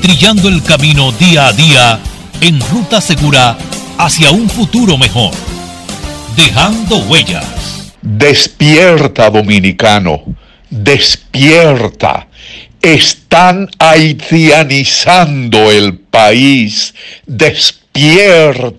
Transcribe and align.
trillando 0.00 0.48
el 0.48 0.62
camino 0.62 1.12
día 1.12 1.48
a 1.48 1.52
día 1.52 2.00
en 2.40 2.60
ruta 2.60 3.00
segura 3.00 3.56
hacia 3.98 4.30
un 4.30 4.48
futuro 4.48 4.96
mejor. 4.98 5.32
Dejando 6.36 6.98
Huellas. 6.98 7.92
Despierta 8.02 9.30
dominicano, 9.30 10.22
despierta. 10.70 12.28
Están 12.80 13.68
haitianizando 13.78 15.72
el 15.72 15.98
país. 15.98 16.94
Despierta. 17.26 18.76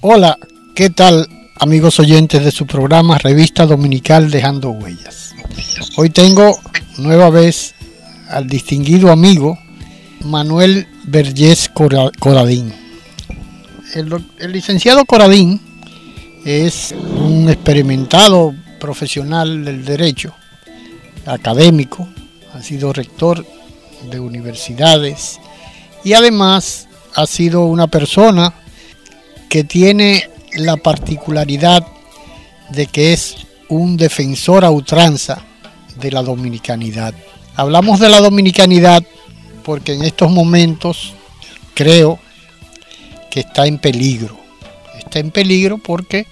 Hola, 0.00 0.38
¿qué 0.76 0.90
tal 0.90 1.26
amigos 1.58 1.98
oyentes 1.98 2.44
de 2.44 2.52
su 2.52 2.66
programa 2.66 3.18
Revista 3.18 3.66
Dominical 3.66 4.30
Dejando 4.30 4.70
Huellas? 4.70 5.34
Hoy 5.96 6.10
tengo 6.10 6.56
nueva 6.98 7.30
vez 7.30 7.74
al 8.28 8.46
distinguido 8.46 9.10
amigo 9.10 9.58
Manuel 10.24 10.86
Vergés 11.04 11.68
Coradín. 11.68 12.72
El, 13.94 14.52
licenciado 14.52 15.04
Coradín 15.04 15.60
es 16.44 16.94
un 17.16 17.48
experimentado 17.50 18.54
profesional 18.80 19.64
del 19.64 19.84
derecho, 19.84 20.34
académico, 21.26 22.08
ha 22.54 22.62
sido 22.62 22.92
rector 22.92 23.44
de 24.10 24.18
universidades 24.18 25.38
y 26.04 26.14
además 26.14 26.88
ha 27.14 27.26
sido 27.26 27.66
una 27.66 27.86
persona 27.86 28.54
que 29.48 29.64
tiene 29.64 30.28
la 30.56 30.76
particularidad 30.76 31.86
de 32.70 32.86
que 32.86 33.12
es 33.12 33.36
un 33.68 33.96
defensor 33.96 34.64
a 34.64 34.70
ultranza 34.70 35.42
de 36.00 36.10
la 36.10 36.22
dominicanidad. 36.22 37.14
Hablamos 37.54 38.00
de 38.00 38.08
la 38.08 38.20
dominicanidad 38.20 39.04
porque 39.62 39.94
en 39.94 40.04
estos 40.04 40.30
momentos 40.30 41.14
creo 41.74 42.18
que 43.30 43.40
está 43.40 43.66
en 43.66 43.78
peligro 43.78 44.42
está 45.12 45.18
en 45.18 45.30
peligro 45.30 45.78
porque 45.78 46.26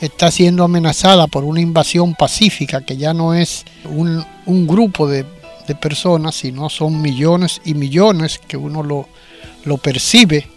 está 0.00 0.30
siendo 0.30 0.64
amenazada 0.64 1.26
por 1.26 1.44
una 1.44 1.60
invasión 1.60 2.14
pacífica 2.14 2.84
que 2.84 2.96
ya 2.96 3.14
no 3.14 3.34
es 3.34 3.64
un, 3.84 4.66
grupo 4.66 5.08
de, 5.08 5.24
personas, 5.80 6.36
sino 6.36 6.68
son 6.68 7.00
millones 7.00 7.60
y 7.64 7.74
millones 7.74 8.38
que 8.38 8.56
uno 8.56 8.82
lo, 8.82 9.76
percibe 9.78 10.48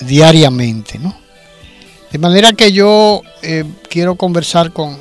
diariamente. 0.00 0.98
¿no? 0.98 1.14
De 2.10 2.18
manera 2.18 2.52
que 2.52 2.72
yo 2.72 3.22
eh, 3.42 3.64
quiero 3.88 4.16
conversar 4.16 4.72
con, 4.72 4.98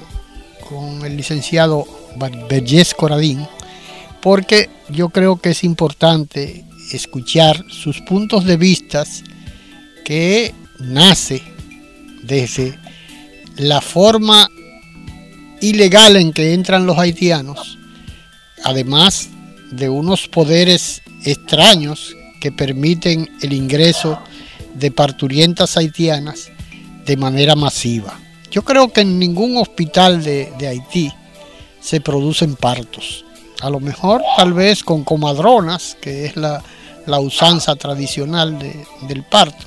con 0.68 1.06
el 1.06 1.18
licenciado 1.18 1.88
Vergés 2.50 2.94
Coradín, 2.94 3.48
porque 4.24 4.70
yo 4.90 5.10
creo 5.10 5.36
que 5.36 5.50
es 5.50 5.66
importante 5.66 6.64
escuchar 6.94 7.66
sus 7.68 8.00
puntos 8.00 8.46
de 8.46 8.56
vista 8.56 9.04
que 10.06 10.56
nace 10.80 11.44
desde 12.24 12.80
la 13.58 13.82
forma 13.82 14.50
ilegal 15.60 16.16
en 16.16 16.32
que 16.32 16.54
entran 16.54 16.86
los 16.86 16.98
haitianos, 16.98 17.78
además 18.64 19.28
de 19.72 19.90
unos 19.90 20.30
poderes 20.30 21.02
extraños 21.26 22.16
que 22.40 22.54
permiten 22.54 23.30
el 23.42 23.52
ingreso 23.52 24.20
de 24.74 24.90
parturientas 24.90 25.76
haitianas 25.76 26.50
de 27.06 27.18
manera 27.18 27.58
masiva. 27.58 28.18
Yo 28.50 28.64
creo 28.64 28.88
que 28.94 29.02
en 29.02 29.20
ningún 29.20 29.58
hospital 29.58 30.24
de, 30.24 30.54
Haití 30.66 31.12
se 31.82 32.00
producen 32.00 32.56
partos. 32.56 33.26
A 33.64 33.70
lo 33.70 33.80
mejor 33.80 34.22
tal 34.36 34.52
vez 34.52 34.84
con 34.84 35.06
comadronas, 35.06 35.98
que 36.02 36.26
es 36.26 36.36
la, 36.36 36.62
usanza 37.20 37.78
tradicional 37.78 38.60
del 39.08 39.24
parto. 39.24 39.66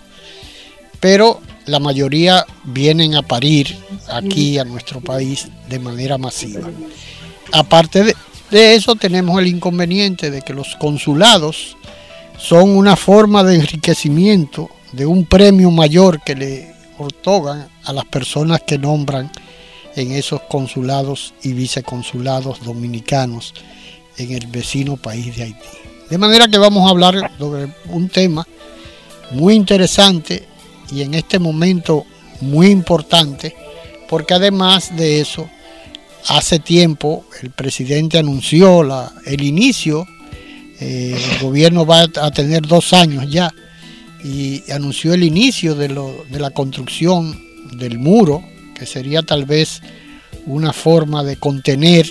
Pero 1.01 1.41
la 1.65 1.81
mayoría 1.81 2.45
vienen 2.65 3.15
a 3.15 3.23
parir 3.23 3.75
aquí 4.09 4.59
a 4.59 4.65
nuestro 4.65 5.01
país 5.01 5.49
de 5.71 5.79
manera 5.79 6.19
masiva. 6.19 6.69
Aparte 7.53 8.05
de, 8.51 8.75
eso 8.75 8.97
tenemos 8.97 9.41
el 9.41 9.47
inconveniente 9.47 10.31
de 10.31 10.43
que 10.43 10.53
los 10.53 10.77
consulados 10.77 11.79
son 12.37 12.77
una 12.77 12.97
forma 12.97 13.43
de 13.45 13.55
enriquecimiento 13.55 14.69
de 14.93 15.07
un 15.07 15.25
premio 15.25 15.71
mayor 15.71 16.23
que 16.23 16.35
le 16.35 16.75
otorgan 16.99 17.67
a 17.85 17.95
las 17.95 18.05
personas 18.05 18.61
que 18.67 18.77
nombran 18.77 19.31
en 19.97 20.13
esos 20.13 20.43
consulados 20.43 21.35
y 21.43 21.55
viceconsulados 21.55 22.63
dominicanos 22.63 23.55
en 24.19 24.33
el 24.33 24.47
vecino 24.47 24.97
país 24.97 25.35
de 25.37 25.45
Haití. 25.45 25.69
De 26.11 26.19
manera 26.19 26.47
que 26.49 26.59
vamos 26.59 26.87
a 26.87 26.91
hablar 26.91 27.33
sobre 27.39 27.69
un 27.89 28.09
tema 28.09 28.47
muy 29.33 29.55
interesante 29.55 30.45
y 30.93 31.03
en 31.03 31.15
este 31.15 31.39
momento 31.39 32.05
muy 32.41 32.69
importante, 32.69 33.57
porque 34.09 34.35
además 34.35 34.97
de 34.97 35.21
eso, 35.21 35.49
hace 36.29 36.59
tiempo 36.59 37.25
el 37.43 37.51
presidente 37.51 38.19
anunció 38.19 38.83
el 39.25 39.43
inicio, 39.43 40.07
eh, 40.79 41.19
el 41.33 41.43
gobierno 41.43 41.87
va 41.87 42.03
a 42.03 42.31
tener 42.31 42.63
dos 42.63 42.93
años 42.93 43.29
ya, 43.31 43.53
y 44.23 44.63
anunció 44.71 45.15
el 45.15 45.25
inicio 45.25 45.75
de 45.75 45.89
la 46.39 46.51
construcción 46.51 47.41
del 47.73 47.99
muro, 47.99 48.43
que 48.77 48.87
sería 48.87 49.23
tal 49.23 49.45
vez 49.45 49.81
una 50.47 50.73
forma 50.73 51.25
de 51.25 51.37
contener 51.37 52.07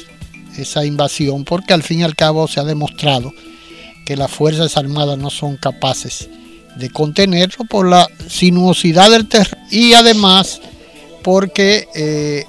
esa 0.57 0.85
invasión, 0.85 1.45
porque 1.45 1.73
al 1.73 1.83
fin 1.83 1.99
y 1.99 2.03
al 2.03 2.15
cabo 2.15 2.47
se 2.47 2.59
ha 2.59 2.63
demostrado 2.63 3.33
que 4.05 4.15
las 4.15 4.31
Fuerzas 4.31 4.77
Armadas 4.77 5.17
no 5.17 5.29
son 5.29 5.57
capaces 5.57 6.29
de 6.75 6.89
contenerlo 6.89 7.65
por 7.65 7.87
la 7.87 8.07
sinuosidad 8.27 9.09
del 9.09 9.27
terreno 9.27 9.65
y 9.71 9.93
además 9.93 10.61
porque 11.23 11.87
eh, 11.95 12.45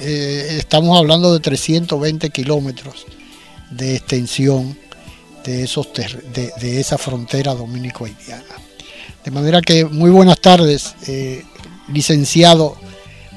eh, 0.00 0.56
estamos 0.58 0.98
hablando 0.98 1.32
de 1.32 1.40
320 1.40 2.30
kilómetros 2.30 3.06
de 3.70 3.96
extensión 3.96 4.76
de, 5.44 5.64
esos 5.64 5.88
de, 5.94 6.80
esa 6.80 6.98
frontera 6.98 7.54
dominico-haitiana. 7.54 8.42
De 9.24 9.30
manera 9.30 9.62
que 9.62 9.84
muy 9.84 10.10
buenas 10.10 10.40
tardes, 10.40 10.94
eh, 11.06 11.44
licenciado 11.92 12.76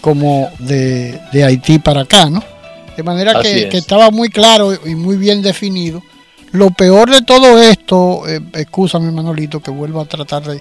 como 0.00 0.50
de, 0.58 1.20
de 1.32 1.44
Haití 1.44 1.78
para 1.78 2.02
acá, 2.02 2.28
¿no? 2.30 2.42
De 2.96 3.02
manera 3.02 3.32
Así 3.32 3.42
que, 3.42 3.62
es. 3.64 3.66
que 3.70 3.78
estaba 3.78 4.10
muy 4.10 4.28
claro 4.28 4.72
y 4.86 4.94
muy 4.94 5.16
bien 5.16 5.42
definido. 5.42 6.02
Lo 6.52 6.70
peor 6.70 7.10
de 7.10 7.22
todo 7.22 7.60
esto, 7.60 8.28
eh, 8.28 8.40
excúsame 8.54 9.10
Manolito 9.10 9.60
que 9.60 9.70
vuelvo 9.70 10.00
a 10.00 10.04
tratar 10.04 10.44
de... 10.44 10.60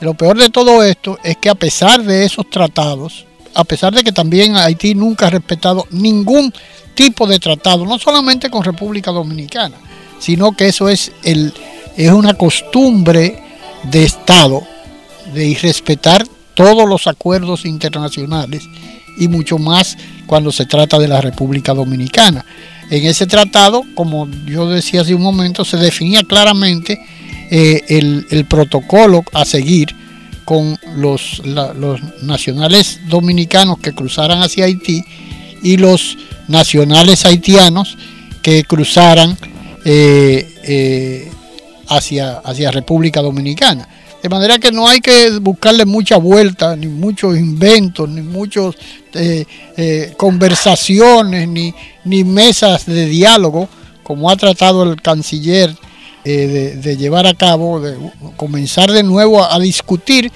Lo 0.00 0.14
peor 0.14 0.36
de 0.36 0.50
todo 0.50 0.82
esto 0.82 1.18
es 1.22 1.36
que 1.38 1.48
a 1.48 1.54
pesar 1.54 2.02
de 2.02 2.24
esos 2.24 2.50
tratados, 2.50 3.24
a 3.54 3.64
pesar 3.64 3.94
de 3.94 4.04
que 4.04 4.12
también 4.12 4.56
Haití 4.56 4.94
nunca 4.94 5.28
ha 5.28 5.30
respetado 5.30 5.86
ningún 5.90 6.52
tipo 6.94 7.26
de 7.26 7.38
tratado, 7.38 7.86
no 7.86 7.98
solamente 7.98 8.50
con 8.50 8.62
República 8.62 9.10
Dominicana, 9.10 9.76
sino 10.18 10.52
que 10.52 10.68
eso 10.68 10.88
es, 10.88 11.12
el, 11.22 11.52
es 11.96 12.10
una 12.10 12.34
costumbre 12.34 13.42
de 13.84 14.04
Estado 14.04 14.62
de 15.32 15.46
irrespetar 15.46 16.26
todos 16.54 16.86
los 16.88 17.06
acuerdos 17.06 17.64
internacionales 17.64 18.64
y 19.18 19.28
mucho 19.28 19.58
más 19.58 19.96
cuando 20.26 20.52
se 20.52 20.66
trata 20.66 20.98
de 20.98 21.08
la 21.08 21.20
República 21.20 21.74
Dominicana. 21.74 22.44
En 22.90 23.06
ese 23.06 23.26
tratado, 23.26 23.84
como 23.94 24.28
yo 24.46 24.68
decía 24.68 25.00
hace 25.00 25.14
un 25.14 25.22
momento, 25.22 25.64
se 25.64 25.76
definía 25.76 26.22
claramente 26.24 27.00
eh, 27.50 27.82
el, 27.88 28.44
protocolo 28.46 29.24
a 29.32 29.44
seguir 29.44 29.94
con 30.44 30.78
los 30.96 31.42
nacionales 32.22 33.00
dominicanos 33.08 33.78
que 33.78 33.92
cruzaran 33.92 34.42
hacia 34.42 34.64
Haití 34.64 35.04
y 35.62 35.76
los 35.76 36.18
nacionales 36.48 37.24
haitianos 37.24 37.96
que 38.42 38.64
cruzaran 38.64 39.38
eh, 39.84 40.48
eh, 40.64 41.30
hacia, 41.88 42.38
hacia 42.38 42.70
República 42.70 43.22
Dominicana. 43.22 43.88
De 44.22 44.28
manera 44.28 44.58
que 44.58 44.70
no 44.70 44.86
hay 44.86 45.00
que 45.00 45.30
buscarle 45.40 45.84
mucha 45.84 46.16
vuelta, 46.16 46.76
ni 46.76 46.86
muchos 46.86 47.36
inventos, 47.36 48.08
ni 48.08 48.20
muchas 48.22 48.74
conversaciones, 50.16 51.48
ni, 51.48 51.74
ni 52.04 52.24
mesas 52.24 52.86
de 52.86 53.06
diálogo, 53.06 53.68
como 54.02 54.30
ha 54.30 54.36
tratado 54.36 54.84
el 54.84 55.00
canciller 55.00 55.74
eh, 56.24 56.46
de, 56.46 56.76
de 56.76 56.96
llevar 56.96 57.26
a 57.26 57.34
cabo, 57.34 57.80
de 57.80 57.96
comenzar 58.36 58.90
de 58.92 59.02
nuevo 59.02 59.42
a, 59.42 59.54
a 59.54 59.58
discutir 59.58 60.30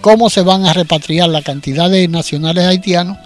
cómo 0.00 0.28
se 0.28 0.42
van 0.42 0.66
a 0.66 0.72
repatriar 0.74 1.28
la 1.30 1.42
cantidad 1.42 1.88
de 1.90 2.06
nacionales 2.08 2.64
haitianos 2.66 3.16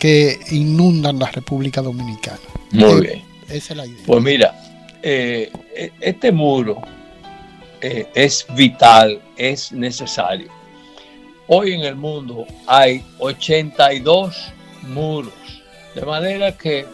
que 0.00 0.38
inundan 0.50 1.18
la 1.20 1.30
República 1.30 1.80
Dominicana. 1.80 2.38
Muy 2.72 2.84
Eh, 2.90 3.00
bien. 3.00 3.22
Esa 3.48 3.72
es 3.74 3.76
la 3.76 3.86
idea. 3.86 4.02
Pues 4.06 4.22
mira, 4.22 4.54
eh, 5.02 5.50
e- 5.76 5.92
este 6.00 6.32
muro 6.32 6.80
eh, 7.86 8.08
es 8.14 8.46
vital, 8.56 9.20
es 9.36 9.70
necesario. 9.70 10.48
Hoy 11.48 11.74
en 11.74 11.82
el 11.82 11.96
mundo 11.96 12.46
hay 12.66 13.04
82 13.18 14.34
muros, 14.88 15.34
de 15.94 16.00
manera 16.00 16.56
que, 16.56 16.86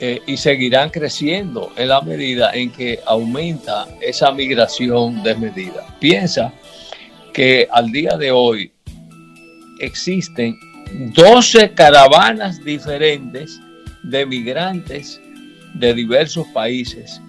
eh, 0.00 0.22
y 0.26 0.38
seguirán 0.38 0.88
creciendo 0.88 1.70
en 1.76 1.88
la 1.88 2.00
medida 2.00 2.54
en 2.54 2.72
que 2.72 3.00
aumenta 3.04 3.86
esa 4.00 4.32
migración 4.32 5.22
desmedida. 5.22 5.84
Piensa 6.00 6.54
que 7.34 7.68
al 7.70 7.92
día 7.92 8.16
de 8.16 8.30
hoy 8.30 8.72
existen 9.78 10.56
12 11.14 11.74
caravanas 11.74 12.64
diferentes 12.64 13.60
de 14.02 14.24
migrantes 14.24 15.20
de 15.74 15.92
diversos 15.92 16.46
países, 16.54 17.20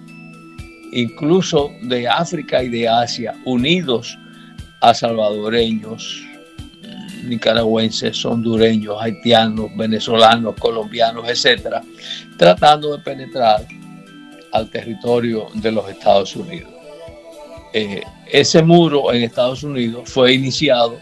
incluso 0.92 1.72
de 1.82 2.08
África 2.08 2.62
y 2.62 2.68
de 2.68 2.88
Asia, 2.88 3.34
unidos 3.44 4.18
a 4.80 4.94
salvadoreños, 4.94 6.26
nicaragüenses, 7.26 8.24
hondureños, 8.24 8.96
haitianos, 9.00 9.70
venezolanos, 9.76 10.54
colombianos, 10.58 11.28
etcétera, 11.28 11.82
tratando 12.36 12.96
de 12.96 13.02
penetrar 13.02 13.66
al 14.52 14.70
territorio 14.70 15.48
de 15.54 15.72
los 15.72 15.88
Estados 15.88 16.34
Unidos. 16.36 16.72
Eh, 17.72 18.02
ese 18.30 18.62
muro 18.62 19.12
en 19.12 19.22
Estados 19.22 19.62
Unidos 19.62 20.08
fue 20.08 20.34
iniciado 20.34 20.98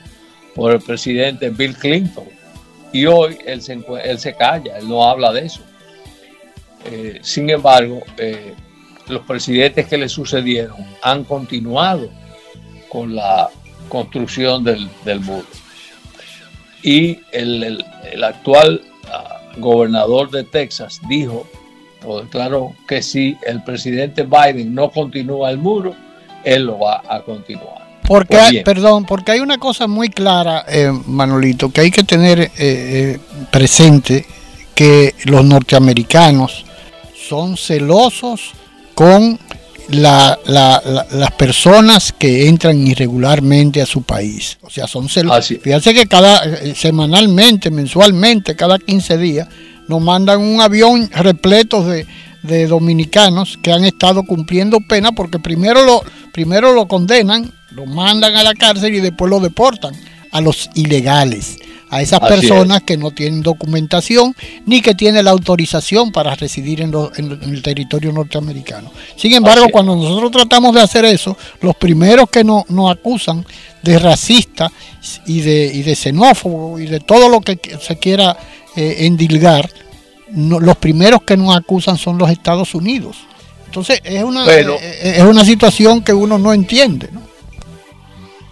por 0.55 0.73
el 0.73 0.81
presidente 0.81 1.51
Bill 1.51 1.77
Clinton 1.77 2.25
y 2.93 3.07
hoy 3.07 3.39
él 3.47 3.61
se, 3.61 3.79
él 4.05 4.19
se 4.19 4.35
calla, 4.35 4.79
él 4.79 4.89
no 4.89 5.05
habla 5.05 5.33
de 5.33 5.47
eso. 5.47 5.61
Eh, 6.87 7.19
sin 7.23 7.49
embargo, 7.49 8.03
eh, 8.19 8.55
los 9.09 9.23
presidentes 9.23 9.87
que 9.87 9.99
le 9.99 10.09
sucedieron 10.09 10.77
han 11.03 11.25
continuado 11.25 12.09
con 12.89 13.15
la 13.15 13.49
construcción 13.89 14.65
del, 14.65 14.89
del 15.05 15.21
muro. 15.21 15.47
Y 16.83 17.19
el, 17.33 17.63
el- 17.63 17.85
el 18.13 18.25
actual 18.25 18.83
ah, 19.11 19.41
gobernador 19.59 20.31
de 20.31 20.45
Texas 20.45 21.01
dijo, 21.09 21.47
o 22.05 22.21
declaró, 22.21 22.73
que 22.87 23.03
si 23.03 23.37
el 23.47 23.63
presidente 23.63 24.25
Biden 24.25 24.75
no 24.75 24.91
continúa 24.91 25.51
el 25.51 25.59
muro, 25.59 25.95
él 26.45 26.65
lo 26.67 26.79
va 26.79 27.03
a 27.09 27.21
continuar. 27.23 27.83
Porque, 28.07 28.37
Pues 28.37 28.43
hay- 28.43 28.63
perdón, 28.65 29.07
porque 29.07 29.33
hay 29.33 29.41
una 29.41 29.57
cosa 29.59 29.87
muy 29.87 30.11
clara, 30.11 30.65
eh, 30.69 30.93
Manolito, 31.07 31.71
que 31.71 31.81
hay 31.81 31.91
que 31.91 32.05
tener 32.05 32.39
eh, 32.41 32.51
eh, 32.59 33.19
presente 33.51 34.27
que 34.75 35.15
los 35.25 35.43
norteamericanos 35.45 36.67
son 37.29 37.57
celosos 37.57 38.53
con 38.95 39.39
la- 39.89 40.39
la- 40.47 40.83
la- 40.85 41.07
las 41.13 41.31
personas 41.33 42.13
que 42.13 42.49
entran 42.49 42.87
irregularmente 42.87 43.83
a 43.83 43.87
su 43.87 44.03
país. 44.03 44.59
O 44.63 44.71
sea, 44.71 44.87
son 44.87 45.09
celosos. 45.09 45.39
Así. 45.45 45.57
Fíjense 45.57 45.93
que 45.93 46.07
cada 46.07 46.43
eh, 46.45 46.75
semanalmente, 46.75 47.71
mensualmente, 47.71 48.57
cada 48.57 48.79
15 48.79 49.19
días, 49.19 49.49
nos 49.89 50.01
mandan 50.01 50.41
un 50.41 50.61
avión 50.63 51.11
repleto 51.13 51.85
de, 51.85 52.07
de 52.43 52.67
dominicanos 52.67 53.59
que 53.63 53.73
han 53.73 53.85
estado 53.85 54.23
cumpliendo 54.23 54.79
pena 54.81 55.13
porque 55.13 55.39
primero 55.39 55.85
lo, 55.85 56.03
primero 56.33 56.73
lo 56.73 56.89
condenan, 56.89 57.53
lo 57.73 57.85
mandan 57.85 58.37
a 58.37 58.43
la 58.43 58.55
cárcel 58.55 58.95
y 58.95 59.01
después 59.01 59.29
lo 59.31 59.41
deportan 59.41 59.95
a 60.35 60.41
los 60.41 60.69
ilegales, 60.75 61.59
a 61.91 62.03
esas 62.03 62.21
Así 62.21 62.29
personas 62.49 62.83
que 62.83 62.97
no 62.97 63.13
tienen 63.13 63.41
documentación 63.43 64.35
ni 64.67 64.81
que 64.83 64.95
tienen 64.97 65.25
la 65.25 65.31
autorización 65.31 66.11
para 66.11 66.35
residir 66.35 66.81
en, 66.81 66.91
lo- 66.91 67.13
en- 67.17 67.39
en 67.41 67.55
el 67.55 67.63
territorio 67.63 68.11
norteamericano. 68.13 68.91
Sin 69.17 69.33
embargo, 69.33 69.65
Así 69.65 69.73
cuando 69.73 69.95
nosotros 69.95 70.33
tratamos 70.33 70.75
de 70.75 70.81
hacer 70.81 71.05
eso, 71.05 71.37
los 71.61 71.77
primeros 71.77 72.29
que 72.29 72.43
no- 72.43 72.65
nos 72.69 72.91
acusan 72.91 73.47
de 73.83 73.99
racista 74.01 74.73
y 75.27 75.41
de, 75.43 75.67
y 75.73 75.83
de 75.83 75.95
xenófobo 75.95 76.81
y 76.81 76.87
de 76.87 76.99
todo 77.01 77.29
lo 77.29 77.41
que 77.41 77.59
se 77.81 77.97
quiera 77.97 78.37
eh, 78.77 78.97
endilgar, 79.07 79.71
no- 80.33 80.59
los 80.59 80.77
primeros 80.79 81.23
que 81.23 81.37
nos 81.37 81.55
acusan 81.57 81.97
son 81.97 82.19
los 82.19 82.29
Estados 82.29 82.75
Unidos. 82.75 83.19
Entonces 83.67 84.01
es 84.03 84.23
una, 84.25 84.45
Pero- 84.47 84.75
eh, 84.81 85.15
es 85.19 85.23
una 85.23 85.45
situación 85.45 86.03
que 86.03 86.13
uno 86.13 86.39
no 86.39 86.53
entiende. 86.53 87.09
¿no? 87.13 87.21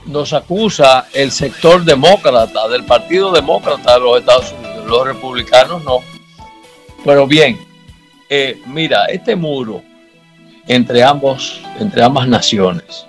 Nos 0.07 0.33
acusa 0.33 1.07
el 1.13 1.31
sector 1.31 1.85
demócrata, 1.85 2.69
del 2.69 2.85
Partido 2.85 3.33
Demócrata 3.33 3.95
de 3.95 4.01
los 4.01 4.21
Estados 4.21 4.53
Unidos, 4.53 4.87
los 4.87 5.07
republicanos 5.07 5.85
no. 5.85 6.01
Pero 7.05 7.27
bien, 7.27 7.59
eh, 8.29 8.61
mira, 8.67 9.07
este 9.07 9.37
muro 9.37 9.83
entre, 10.67 11.03
ambos, 11.03 11.61
entre 11.79 12.03
ambas 12.03 12.29
naciones, 12.29 13.07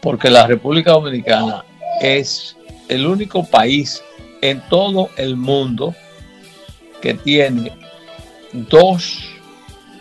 porque 0.00 0.30
la 0.30 0.46
República 0.46 0.92
Dominicana 0.92 1.64
es 2.00 2.56
el 2.88 3.06
único 3.06 3.44
país 3.44 4.02
en 4.40 4.60
todo 4.68 5.10
el 5.16 5.36
mundo 5.36 5.94
que 7.00 7.14
tiene 7.14 7.72
dos, 8.52 9.20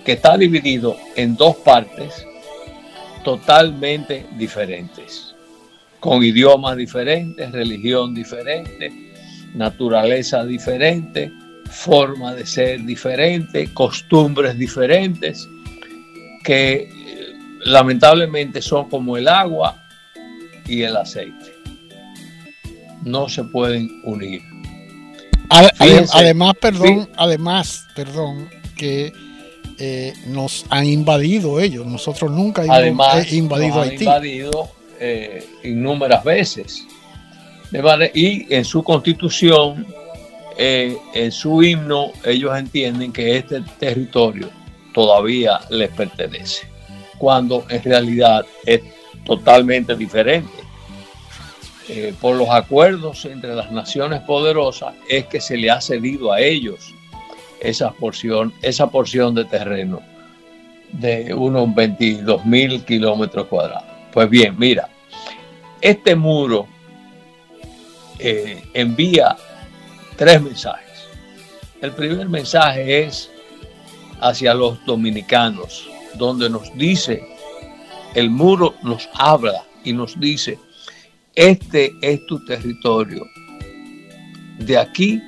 que 0.03 0.13
está 0.13 0.37
dividido 0.37 0.97
en 1.15 1.35
dos 1.35 1.55
partes 1.57 2.25
totalmente 3.23 4.25
diferentes 4.37 5.30
con 6.01 6.23
idiomas 6.23 6.75
diferentes, 6.75 7.51
religión 7.51 8.13
diferente, 8.15 8.91
naturaleza 9.53 10.43
diferente, 10.43 11.31
forma 11.69 12.33
de 12.33 12.43
ser 12.45 12.83
diferente, 12.85 13.71
costumbres 13.71 14.57
diferentes, 14.57 15.47
que 16.43 16.89
eh, 16.91 17.33
lamentablemente 17.65 18.63
son 18.63 18.89
como 18.89 19.15
el 19.15 19.27
agua 19.27 19.79
y 20.67 20.81
el 20.81 20.97
aceite. 20.97 21.53
No 23.05 23.29
se 23.29 23.43
pueden 23.43 24.01
unir. 24.03 24.41
Fíjense, 25.75 26.17
además, 26.17 26.55
perdón, 26.59 27.09
además, 27.15 27.85
perdón, 27.95 28.49
que 28.75 29.13
eh, 29.77 30.13
nos 30.25 30.65
han 30.69 30.85
invadido 30.87 31.59
ellos. 31.59 31.85
Nosotros 31.85 32.31
nunca 32.31 32.63
hemos 32.63 32.75
Además, 32.75 33.31
eh, 33.31 33.35
invadido 33.35 33.75
nos 33.75 33.77
han 33.85 33.89
Haití. 33.91 34.03
invadido 34.05 34.80
eh, 35.01 35.45
innúmeras 35.63 36.23
veces. 36.23 36.87
y 38.13 38.53
en 38.53 38.63
su 38.63 38.83
constitución, 38.83 39.85
en 40.57 41.31
su 41.31 41.63
himno, 41.63 42.11
ellos 42.23 42.55
entienden 42.55 43.11
que 43.11 43.37
este 43.37 43.61
territorio 43.79 44.49
todavía 44.93 45.59
les 45.69 45.89
pertenece, 45.89 46.67
cuando 47.17 47.65
en 47.69 47.83
realidad 47.83 48.45
es 48.65 48.81
totalmente 49.25 49.95
diferente. 49.95 50.61
Eh, 51.89 52.13
por 52.21 52.37
los 52.37 52.49
acuerdos 52.49 53.25
entre 53.25 53.53
las 53.55 53.71
naciones 53.71 54.21
poderosas 54.21 54.93
es 55.09 55.25
que 55.25 55.41
se 55.41 55.57
le 55.57 55.69
ha 55.69 55.81
cedido 55.81 56.31
a 56.31 56.39
ellos 56.39 56.93
esa 57.59 57.91
porción, 57.91 58.53
esa 58.61 58.87
porción 58.89 59.35
de 59.35 59.45
terreno 59.45 60.01
de 60.93 61.33
unos 61.33 61.73
22 61.73 62.45
mil 62.45 62.83
kilómetros 62.85 63.47
cuadrados. 63.47 63.90
Pues 64.13 64.29
bien, 64.29 64.55
mira, 64.57 64.89
este 65.79 66.15
muro 66.15 66.67
eh, 68.19 68.63
envía 68.73 69.35
tres 70.17 70.41
mensajes. 70.41 71.07
El 71.81 71.91
primer 71.93 72.29
mensaje 72.29 73.05
es 73.05 73.31
hacia 74.19 74.53
los 74.53 74.83
dominicanos, 74.85 75.89
donde 76.15 76.49
nos 76.49 76.71
dice, 76.75 77.23
el 78.13 78.29
muro 78.29 78.75
nos 78.83 79.09
habla 79.13 79.63
y 79.83 79.93
nos 79.93 80.19
dice, 80.19 80.59
este 81.33 81.93
es 82.01 82.25
tu 82.27 82.43
territorio, 82.45 83.25
de 84.59 84.77
aquí 84.77 85.21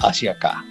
hacia 0.00 0.32
acá. 0.32 0.64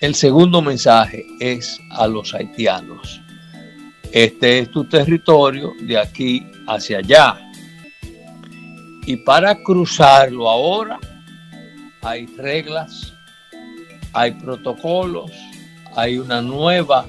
El 0.00 0.14
segundo 0.14 0.62
mensaje 0.62 1.26
es 1.40 1.78
a 1.90 2.06
los 2.06 2.32
haitianos. 2.34 3.23
Este 4.14 4.60
es 4.60 4.70
tu 4.70 4.84
territorio 4.84 5.72
de 5.80 5.98
aquí 5.98 6.46
hacia 6.68 6.98
allá. 6.98 7.50
Y 9.06 9.16
para 9.16 9.60
cruzarlo 9.60 10.48
ahora 10.48 11.00
hay 12.00 12.26
reglas, 12.26 13.12
hay 14.12 14.30
protocolos, 14.30 15.32
hay 15.96 16.16
una 16.18 16.40
nueva 16.40 17.04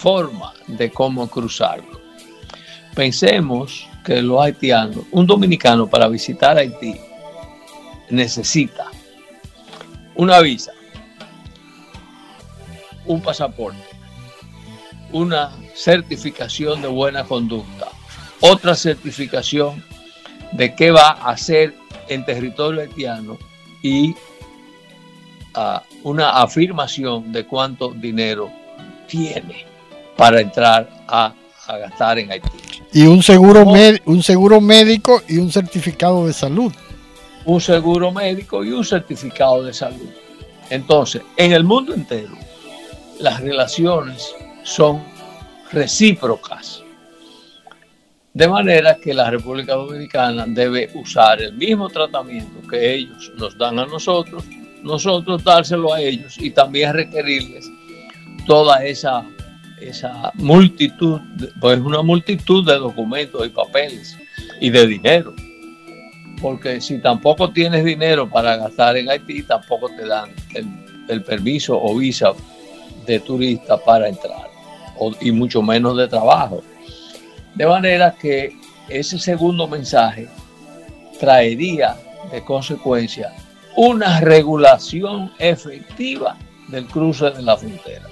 forma 0.00 0.52
de 0.66 0.90
cómo 0.90 1.28
cruzarlo. 1.28 2.00
Pensemos 2.96 3.86
que 4.04 4.22
los 4.22 4.42
haitianos, 4.42 5.04
un 5.12 5.24
dominicano 5.24 5.86
para 5.86 6.08
visitar 6.08 6.58
Haití 6.58 6.96
necesita 8.10 8.86
una 10.16 10.40
visa, 10.40 10.72
un 13.06 13.22
pasaporte, 13.22 13.93
una 15.14 15.52
certificación 15.74 16.82
de 16.82 16.88
buena 16.88 17.24
conducta, 17.24 17.88
otra 18.40 18.74
certificación 18.74 19.82
de 20.52 20.74
qué 20.74 20.90
va 20.90 21.10
a 21.10 21.30
hacer 21.30 21.72
en 22.08 22.24
territorio 22.24 22.82
haitiano 22.82 23.38
y 23.80 24.12
ah, 25.54 25.84
una 26.02 26.42
afirmación 26.42 27.32
de 27.32 27.46
cuánto 27.46 27.90
dinero 27.90 28.50
tiene 29.06 29.64
para 30.16 30.40
entrar 30.40 30.90
a, 31.06 31.32
gastar 31.68 32.18
en 32.18 32.32
Haití. 32.32 32.48
Y 32.92 33.06
un 33.06 33.22
seguro, 33.22 33.64
un 34.04 34.22
seguro 34.22 34.60
médico 34.60 35.22
y 35.28 35.38
un 35.38 35.50
certificado 35.50 36.26
de 36.26 36.32
salud. 36.32 36.72
Un 37.44 37.60
seguro 37.60 38.10
médico 38.10 38.64
y 38.64 38.72
un 38.72 38.84
certificado 38.84 39.62
de 39.62 39.72
salud. 39.72 40.10
Entonces, 40.70 41.22
en 41.36 41.52
el 41.52 41.62
mundo 41.62 41.94
entero, 41.94 42.36
las 43.20 43.40
relaciones 43.40 44.34
son 44.64 45.04
recíprocas. 45.70 46.82
De 48.32 48.48
manera 48.48 48.96
que 48.96 49.14
la 49.14 49.30
República 49.30 49.74
Dominicana 49.74 50.44
debe 50.48 50.90
usar 50.94 51.40
el 51.40 51.52
mismo 51.52 51.88
tratamiento 51.88 52.66
que 52.68 52.94
ellos 52.94 53.30
nos 53.36 53.56
dan 53.56 53.78
a 53.78 53.86
nosotros, 53.86 54.44
nosotros 54.82 55.44
dárselo 55.44 55.94
a 55.94 56.00
ellos 56.00 56.36
y 56.38 56.50
también 56.50 56.92
requerirles 56.92 57.70
toda 58.44 58.84
esa, 58.84 59.24
esa 59.80 60.32
multitud, 60.34 61.20
pues 61.60 61.78
una 61.78 62.02
multitud 62.02 62.66
de 62.66 62.74
documentos 62.74 63.46
y 63.46 63.50
papeles 63.50 64.16
y 64.60 64.70
de 64.70 64.86
dinero. 64.86 65.32
Porque 66.42 66.80
si 66.80 66.98
tampoco 66.98 67.50
tienes 67.50 67.84
dinero 67.84 68.28
para 68.28 68.56
gastar 68.56 68.96
en 68.96 69.08
Haití, 69.08 69.44
tampoco 69.44 69.88
te 69.90 70.06
dan 70.06 70.30
el, 70.54 70.66
el 71.08 71.22
permiso 71.22 71.80
o 71.80 71.96
visa 71.96 72.32
de 73.06 73.20
turista 73.20 73.76
para 73.76 74.08
entrar, 74.08 74.50
y 75.20 75.32
mucho 75.32 75.62
menos 75.62 75.96
de 75.96 76.08
trabajo. 76.08 76.62
De 77.54 77.66
manera 77.66 78.14
que 78.14 78.56
ese 78.88 79.18
segundo 79.18 79.66
mensaje 79.66 80.28
traería 81.18 81.96
de 82.30 82.42
consecuencia 82.42 83.32
una 83.76 84.20
regulación 84.20 85.32
efectiva 85.38 86.36
del 86.68 86.86
cruce 86.86 87.30
de 87.30 87.42
la 87.42 87.56
frontera. 87.56 88.08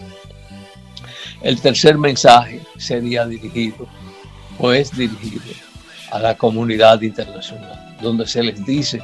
El 1.40 1.60
tercer 1.60 1.98
mensaje 1.98 2.60
sería 2.78 3.26
dirigido 3.26 3.88
o 4.58 4.72
es 4.72 4.96
dirigido 4.96 5.42
a 6.10 6.18
la 6.18 6.36
comunidad 6.36 7.00
internacional, 7.02 7.96
donde 8.00 8.26
se 8.26 8.42
les 8.42 8.64
dice, 8.64 9.02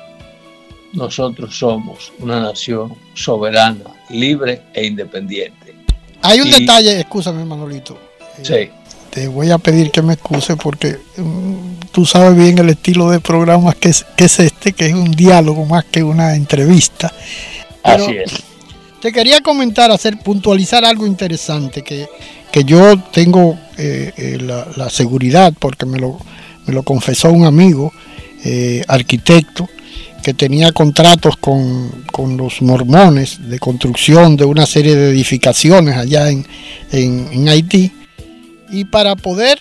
nosotros 0.93 1.57
somos 1.59 2.13
una 2.19 2.41
nación 2.41 2.95
soberana, 3.15 3.85
libre 4.11 4.63
e 4.75 4.87
independiente 4.87 5.68
hay 6.23 6.41
un 6.41 6.51
detalle, 6.51 7.01
escúchame 7.01 7.45
Manolito. 7.45 7.99
Eh, 8.39 8.43
sí. 8.43 8.71
te 9.11 9.29
voy 9.29 9.51
a 9.51 9.59
pedir 9.59 9.91
que 9.91 10.03
me 10.03 10.15
excuse 10.15 10.57
porque 10.57 10.99
mm, 11.17 11.91
tú 11.93 12.07
sabes 12.07 12.37
bien 12.37 12.59
el 12.59 12.71
estilo 12.71 13.11
de 13.11 13.21
programa 13.21 13.73
que 13.75 13.89
es, 13.89 14.05
este, 14.17 14.73
que 14.73 14.87
es 14.87 14.95
un 14.95 15.13
diálogo 15.13 15.65
más 15.65 15.85
que 15.85 16.03
una 16.03 16.35
entrevista. 16.35 17.13
Así 17.83 18.17
es. 18.17 18.33
Te 19.01 19.13
quería 19.13 19.41
comentar, 19.41 19.91
hacer 19.91 20.19
puntualizar 20.19 20.85
algo 20.85 21.07
interesante 21.07 21.83
que, 21.83 22.09
yo 22.65 22.99
tengo 23.13 23.57
eh, 23.77 24.13
eh, 24.17 24.39
la, 24.41 24.91
seguridad, 24.91 25.53
porque 25.57 25.87
me 25.87 26.01
lo, 26.01 26.19
me 26.67 26.75
lo 26.75 26.83
confesó 26.83 27.31
un 27.31 27.45
amigo, 27.45 27.93
arquitecto, 28.89 29.69
que 30.23 30.35
tenía 30.35 30.73
contratos 30.73 31.37
con, 31.37 32.07
los 32.37 32.61
mormones 32.63 33.49
de 33.49 33.59
construcción 33.59 34.37
de 34.37 34.45
una 34.45 34.67
serie 34.67 34.97
de 34.97 35.11
edificaciones 35.11 35.97
allá 35.97 36.29
en, 36.31 37.49
Haití. 37.49 37.93
Y 38.71 38.85
para 38.85 39.15
poder 39.17 39.61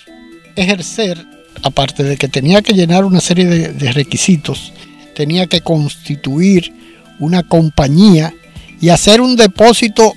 ejercer, 0.55 1.23
aparte 1.63 2.03
de 2.03 2.17
que 2.17 2.27
tenía 2.27 2.61
que 2.61 2.73
llenar 2.73 3.05
una 3.05 3.21
serie 3.21 3.45
de, 3.45 3.91
requisitos, 3.91 4.73
tenía 5.13 5.47
que 5.47 5.61
constituir 5.61 6.73
una 7.19 7.43
compañía 7.43 8.33
y 8.81 8.89
hacer 8.89 9.21
un 9.21 9.35
depósito 9.35 10.13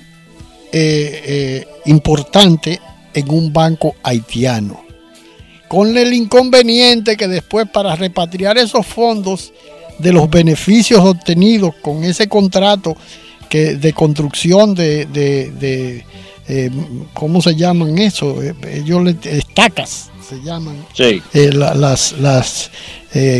eh, 0.72 1.22
eh, 1.26 1.68
importante 1.86 2.80
en 3.14 3.30
un 3.30 3.52
banco 3.52 3.96
haitiano. 4.02 4.84
Con 5.68 5.96
el 5.96 6.12
inconveniente 6.12 7.16
que 7.16 7.28
después 7.28 7.68
para 7.68 7.94
repatriar 7.94 8.58
esos 8.58 8.86
fondos 8.86 9.52
de 10.00 10.12
los 10.12 10.28
beneficios 10.28 11.00
obtenidos 11.00 11.74
con 11.82 12.04
ese 12.04 12.28
contrato 12.28 12.96
que, 13.48 13.74
de 13.76 13.92
construcción 13.92 14.74
de, 14.74 15.06
de, 15.06 16.04
eh, 16.48 16.70
¿cómo 17.12 17.42
se 17.42 17.54
llaman 17.54 17.98
eso? 17.98 18.42
Eh, 18.42 18.54
ellos 18.72 19.14
estacas 19.24 20.10
se 20.28 20.40
llaman 20.42 20.86
sí. 20.92 21.20
Eh, 21.34 21.50
las, 21.52 22.12
las 22.12 22.70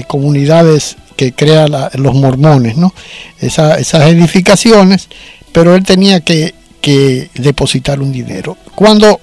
comunidades 0.09 0.97
que 1.17 1.33
crean 1.33 1.71
los 1.95 2.14
mormones, 2.14 2.76
¿no? 2.76 2.93
esas 3.40 3.95
edificaciones, 4.09 5.09
pero 5.52 5.75
él 5.76 5.85
tenía 5.85 6.21
que, 6.21 6.55
que 6.81 7.31
depositar 7.35 8.00
un 8.00 8.11
dinero. 8.11 8.57
Cuando 8.75 9.21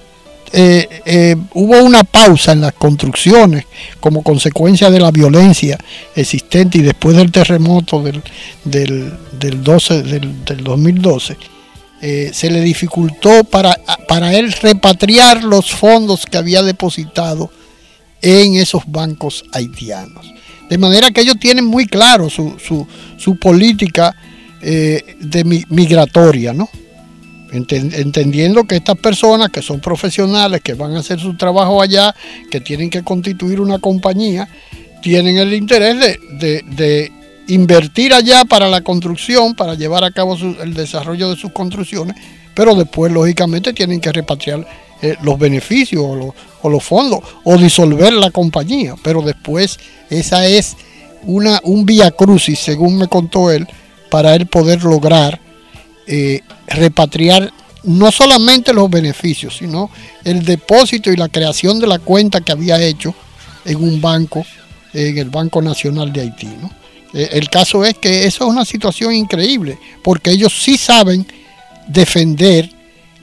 eh, 0.52 1.02
eh, 1.04 1.36
hubo 1.54 1.82
una 1.82 2.04
pausa 2.04 2.52
en 2.52 2.62
las 2.62 2.72
construcciones 2.72 3.66
como 4.00 4.22
consecuencia 4.22 4.90
de 4.90 5.00
la 5.00 5.10
violencia 5.10 5.78
existente 6.14 6.78
y 6.78 6.82
después 6.82 7.16
del 7.16 7.30
terremoto 7.30 8.02
del, 8.02 8.22
del, 8.64 9.62
12, 9.62 10.02
del, 10.02 10.64
2012, 10.64 11.36
eh, 12.00 12.30
se 12.32 12.50
le 12.50 12.60
dificultó 12.62 13.44
para, 13.44 13.78
para 14.06 14.34
él 14.34 14.52
repatriar 14.52 15.44
los 15.44 15.70
fondos 15.70 16.24
que 16.24 16.38
había 16.38 16.62
depositado 16.62 17.50
en 18.22 18.54
esos 18.54 18.82
bancos 18.86 19.44
haitianos. 19.52 20.32
De 20.70 20.78
manera 20.78 21.10
que 21.10 21.20
ellos 21.20 21.38
tienen 21.38 21.64
muy 21.64 21.86
claro 21.86 22.30
su, 22.30 22.58
su, 22.58 22.86
su 23.16 23.36
política 23.36 24.14
de 24.60 25.64
migratoria, 25.68 26.52
¿no? 26.52 26.68
Entendiendo 27.52 28.64
que 28.64 28.76
estas 28.76 28.96
personas 28.98 29.50
que 29.50 29.62
son 29.62 29.80
profesionales, 29.80 30.60
que 30.62 30.74
van 30.74 30.94
a 30.94 31.00
hacer 31.00 31.18
su 31.18 31.36
trabajo 31.36 31.80
allá, 31.80 32.14
que 32.50 32.60
tienen 32.60 32.90
que 32.90 33.02
constituir 33.02 33.60
una 33.60 33.78
compañía, 33.78 34.48
tienen 35.02 35.38
el 35.38 35.54
interés 35.54 36.18
de, 36.30 37.12
invertir 37.48 38.12
allá 38.12 38.44
para 38.44 38.68
la 38.68 38.82
construcción, 38.82 39.54
para 39.54 39.72
llevar 39.74 40.04
a 40.04 40.10
cabo 40.10 40.36
el 40.62 40.74
desarrollo 40.74 41.30
de 41.30 41.36
sus 41.36 41.50
construcciones, 41.52 42.14
pero 42.54 42.74
después, 42.74 43.10
lógicamente, 43.10 43.72
tienen 43.72 44.00
que 44.00 44.12
repatriar 44.12 44.66
eh, 45.00 45.16
los 45.22 45.38
beneficios 45.38 46.02
o, 46.02 46.68
los 46.68 46.84
fondos 46.84 47.20
o 47.44 47.56
disolver 47.56 48.12
la 48.12 48.30
compañía. 48.30 48.96
Pero 49.02 49.22
después 49.22 49.78
esa 50.10 50.46
es 50.46 50.76
una, 51.22 51.60
un 51.62 51.86
vía 51.86 52.10
crucis, 52.10 52.58
según 52.58 52.98
me 52.98 53.08
contó 53.08 53.50
él, 53.50 53.66
para 54.10 54.34
él 54.34 54.46
poder 54.46 54.84
lograr 54.84 55.40
eh, 56.06 56.42
repatriar 56.68 57.52
no 57.84 58.10
solamente 58.10 58.72
los 58.72 58.90
beneficios, 58.90 59.56
sino 59.56 59.90
el 60.24 60.44
depósito 60.44 61.10
y 61.10 61.16
la 61.16 61.28
creación 61.28 61.78
de 61.78 61.86
la 61.86 61.98
cuenta 61.98 62.40
que 62.40 62.52
había 62.52 62.80
hecho 62.80 63.14
en 63.64 63.82
un 63.82 64.00
banco, 64.00 64.44
en 64.92 65.18
el 65.18 65.30
Banco 65.30 65.62
Nacional 65.62 66.12
de 66.12 66.22
Haití. 66.22 66.48
Eh, 67.14 67.28
el 67.32 67.48
caso 67.48 67.84
es 67.84 67.94
que 67.94 68.26
eso 68.26 68.44
es 68.44 68.50
una 68.50 68.64
situación 68.64 69.14
increíble, 69.14 69.78
porque 70.02 70.30
ellos 70.30 70.52
sí 70.52 70.76
saben 70.76 71.26
defender 71.86 72.70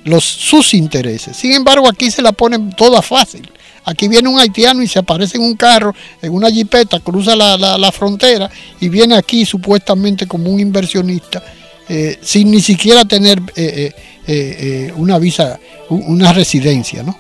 los, 0.04 0.24
sus 0.24 0.74
intereses. 0.74 1.36
Sin 1.38 1.52
embargo, 1.52 1.88
aquí 1.88 2.10
se 2.10 2.22
la 2.22 2.32
ponen 2.32 2.72
toda 2.72 3.02
fácil. 3.02 3.50
Aquí 3.86 4.08
viene 4.08 4.28
un 4.28 4.40
haitiano 4.40 4.82
y 4.82 4.88
se 4.88 4.98
aparece 4.98 5.38
en 5.38 5.44
un 5.44 5.56
carro, 5.56 5.94
en 6.22 6.34
una 6.34 6.50
jipeta, 6.50 7.00
cruza 7.00 7.36
la, 7.36 7.92
frontera 7.92 8.50
y 8.80 8.90
viene 8.90 9.16
aquí 9.16 9.46
supuestamente 9.46 10.26
como 10.28 10.50
un 10.50 10.60
inversionista, 10.60 11.44
eh, 11.90 12.18
sin 12.22 12.52
ni 12.52 12.62
siquiera 12.62 13.06
tener 13.06 13.42
eh, 13.56 14.92
una 14.96 15.20
visa, 15.20 15.60
una 15.90 16.34
residencia, 16.34 17.04
¿no? 17.04 17.18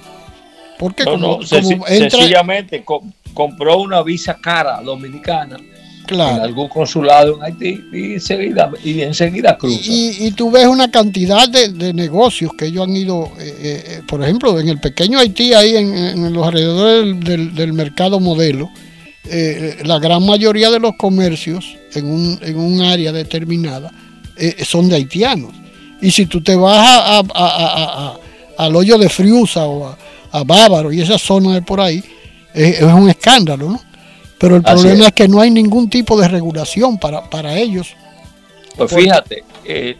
Porque 0.77 1.05
como, 1.05 1.41
sencillamente 1.43 2.83
compró 3.33 3.77
una 3.77 4.03
visa 4.03 4.37
cara 4.41 4.81
dominicana 4.81 5.57
en 6.11 6.19
algún 6.19 6.67
consulado 6.67 7.35
en 7.35 7.43
Haití 7.43 7.81
y 7.91 8.13
enseguida, 8.13 8.71
y 8.83 9.01
enseguida 9.01 9.57
cruza. 9.57 9.79
Y, 9.83 10.31
tú 10.31 10.51
ves 10.51 10.67
una 10.67 10.89
cantidad 10.89 11.47
de, 11.49 11.93
negocios 11.93 12.51
que 12.57 12.65
ellos 12.65 12.87
han 12.87 12.95
ido, 12.95 13.31
eh, 13.39 13.55
eh, 13.59 13.83
eh, 13.87 14.01
por 14.07 14.21
ejemplo, 14.23 14.59
en 14.59 14.69
el 14.69 14.79
pequeño 14.79 15.19
Haití, 15.19 15.53
ahí 15.53 15.75
en, 15.75 16.33
los 16.33 16.45
alrededores 16.45 17.19
del, 17.53 17.73
mercado 17.73 18.19
modelo, 18.19 18.69
la 19.83 19.99
gran 19.99 20.25
mayoría 20.25 20.69
de 20.69 20.79
los 20.79 20.95
comercios 20.97 21.77
en 21.93 22.05
un, 22.05 22.39
en 22.41 22.57
un 22.57 22.81
área 22.81 23.11
determinada 23.11 23.91
son 24.63 24.89
de 24.89 24.95
haitianos. 24.95 25.53
Y 26.01 26.11
si 26.11 26.25
tú 26.25 26.41
te 26.41 26.55
vas 26.55 27.21
a, 27.33 28.13
al 28.57 28.75
hoyo 28.75 28.97
de 28.97 29.09
Friusa 29.09 29.65
o 29.65 29.95
a, 30.31 30.43
Bávaro 30.43 30.91
y 30.91 31.01
esa 31.01 31.17
zona 31.17 31.53
de 31.53 31.61
por 31.61 31.79
ahí, 31.79 32.03
es 32.53 32.81
un 32.81 33.09
escándalo, 33.09 33.69
¿no? 33.69 33.81
Pero 34.37 34.57
el 34.57 34.63
problema 34.63 35.07
es. 35.07 35.13
que 35.13 35.27
no 35.27 35.39
hay 35.39 35.49
ningún 35.49 35.89
tipo 35.89 36.19
de 36.19 36.27
regulación 36.27 36.97
para, 36.97 37.57
ellos. 37.57 37.95
Pues 38.75 38.93
fíjate, 38.93 39.43
eh, 39.63 39.95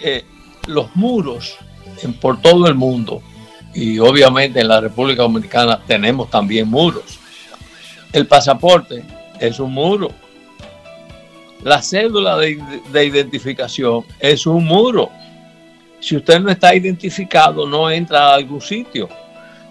eh, 0.00 0.24
los 0.66 0.94
muros 0.96 1.54
en, 2.02 2.14
por 2.14 2.40
todo 2.40 2.66
el 2.66 2.74
mundo, 2.74 3.22
y 3.74 3.98
obviamente 3.98 4.60
en 4.60 4.68
la 4.68 4.80
República 4.80 5.22
Dominicana 5.22 5.80
tenemos 5.86 6.28
también 6.30 6.68
muros. 6.68 7.18
El 8.12 8.26
pasaporte 8.26 9.04
es 9.38 9.58
un 9.60 9.72
muro. 9.72 10.10
La 11.62 11.80
cédula 11.80 12.36
de, 12.38 12.60
de 12.92 13.04
identificación 13.04 14.04
es 14.18 14.46
un 14.46 14.64
muro. 14.64 15.10
Si 16.00 16.16
usted 16.16 16.40
no 16.40 16.50
está 16.50 16.74
identificado, 16.74 17.66
no 17.66 17.90
entra 17.90 18.30
a 18.30 18.34
algún 18.34 18.60
sitio. 18.60 19.08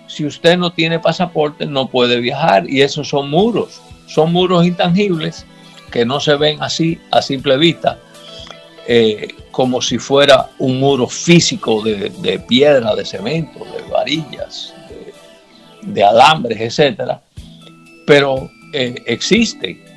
Si 0.08 0.26
usted 0.26 0.58
no 0.58 0.72
tiene 0.72 1.00
pasaporte 1.00 1.66
no 1.66 1.88
puede 1.88 2.20
viajar 2.20 2.70
y 2.70 2.82
esos 2.82 3.08
son 3.08 3.30
muros, 3.30 3.82
son 4.08 4.32
muros 4.34 4.66
intangibles 4.66 5.46
que 5.92 6.06
no 6.06 6.20
se 6.20 6.36
ven 6.36 6.62
así 6.62 7.00
a 7.12 7.22
simple 7.22 7.58
vista, 7.58 8.00
eh, 8.88 9.28
como 9.52 9.82
si 9.82 9.98
fuera 9.98 10.50
un 10.58 10.80
muro 10.80 11.08
físico 11.08 11.82
de, 11.84 12.40
piedra, 12.48 12.96
de 12.96 13.06
cemento, 13.06 13.60
de 13.66 13.92
varillas, 13.92 14.74
de, 15.82 16.04
alambres, 16.04 16.60
etcétera, 16.60 17.22
pero 18.08 18.50
eh, 18.74 18.96
existe 19.06 19.91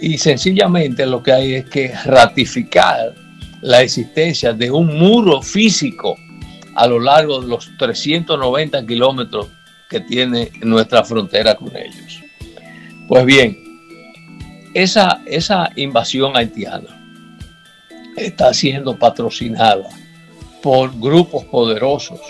y 0.00 0.18
sencillamente 0.18 1.06
lo 1.06 1.22
que 1.22 1.32
hay 1.32 1.54
es 1.54 1.64
que 1.66 1.92
ratificar 2.04 3.14
la 3.62 3.82
existencia 3.82 4.52
de 4.52 4.70
un 4.70 4.98
muro 4.98 5.42
físico 5.42 6.16
a 6.74 6.86
lo 6.86 7.00
largo 7.00 7.40
de 7.40 7.48
los 7.48 7.70
390 7.78 8.86
kilómetros 8.86 9.48
que 9.88 10.00
tiene 10.00 10.50
nuestra 10.62 11.04
frontera 11.04 11.54
con 11.54 11.74
ellos. 11.76 12.20
Pues 13.08 13.24
bien, 13.24 13.56
esa, 14.74 15.22
esa 15.26 15.70
invasión 15.76 16.36
haitiana 16.36 16.88
está 18.16 18.52
siendo 18.52 18.96
patrocinada 18.96 19.88
por 20.62 20.98
grupos 20.98 21.44
poderosos, 21.44 22.20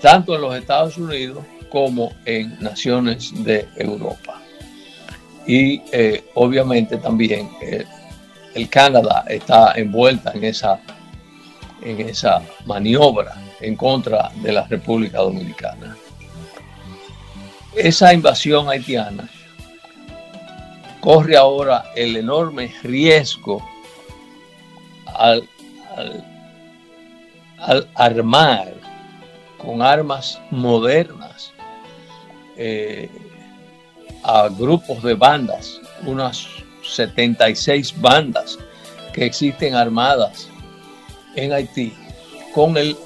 tanto 0.00 0.34
en 0.34 0.40
los 0.40 0.56
Estados 0.56 0.96
Unidos 0.96 1.44
como 1.68 2.14
en 2.24 2.58
naciones 2.60 3.32
de 3.44 3.68
Europa. 3.76 4.40
Y 5.46 5.82
eh, 5.92 6.24
obviamente 6.34 6.96
también 6.96 7.50
eh, 7.60 7.84
el 8.54 8.68
Canadá 8.68 9.24
está 9.28 9.72
envuelta 9.76 10.32
en 10.32 10.44
esa 10.44 10.80
en 11.82 12.00
esa 12.08 12.42
maniobra 12.64 13.36
en 13.60 13.76
contra 13.76 14.30
de 14.42 14.52
la 14.52 14.66
República 14.66 15.18
Dominicana. 15.18 15.96
Esa 17.74 18.12
invasión 18.12 18.68
haitiana 18.68 19.28
corre 21.00 21.36
ahora 21.36 21.84
el 21.94 22.16
enorme 22.16 22.72
riesgo 22.82 23.62
al, 25.14 25.48
armar 27.94 28.74
con 29.58 29.80
armas 29.82 30.40
modernas 30.50 31.52
eh, 32.56 33.08
a 34.22 34.48
grupos 34.48 35.02
de 35.02 35.14
bandas, 35.14 35.80
unas 36.04 36.46
76 36.82 38.00
bandas 38.00 38.58
que 39.12 39.26
existen 39.26 39.74
armadas 39.74 40.48
en 41.34 41.52
Haití 41.52 41.92
con 42.54 42.76
el 42.76 42.96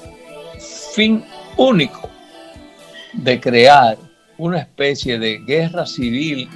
fin 0.93 1.23
único 1.57 2.09
de 3.13 3.39
crear 3.39 3.97
una 4.37 4.59
especie 4.59 5.19
de 5.19 5.37
guerra 5.39 5.85
civil 5.85 6.49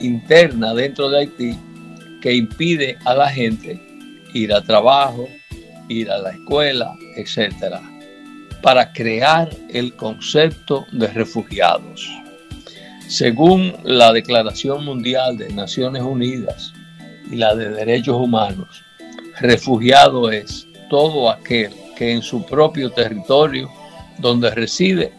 interna 0.00 0.74
dentro 0.74 1.10
de 1.10 1.18
Haití 1.18 1.58
que 2.20 2.34
impide 2.34 2.98
a 3.04 3.14
la 3.14 3.28
gente 3.28 3.80
ir 4.34 4.52
a 4.52 4.62
trabajo, 4.62 5.28
ir 5.88 6.10
a 6.10 6.18
la 6.18 6.30
escuela, 6.30 6.94
etcétera, 7.16 7.80
para 8.62 8.92
crear 8.92 9.50
el 9.70 9.94
concepto 9.94 10.86
de 10.92 11.08
refugiados. 11.08 12.08
Según 13.10 13.74
la 13.82 14.12
Declaración 14.12 14.84
Mundial 14.84 15.36
de 15.36 15.52
Naciones 15.52 16.00
Unidas 16.04 16.72
y 17.28 17.34
la 17.34 17.56
de 17.56 17.68
Derechos 17.70 18.14
Humanos, 18.14 18.84
refugiado 19.40 20.30
es 20.30 20.68
todo 20.88 21.28
aquel 21.28 21.72
que 21.96 22.12
en 22.12 22.22
su 22.22 22.46
propio 22.46 22.88
territorio 22.92 23.68
donde 24.18 24.52
reside 24.52 25.12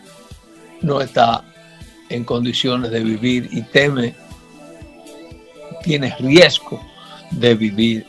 no 0.82 1.01
está 1.01 1.43
en 2.08 2.23
condiciones 2.23 2.91
de 2.91 3.04
vivir 3.04 3.49
y 3.51 3.62
teme, 3.62 4.15
tiene 5.84 6.15
riesgo 6.17 6.82
de 7.32 7.56
vivir, 7.56 8.08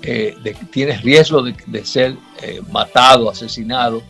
eh, 0.00 0.34
tiene 0.70 0.96
riesgo 0.96 1.42
de, 1.42 1.84
ser 1.84 2.16
eh, 2.40 2.62
matado, 2.70 3.28
asesinado 3.28 4.02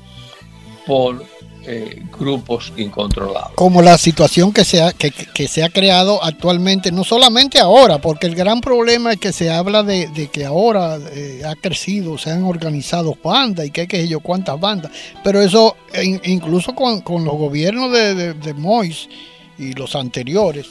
por 0.87 1.25
eh, 1.65 2.03
grupos 2.19 2.73
incontrolados. 2.77 3.53
Como 3.55 3.83
la 3.83 3.97
situación 3.97 4.53
que 4.53 4.65
se, 4.65 4.83
ha, 4.83 4.93
que, 4.93 5.47
se 5.47 5.63
ha 5.63 5.69
creado 5.69 6.23
actualmente, 6.23 6.91
no 6.91 7.05
solamente 7.05 7.61
ahora, 7.61 8.01
porque 8.01 8.27
el 8.27 8.35
gran 8.35 8.61
problema 8.61 9.13
es 9.13 9.21
que 9.21 9.33
se 9.33 9.49
habla 9.49 9.85
de, 9.85 10.29
que 10.33 10.45
ahora 10.45 10.99
eh, 11.13 11.43
ha 11.47 11.55
crecido, 11.55 12.19
se 12.19 12.31
han 12.31 12.43
organizado 12.43 13.17
bandas 13.23 13.67
y 13.67 13.71
que 13.71 13.87
qué 13.87 13.99
sé 13.99 14.09
yo, 14.09 14.19
cuántas 14.19 14.59
bandas, 14.59 14.91
pero 15.23 15.41
eso 15.41 15.77
incluso 16.25 16.75
con, 16.75 17.25
los 17.25 17.35
gobiernos 17.35 17.93
de, 17.93 18.35
de, 18.35 18.55
Mois 18.55 19.09
y 19.57 19.73
los 19.75 19.95
anteriores, 19.95 20.67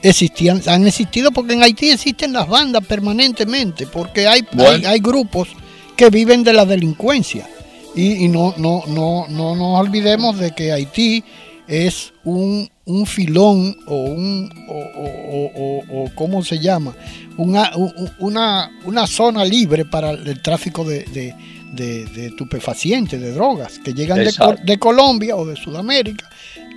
existían, 0.00 0.62
han 0.66 0.86
existido 0.86 1.32
porque 1.32 1.54
en 1.54 1.64
Haití 1.64 1.90
existen 1.90 2.32
las 2.32 2.46
bandas 2.46 2.86
permanentemente, 2.86 3.88
porque 3.88 4.28
hay, 4.28 4.42
hay 4.86 5.00
grupos 5.00 5.48
que 5.96 6.08
viven 6.08 6.44
de 6.44 6.52
la 6.52 6.64
delincuencia 6.64 7.48
y, 7.94 8.28
no, 8.28 8.54
no, 8.56 8.84
no, 8.86 9.26
no 9.28 9.56
nos 9.56 9.80
olvidemos 9.80 10.38
de 10.38 10.52
que 10.52 10.72
Haití 10.72 11.24
es 11.66 12.12
un, 12.24 12.68
filón 13.06 13.76
o 13.86 13.94
un, 13.94 14.50
o, 14.68 16.10
¿cómo 16.16 16.42
se 16.42 16.58
llama? 16.58 16.94
Una, 17.36 17.70
una, 18.18 19.06
zona 19.06 19.44
libre 19.44 19.84
para 19.84 20.10
el 20.10 20.42
tráfico 20.42 20.84
de, 20.84 21.04
de, 21.04 22.04
de, 22.06 22.26
estupefacientes, 22.26 23.20
de 23.20 23.32
drogas, 23.32 23.78
que 23.78 23.94
llegan 23.94 24.18
de, 24.64 24.78
Colombia 24.78 25.36
o 25.36 25.46
de 25.46 25.54
Sudamérica 25.54 26.28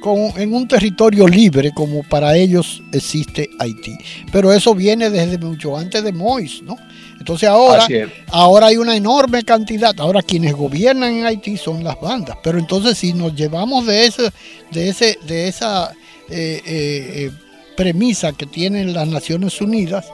con, 0.02 0.40
en 0.40 0.54
un 0.54 0.68
territorio 0.68 1.28
libre 1.28 1.72
como 1.74 2.04
para 2.04 2.38
ellos 2.38 2.84
existe 2.92 3.50
Haití. 3.60 3.98
Pero 4.32 4.54
eso 4.54 4.76
viene 4.76 5.10
desde 5.10 5.40
mucho 5.40 5.76
antes 5.76 6.04
de 6.04 6.12
Mois, 6.12 6.62
¿no? 6.62 6.78
Entonces 7.24 7.48
ahora, 7.48 7.88
ahora 8.32 8.68
hay 8.68 8.76
una 8.76 8.98
enorme 8.98 9.44
cantidad. 9.44 9.98
Ahora 9.98 10.22
quienes 10.22 10.54
gobiernan 10.54 11.14
en 11.14 11.26
Haití 11.26 11.56
son 11.56 11.82
las 11.82 11.98
bandas. 12.02 12.36
Pero 12.44 12.60
entonces 12.60 12.98
si 12.98 13.14
nos 13.14 13.34
llevamos 13.34 13.86
de 13.86 14.06
ese, 14.06 14.30
de 14.72 14.90
ese, 14.90 15.18
de 15.26 15.48
esa 15.48 15.94
eh, 16.30 16.62
eh, 16.66 17.14
eh, 17.16 17.32
premisa 17.78 18.34
que 18.34 18.46
tienen 18.46 18.92
las 18.92 19.08
Naciones 19.08 19.62
Unidas, 19.62 20.06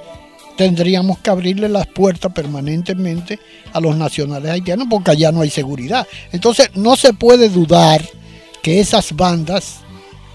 tendríamos 0.56 1.17
que 1.17 1.32
abrirle 1.32 1.67
las 1.67 1.88
puertas 1.88 2.32
permanentemente 2.32 3.39
a 3.74 3.80
los 3.80 3.95
nacionales 3.95 4.52
haitianos 4.52 4.86
porque 4.88 5.10
allá 5.10 5.32
no 5.32 5.41
hay 5.41 5.50
seguridad. 5.50 6.06
Entonces 6.32 6.69
no 6.76 6.95
se 6.95 7.13
puede 7.13 7.50
dudar 7.50 8.08
que 8.62 8.80
esas 8.80 9.15
bandas 9.15 9.78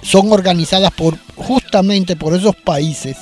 son 0.03 0.33
organizadas 0.33 0.91
por 0.91 1.17
justamente 1.37 2.17
por 2.17 2.35
esos 2.35 2.57
países 2.57 3.17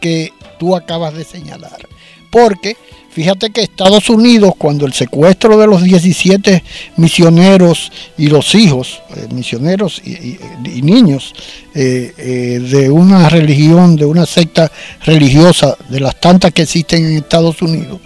que 0.00 0.32
tú 0.58 0.74
acabas 0.74 1.12
de 1.12 1.24
señalar. 1.24 1.86
Porque 2.30 2.76
fíjate 3.10 3.50
que 3.50 3.62
Estados 3.62 4.10
Unidos, 4.10 4.52
cuando 4.56 4.86
el 4.86 4.92
secuestro 4.92 5.58
de 5.58 5.66
los 5.66 5.82
17 5.82 6.62
misioneros 6.96 7.90
y 8.16 8.28
los 8.28 8.54
hijos, 8.54 9.02
eh, 9.16 9.26
misioneros 9.32 10.00
y, 10.04 10.38
niños 10.82 11.34
eh, 11.74 12.12
eh, 12.16 12.60
de 12.60 12.90
una 12.90 13.28
religión, 13.28 13.96
de 13.96 14.04
una 14.04 14.26
secta 14.26 14.70
religiosa, 15.04 15.76
de 15.88 16.00
las 16.00 16.20
tantas 16.20 16.52
que 16.52 16.62
existen 16.62 17.04
en 17.04 17.16
Estados 17.16 17.60
Unidos, 17.62 18.00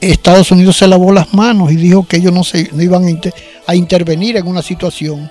Estados 0.00 0.50
Unidos 0.50 0.76
se 0.76 0.88
lavó 0.88 1.12
las 1.12 1.32
manos 1.32 1.70
y 1.70 1.76
dijo 1.76 2.04
que 2.08 2.16
ellos 2.16 2.32
no, 2.32 2.42
se, 2.42 2.68
iban 2.76 3.20
a, 3.68 3.74
intervenir 3.76 4.36
en 4.36 4.48
una 4.48 4.62
situación 4.62 5.30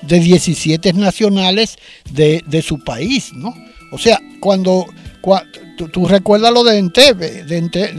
de 0.00 0.20
17 0.20 0.92
nacionales 0.92 1.76
de, 2.08 2.44
de 2.46 2.62
su 2.62 2.78
país, 2.78 3.32
¿no? 3.32 3.52
O 3.90 3.98
sea, 3.98 4.20
cuando 4.38 4.86
Tú, 5.76 6.06
recuerdas 6.06 6.52
lo 6.52 6.62
de 6.62 6.78
Entebbe, 6.78 7.44
de, 7.44 7.56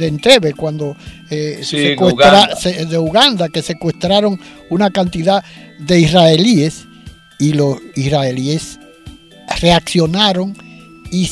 Entebbe, 0.08 0.54
cuando 0.54 0.96
eh, 1.30 1.62
de, 2.90 2.98
Uganda. 2.98 3.50
que 3.50 3.62
secuestraron 3.62 4.40
una 4.70 4.90
cantidad 4.92 5.44
de 5.80 6.00
israelíes 6.00 6.86
y 7.40 7.54
los 7.54 7.78
israelíes 7.96 8.80
reaccionaron 9.60 10.56
y, 11.12 11.30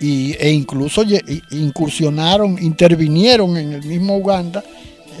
e 0.00 0.50
incluso 0.50 1.04
incursionaron, 1.50 2.60
intervinieron 2.60 3.56
en 3.56 3.72
el 3.72 3.84
mismo 3.84 4.16
Uganda 4.16 4.64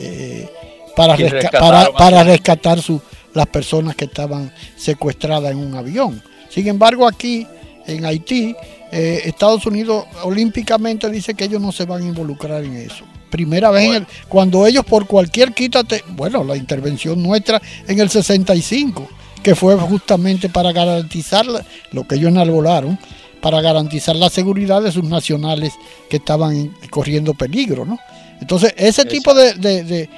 eh, 0.00 0.48
para, 0.96 1.16
para, 1.52 1.92
para, 1.92 2.24
rescatar 2.24 2.82
su, 2.82 3.00
las 3.34 3.46
personas 3.46 3.94
que 3.94 4.06
estaban 4.06 4.52
secuestradas 4.76 5.52
en 5.52 5.58
un 5.58 5.74
avión. 5.76 6.22
Sin 6.48 6.66
embargo, 6.68 7.06
aquí 7.06 7.46
en 7.86 8.04
Haití, 8.04 8.54
eh, 8.90 9.22
Estados 9.24 9.64
Unidos 9.66 10.04
olímpicamente 10.22 11.08
dice 11.10 11.34
que 11.34 11.44
ellos 11.44 11.60
no 11.60 11.72
se 11.72 11.84
van 11.84 12.02
a 12.02 12.06
involucrar 12.06 12.62
en 12.64 12.76
eso. 12.76 13.04
Primera 13.30 13.70
vez 13.70 14.02
cuando 14.28 14.66
ellos 14.66 14.84
por 14.84 15.06
cualquier 15.06 15.54
quítate, 15.54 16.04
bueno, 16.08 16.44
la 16.44 16.56
intervención 16.56 17.22
nuestra 17.22 17.60
en 17.88 17.98
el 17.98 18.10
65, 18.10 19.08
que 19.42 19.54
fue 19.54 19.74
justamente 19.76 20.50
para 20.50 20.72
garantizar 20.72 21.46
lo 21.92 22.06
que 22.06 22.16
ellos 22.16 22.28
enarbolaron, 22.28 22.98
para 23.40 23.62
garantizar 23.62 24.14
la 24.16 24.28
seguridad 24.28 24.82
de 24.82 24.92
sus 24.92 25.04
nacionales 25.04 25.72
que 26.10 26.18
estaban 26.18 26.76
corriendo 26.90 27.32
peligro, 27.32 27.86
¿no? 27.86 27.98
Entonces, 28.40 28.74
ese 28.76 29.04
tipo 29.04 29.32
de, 29.34 29.54
de, 29.54 30.08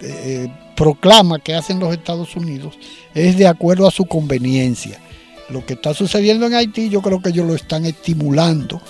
eh, 0.00 0.48
proclama 0.76 1.38
que 1.38 1.54
hacen 1.54 1.78
los 1.78 1.92
Estados 1.92 2.36
Unidos 2.36 2.78
es 3.14 3.38
de 3.38 3.46
acuerdo 3.46 3.86
a 3.86 3.90
su 3.90 4.04
conveniencia 4.04 5.00
lo 5.52 5.64
que 5.64 5.74
está 5.74 5.94
sucediendo 5.94 6.46
en 6.46 6.54
Haití, 6.54 6.88
yo 6.88 7.02
creo 7.02 7.20
que 7.20 7.30
ellos 7.30 7.46
lo 7.46 7.54
están 7.54 7.84
estimulando 7.86 8.80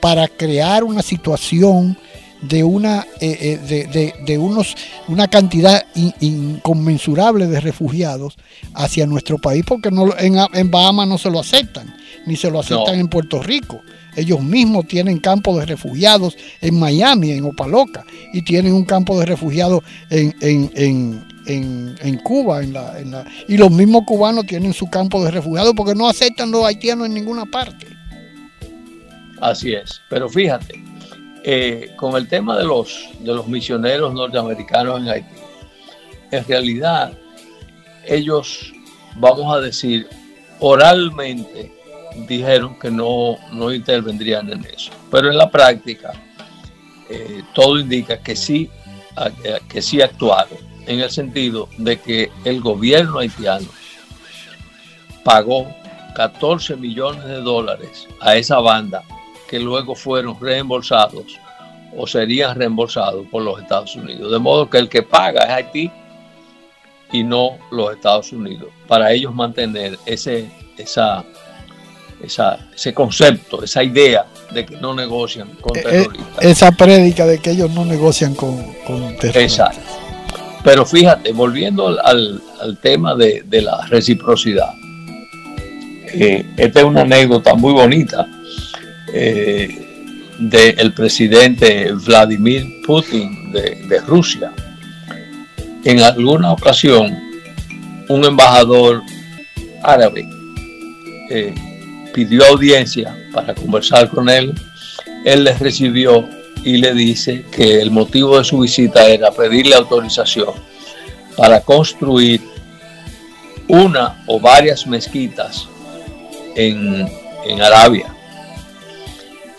para 0.00 0.28
crear 0.28 0.84
una 0.84 1.02
situación 1.02 1.98
de 2.42 2.62
una 2.62 3.06
eh, 3.20 3.58
eh, 3.68 4.12
de, 4.24 4.38
unos 4.38 4.74
una 5.08 5.26
cantidad 5.26 5.84
inconmensurable 6.20 7.46
de 7.46 7.60
refugiados 7.60 8.36
hacia 8.74 9.06
nuestro 9.06 9.38
país 9.38 9.64
porque 9.66 9.90
no, 9.90 10.16
en, 10.18 10.36
en 10.52 10.70
Bahamas 10.70 11.08
no 11.08 11.18
se 11.18 11.30
lo 11.30 11.40
aceptan 11.40 11.94
ni 12.26 12.36
se 12.36 12.50
lo 12.50 12.60
aceptan 12.60 12.98
en 12.98 13.08
Puerto 13.08 13.42
Rico. 13.42 13.80
Ellos 14.16 14.42
mismos 14.42 14.86
tienen 14.88 15.18
campos 15.18 15.58
de 15.58 15.66
refugiados 15.66 16.36
en 16.60 16.78
Miami 16.78 17.30
en 17.30 17.44
Opaloca 17.44 18.04
y 18.32 18.42
tienen 18.42 18.72
un 18.72 18.84
campo 18.84 19.18
de 19.18 19.26
refugiados 19.26 19.82
en, 20.10 20.34
en, 20.40 21.24
Cuba, 22.22 22.62
en 22.62 22.72
la, 22.72 22.98
en 22.98 23.10
la, 23.12 23.24
y 23.46 23.56
los 23.56 23.70
mismos 23.70 24.02
cubanos 24.04 24.46
tienen 24.46 24.72
su 24.72 24.88
campo 24.90 25.22
de 25.24 25.30
refugiados 25.30 25.74
porque 25.76 25.94
no 25.94 26.08
aceptan 26.08 26.50
los 26.50 26.64
haitianos 26.64 27.06
en 27.06 27.14
ninguna 27.14 27.46
parte. 27.46 27.86
Así 29.40 29.72
es, 29.74 30.00
pero 30.08 30.28
fíjate, 30.28 30.82
eh, 31.44 31.92
con 31.96 32.16
el 32.16 32.26
tema 32.26 32.56
de 32.56 32.64
los, 32.64 33.08
de 33.20 33.32
los 33.32 33.46
misioneros 33.46 34.12
norteamericanos 34.12 35.00
en 35.00 35.08
Haití, 35.08 35.36
en 36.32 36.44
realidad 36.44 37.12
ellos, 38.04 38.72
vamos 39.16 39.54
a 39.54 39.60
decir, 39.60 40.08
oralmente 40.58 41.72
dijeron 42.26 42.78
que 42.78 42.90
no, 42.90 43.36
no 43.52 43.72
intervendrían 43.72 44.50
en 44.50 44.64
eso, 44.64 44.90
pero 45.10 45.30
en 45.30 45.36
la 45.36 45.50
práctica 45.50 46.12
eh, 47.08 47.42
todo 47.54 47.78
indica 47.78 48.18
que 48.18 48.34
sí, 48.34 48.68
que 49.68 49.80
sí 49.80 50.00
actuaron 50.00 50.65
en 50.86 51.00
el 51.00 51.10
sentido 51.10 51.68
de 51.78 51.98
que 51.98 52.30
el 52.44 52.60
gobierno 52.60 53.18
haitiano 53.18 53.66
pagó 55.24 55.66
14 56.14 56.76
millones 56.76 57.24
de 57.24 57.40
dólares 57.40 58.08
a 58.20 58.36
esa 58.36 58.58
banda 58.58 59.02
que 59.48 59.58
luego 59.58 59.94
fueron 59.94 60.38
reembolsados 60.40 61.38
o 61.96 62.06
serían 62.06 62.56
reembolsados 62.56 63.26
por 63.28 63.42
los 63.42 63.60
Estados 63.60 63.96
Unidos. 63.96 64.30
De 64.30 64.38
modo 64.38 64.68
que 64.68 64.78
el 64.78 64.88
que 64.88 65.02
paga 65.02 65.44
es 65.44 65.50
Haití 65.50 65.90
y 67.12 67.22
no 67.22 67.58
los 67.70 67.92
Estados 67.92 68.32
Unidos, 68.32 68.68
para 68.86 69.12
ellos 69.12 69.34
mantener 69.34 69.98
ese, 70.06 70.50
esa, 70.76 71.24
ese 72.74 72.94
concepto, 72.94 73.62
esa 73.62 73.82
idea 73.82 74.26
de 74.52 74.66
que 74.66 74.76
no 74.76 74.94
negocian 74.94 75.48
con 75.60 75.76
eh, 75.76 75.80
eh, 75.80 75.82
terroristas. 75.82 76.44
Esa 76.44 76.72
prédica 76.72 77.26
de 77.26 77.38
que 77.38 77.50
ellos 77.50 77.70
no 77.70 77.84
negocian 77.84 78.34
con, 78.34 78.56
con 78.86 79.16
terroristas. 79.16 79.36
Exacto. 79.76 79.85
Pero 80.66 80.84
fíjate, 80.84 81.30
volviendo 81.30 81.96
al, 82.02 82.42
tema 82.82 83.14
de, 83.14 83.44
la 83.62 83.86
reciprocidad, 83.86 84.74
eh, 86.08 86.44
esta 86.56 86.80
es 86.80 86.84
una 86.84 87.02
anécdota 87.02 87.54
muy 87.54 87.72
bonita 87.72 88.26
eh, 89.12 89.68
del 90.40 90.92
presidente 90.92 91.92
Vladimir 91.92 92.82
Putin 92.84 93.52
de, 93.52 94.00
Rusia. 94.08 94.52
En 95.84 96.00
alguna 96.00 96.50
ocasión, 96.50 97.16
un 98.08 98.24
embajador 98.24 99.02
árabe 99.84 100.28
eh, 101.30 101.54
pidió 102.12 102.44
audiencia 102.44 103.16
para 103.32 103.54
conversar 103.54 104.08
con 104.08 104.28
él. 104.28 104.52
Él 105.24 105.44
les 105.44 105.60
recibió 105.60 106.28
y 106.66 106.78
le 106.78 106.92
dice 106.94 107.44
que 107.48 107.80
el 107.80 107.92
motivo 107.92 108.36
de 108.36 108.42
su 108.42 108.58
visita 108.58 109.06
era 109.06 109.30
pedirle 109.30 109.76
autorización 109.76 110.52
para 111.36 111.60
construir 111.60 112.40
una 113.68 114.24
o 114.26 114.40
varias 114.40 114.84
mezquitas 114.84 115.68
en, 116.56 117.08
Arabia. 117.62 118.12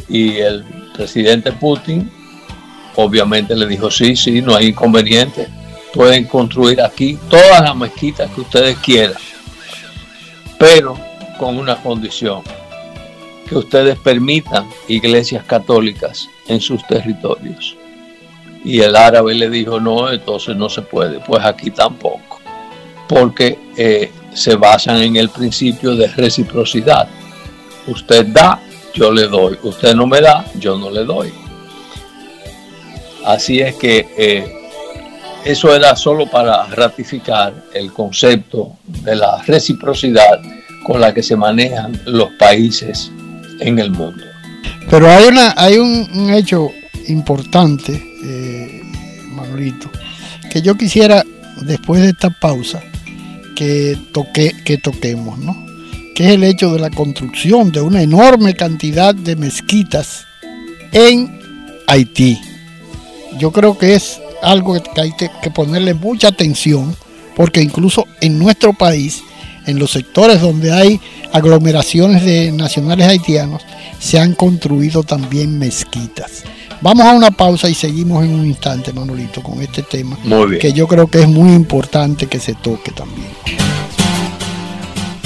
Y 0.10 0.36
el 0.36 0.66
presidente 0.94 1.54
Putin 1.54 2.12
obviamente 2.96 3.56
le 3.56 3.66
dijo, 3.68 3.90
sí, 3.90 4.18
sí, 4.18 4.42
no 4.42 4.54
hay 4.54 4.68
inconveniente. 4.68 5.48
Pueden 5.94 6.26
construir 6.26 6.82
aquí 6.82 7.18
todas 7.30 7.62
las 7.62 7.74
mezquitas 7.74 8.30
que 8.32 8.42
ustedes 8.42 8.78
quieran, 8.80 9.22
pero 10.60 11.00
con 11.40 11.58
una 11.58 11.82
condición 11.82 12.42
que 13.48 13.56
ustedes 13.56 13.98
permitan 13.98 14.68
iglesias 14.90 15.46
católicas 15.46 16.28
en 16.48 16.62
sus 16.62 16.86
territorios. 16.88 17.76
Y 18.64 18.82
el 18.82 18.96
árabe 18.96 19.34
le 19.34 19.50
dijo, 19.50 19.80
no, 19.80 20.12
entonces 20.12 20.56
no 20.56 20.70
se 20.70 20.82
puede, 20.82 21.20
pues 21.20 21.44
aquí 21.46 21.72
tampoco, 21.72 22.40
porque 23.08 23.58
eh, 23.78 24.12
se 24.34 24.56
basan 24.56 25.02
en 25.02 25.16
el 25.16 25.30
principio 25.30 25.96
de 25.96 26.08
reciprocidad. 26.08 27.08
Usted 27.88 28.28
da, 28.28 28.60
yo 28.94 29.12
le 29.12 29.28
doy, 29.28 29.58
usted 29.64 29.96
no 29.96 30.06
me 30.06 30.22
da, 30.22 30.46
yo 30.60 30.78
no 30.78 30.90
le 30.90 31.06
doy. 31.06 31.32
Así 33.26 33.60
es 33.60 33.76
que 33.76 34.08
eh, 34.18 34.54
eso 35.46 35.74
era 35.74 35.96
solo 35.96 36.28
para 36.28 36.66
ratificar 36.66 37.54
el 37.74 37.94
concepto 37.94 38.78
de 38.86 39.16
la 39.16 39.42
reciprocidad 39.44 40.42
con 40.86 41.00
la 41.00 41.14
que 41.14 41.24
se 41.24 41.36
manejan 41.36 42.00
los 42.06 42.32
países 42.34 43.12
en 43.60 43.80
el 43.80 43.92
mundo. 43.92 44.24
Pero 44.90 45.10
hay, 45.10 45.28
una, 45.28 45.54
hay 45.58 45.78
un, 45.78 46.30
hecho 46.32 46.72
importante, 47.08 47.94
eh, 48.24 48.82
Manolito, 49.32 49.90
que 50.52 50.62
yo 50.62 50.76
quisiera, 50.76 51.24
después 51.62 52.02
de 52.02 52.10
esta 52.10 52.30
pausa, 52.30 52.82
que, 53.56 53.98
toque, 54.12 54.54
que 54.64 54.78
toquemos, 54.78 55.40
¿no? 55.40 55.66
que 56.16 56.26
es 56.26 56.32
el 56.32 56.44
hecho 56.44 56.74
de 56.74 56.80
la 56.80 56.90
construcción 56.90 57.72
de 57.72 57.82
una 57.82 58.02
enorme 58.02 58.56
cantidad 58.56 59.14
de 59.14 59.36
mezquitas 59.36 60.26
en 60.92 61.40
Haití. 61.88 62.40
Yo 63.38 63.52
creo 63.52 63.78
que 63.78 63.94
es 63.94 64.20
algo 64.42 64.82
que 64.82 65.02
hay 65.02 65.12
que 65.16 65.52
ponerle 65.52 65.94
mucha 65.94 66.30
atención 66.30 66.96
porque 67.38 67.62
incluso 67.62 68.08
en 68.20 68.40
nuestro 68.40 68.74
país, 68.74 69.22
en 69.68 69.78
los 69.78 69.92
sectores 69.92 70.42
donde 70.42 70.72
hay 70.74 71.00
aglomeraciones 71.34 72.24
de 72.24 72.52
nacionales 72.52 73.08
haitianos, 73.08 73.64
se 74.00 74.20
han 74.20 74.34
construido 74.36 75.04
también 75.04 75.58
mezquitas. 75.58 76.44
Vamos 76.82 77.06
a 77.06 77.14
una 77.14 77.32
pausa 77.32 77.70
y 77.70 77.74
seguimos 77.74 78.24
en 78.24 78.34
un 78.34 78.46
instante, 78.46 78.94
Manolito, 78.94 79.42
con 79.42 79.62
este 79.62 79.82
tema, 79.82 80.18
que 80.60 80.74
yo 80.74 80.88
creo 80.88 81.08
que 81.08 81.22
es 81.22 81.28
muy 81.28 81.54
importante 81.54 82.28
que 82.28 82.40
se 82.40 82.54
toque 82.54 82.92
también. 82.92 83.30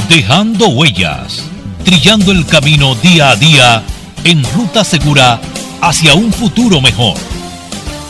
Dejando 0.08 0.70
huellas, 0.70 1.44
trillando 1.84 2.32
el 2.32 2.46
camino 2.46 2.96
día 2.96 3.32
a 3.32 3.36
día 3.36 3.84
en 4.24 4.44
ruta 4.54 4.84
segura 4.84 5.42
hacia 5.82 6.14
un 6.14 6.32
futuro 6.32 6.80
mejor. 6.80 7.16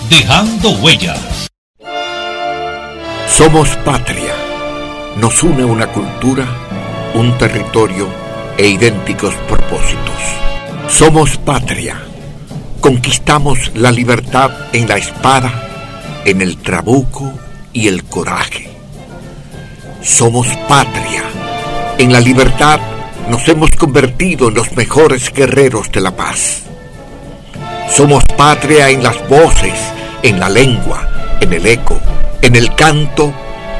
Dejando 0.09 0.71
huellas. 0.71 1.49
Somos 3.27 3.69
patria. 3.85 4.35
Nos 5.17 5.41
une 5.43 5.63
una 5.63 5.87
cultura, 5.87 6.45
un 7.13 7.37
territorio 7.37 8.07
e 8.57 8.67
idénticos 8.67 9.33
propósitos. 9.47 10.21
Somos 10.87 11.37
patria. 11.37 12.01
Conquistamos 12.79 13.71
la 13.75 13.91
libertad 13.91 14.51
en 14.73 14.87
la 14.87 14.97
espada, 14.97 16.21
en 16.25 16.41
el 16.41 16.57
trabuco 16.57 17.31
y 17.73 17.87
el 17.87 18.03
coraje. 18.05 18.69
Somos 20.01 20.47
patria. 20.67 21.23
En 21.97 22.11
la 22.11 22.19
libertad 22.19 22.79
nos 23.29 23.47
hemos 23.47 23.71
convertido 23.71 24.47
en 24.47 24.55
los 24.55 24.71
mejores 24.75 25.31
guerreros 25.31 25.91
de 25.91 26.01
la 26.01 26.15
paz. 26.15 26.63
Somos 27.89 28.23
patria 28.37 28.89
en 28.89 29.03
las 29.03 29.27
voces, 29.27 29.73
en 30.23 30.39
la 30.39 30.49
lengua, 30.49 31.37
en 31.39 31.53
el 31.53 31.65
eco, 31.67 31.99
en 32.41 32.55
el 32.55 32.73
canto 32.73 33.33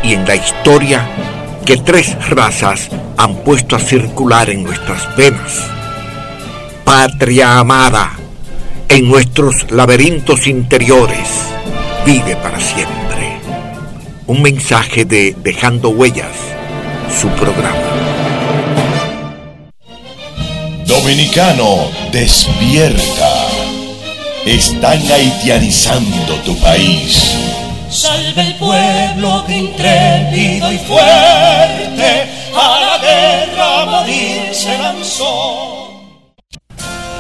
y 0.04 0.14
en 0.14 0.26
la 0.26 0.36
historia 0.36 1.08
que 1.66 1.78
tres 1.78 2.16
razas 2.30 2.90
han 3.18 3.36
puesto 3.44 3.76
a 3.76 3.80
circular 3.80 4.50
en 4.50 4.64
nuestras 4.64 5.16
venas. 5.16 5.62
Patria 6.84 7.60
amada, 7.60 8.14
en 8.90 9.08
nuestros 9.08 9.72
laberintos 9.72 10.48
interiores, 10.48 11.28
vive 12.06 12.36
para 12.36 12.60
siempre. 12.60 13.40
Un 14.28 14.42
mensaje 14.42 15.06
de 15.06 15.36
Dejando 15.38 15.90
Huellas, 15.90 16.36
su 17.20 17.28
programa. 17.30 17.78
Dominicano, 20.86 21.90
despierta. 22.12 23.48
Están 24.46 25.00
haitianizando 25.12 26.36
tu 26.46 26.58
país. 26.60 27.36
Salve 27.92 28.42
el 28.42 28.56
pueblo 28.56 29.44
que 29.46 29.58
intrépido 29.58 30.72
y 30.72 30.78
fuerte 30.78 32.30
a 32.56 32.80
la 32.80 32.98
guerra 33.02 33.86
morir 33.86 34.56
se 34.56 34.78
lanzó. 34.78 36.00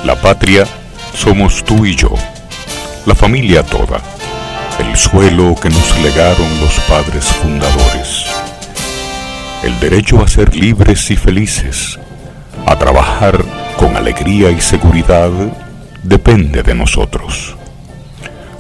La 0.05 0.15
patria 0.15 0.65
somos 1.13 1.62
tú 1.65 1.86
y 1.86 1.93
yo, 1.93 2.13
la 3.05 3.13
familia 3.13 3.63
toda, 3.63 3.99
el 4.79 4.95
suelo 4.95 5.55
que 5.62 5.69
nos 5.69 5.99
legaron 5.99 6.62
los 6.62 6.79
padres 6.88 7.25
fundadores, 7.25 8.25
el 9.63 9.77
derecho 9.81 10.23
a 10.23 10.27
ser 10.29 10.55
libres 10.55 11.12
y 11.12 11.17
felices, 11.17 11.99
a 12.65 12.77
trabajar 12.77 13.43
con 13.75 13.97
alegría 13.97 14.49
y 14.51 14.62
seguridad, 14.62 15.31
depende 16.01 16.63
de 16.63 16.75
nosotros 16.75 17.57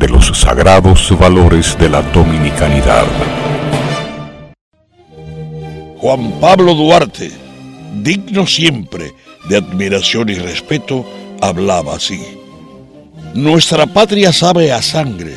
de 0.00 0.08
los 0.08 0.28
sagrados 0.28 1.16
valores 1.18 1.76
de 1.78 1.90
la 1.90 2.00
dominicanidad. 2.00 3.04
Juan 5.98 6.40
Pablo 6.40 6.74
Duarte, 6.74 7.30
digno 8.02 8.46
siempre 8.46 9.12
de 9.50 9.58
admiración 9.58 10.30
y 10.30 10.34
respeto, 10.36 11.04
hablaba 11.42 11.96
así. 11.96 12.18
Nuestra 13.34 13.86
patria 13.86 14.32
sabe 14.32 14.72
a 14.72 14.80
sangre 14.80 15.34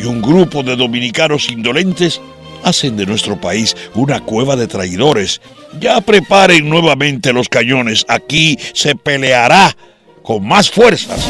y 0.00 0.04
un 0.04 0.20
grupo 0.20 0.64
de 0.64 0.74
dominicanos 0.74 1.48
indolentes 1.48 2.20
hacen 2.64 2.96
de 2.96 3.06
nuestro 3.06 3.40
país 3.40 3.76
una 3.94 4.18
cueva 4.18 4.56
de 4.56 4.66
traidores. 4.66 5.40
Ya 5.78 6.00
preparen 6.00 6.68
nuevamente 6.68 7.32
los 7.32 7.48
cañones, 7.48 8.04
aquí 8.08 8.58
se 8.74 8.96
peleará 8.96 9.76
con 10.24 10.44
más 10.44 10.68
fuerzas 10.68 11.24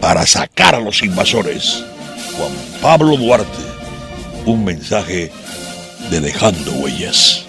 para 0.00 0.24
sacar 0.24 0.76
a 0.76 0.80
los 0.80 1.02
invasores. 1.02 1.84
Juan 2.36 2.52
Pablo 2.82 3.16
Duarte, 3.16 3.62
un 4.44 4.64
mensaje 4.64 5.32
de 6.10 6.20
Dejando 6.20 6.70
Huellas. 6.72 7.44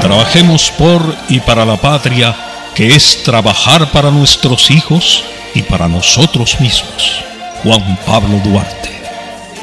Trabajemos 0.00 0.70
por 0.70 1.02
y 1.28 1.40
para 1.40 1.64
la 1.64 1.76
patria, 1.76 2.34
que 2.74 2.94
es 2.94 3.22
trabajar 3.22 3.92
para 3.92 4.10
nuestros 4.10 4.70
hijos 4.70 5.24
y 5.54 5.62
para 5.62 5.86
nosotros 5.86 6.58
mismos. 6.60 7.22
Juan 7.62 7.98
Pablo 8.06 8.40
Duarte, 8.42 8.90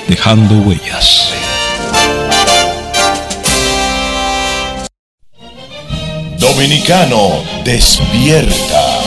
Dejando 0.08 0.56
Huellas. 0.60 1.34
Dominicano, 6.38 7.43
despierta. 7.63 9.00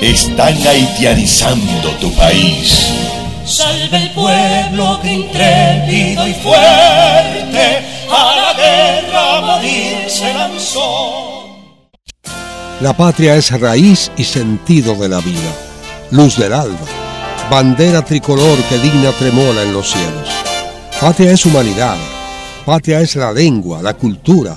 Están 0.00 0.56
haitianizando 0.66 1.90
tu 2.00 2.10
país. 2.14 2.88
Salve 3.44 3.96
el 3.96 4.10
pueblo 4.10 4.98
que 5.02 5.12
intrépido 5.12 6.26
y 6.26 6.32
fuerte 6.34 7.84
a 8.10 8.36
la 8.36 8.54
guerra 8.54 9.40
morir 9.42 10.08
se 10.08 10.32
lanzó. 10.32 11.46
La 12.80 12.94
patria 12.94 13.36
es 13.36 13.50
raíz 13.60 14.10
y 14.16 14.24
sentido 14.24 14.94
de 14.94 15.10
la 15.10 15.20
vida, 15.20 15.52
luz 16.10 16.38
del 16.38 16.54
alba, 16.54 16.86
bandera 17.50 18.02
tricolor 18.02 18.56
que 18.70 18.78
digna 18.78 19.12
tremola 19.12 19.62
en 19.62 19.74
los 19.74 19.90
cielos. 19.90 20.28
Patria 20.98 21.32
es 21.32 21.44
humanidad, 21.44 21.98
patria 22.64 23.00
es 23.00 23.16
la 23.16 23.32
lengua, 23.32 23.82
la 23.82 23.92
cultura, 23.92 24.56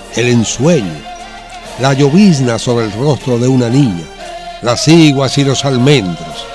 el 0.15 0.27
ensueño, 0.27 0.93
la 1.79 1.93
llovizna 1.93 2.59
sobre 2.59 2.85
el 2.85 2.91
rostro 2.93 3.37
de 3.37 3.47
una 3.47 3.69
niña, 3.69 4.03
las 4.61 4.87
iguas 4.87 5.37
y 5.37 5.43
los 5.43 5.63
almendros, 5.65 6.45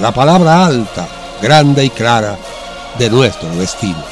la 0.00 0.12
palabra 0.12 0.66
alta, 0.66 1.08
grande 1.42 1.84
y 1.84 1.90
clara 1.90 2.38
de 2.98 3.10
nuestro 3.10 3.54
destino. 3.56 4.02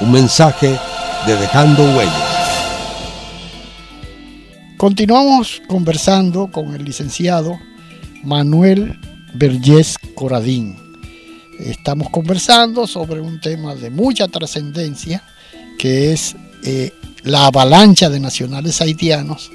Un 0.00 0.12
mensaje 0.12 0.78
de 1.26 1.36
Dejando 1.36 1.82
Huellas. 1.96 2.32
Continuamos 4.76 5.62
conversando 5.68 6.48
con 6.50 6.74
el 6.74 6.84
licenciado 6.84 7.58
Manuel 8.24 8.98
Vergés 9.34 9.96
Coradín. 10.14 10.76
Estamos 11.58 12.10
conversando 12.10 12.86
sobre 12.86 13.20
un 13.20 13.40
tema 13.40 13.74
de 13.74 13.90
mucha 13.90 14.26
trascendencia 14.26 15.22
que 15.78 16.12
es 16.12 16.34
eh, 16.64 16.92
la 17.24 17.46
avalancha 17.46 18.10
de 18.10 18.20
nacionales 18.20 18.80
haitianos 18.80 19.50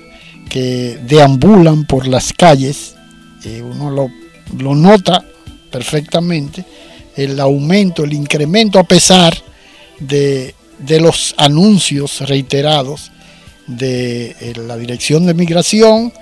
que 0.49 0.99
deambulan 1.03 1.86
por 1.86 2.08
las 2.08 2.34
calles, 2.34 2.95
eh, 3.43 3.62
uno 3.62 3.91
lo, 3.91 4.10
lo, 4.58 4.75
nota 4.75 5.23
perfectamente, 5.69 6.65
el 7.15 7.39
aumento, 7.39 8.03
el 8.03 8.13
incremento 8.13 8.80
a 8.80 8.84
pesar 8.84 9.38
de, 9.99 10.56
de 10.80 10.99
los 10.99 11.34
anuncios 11.38 12.21
reiterados 12.21 13.12
de 13.65 14.36
eh, 14.39 14.53
la 14.56 14.77
Dirección 14.77 15.25
de 15.25 15.34
Migración 15.34 16.13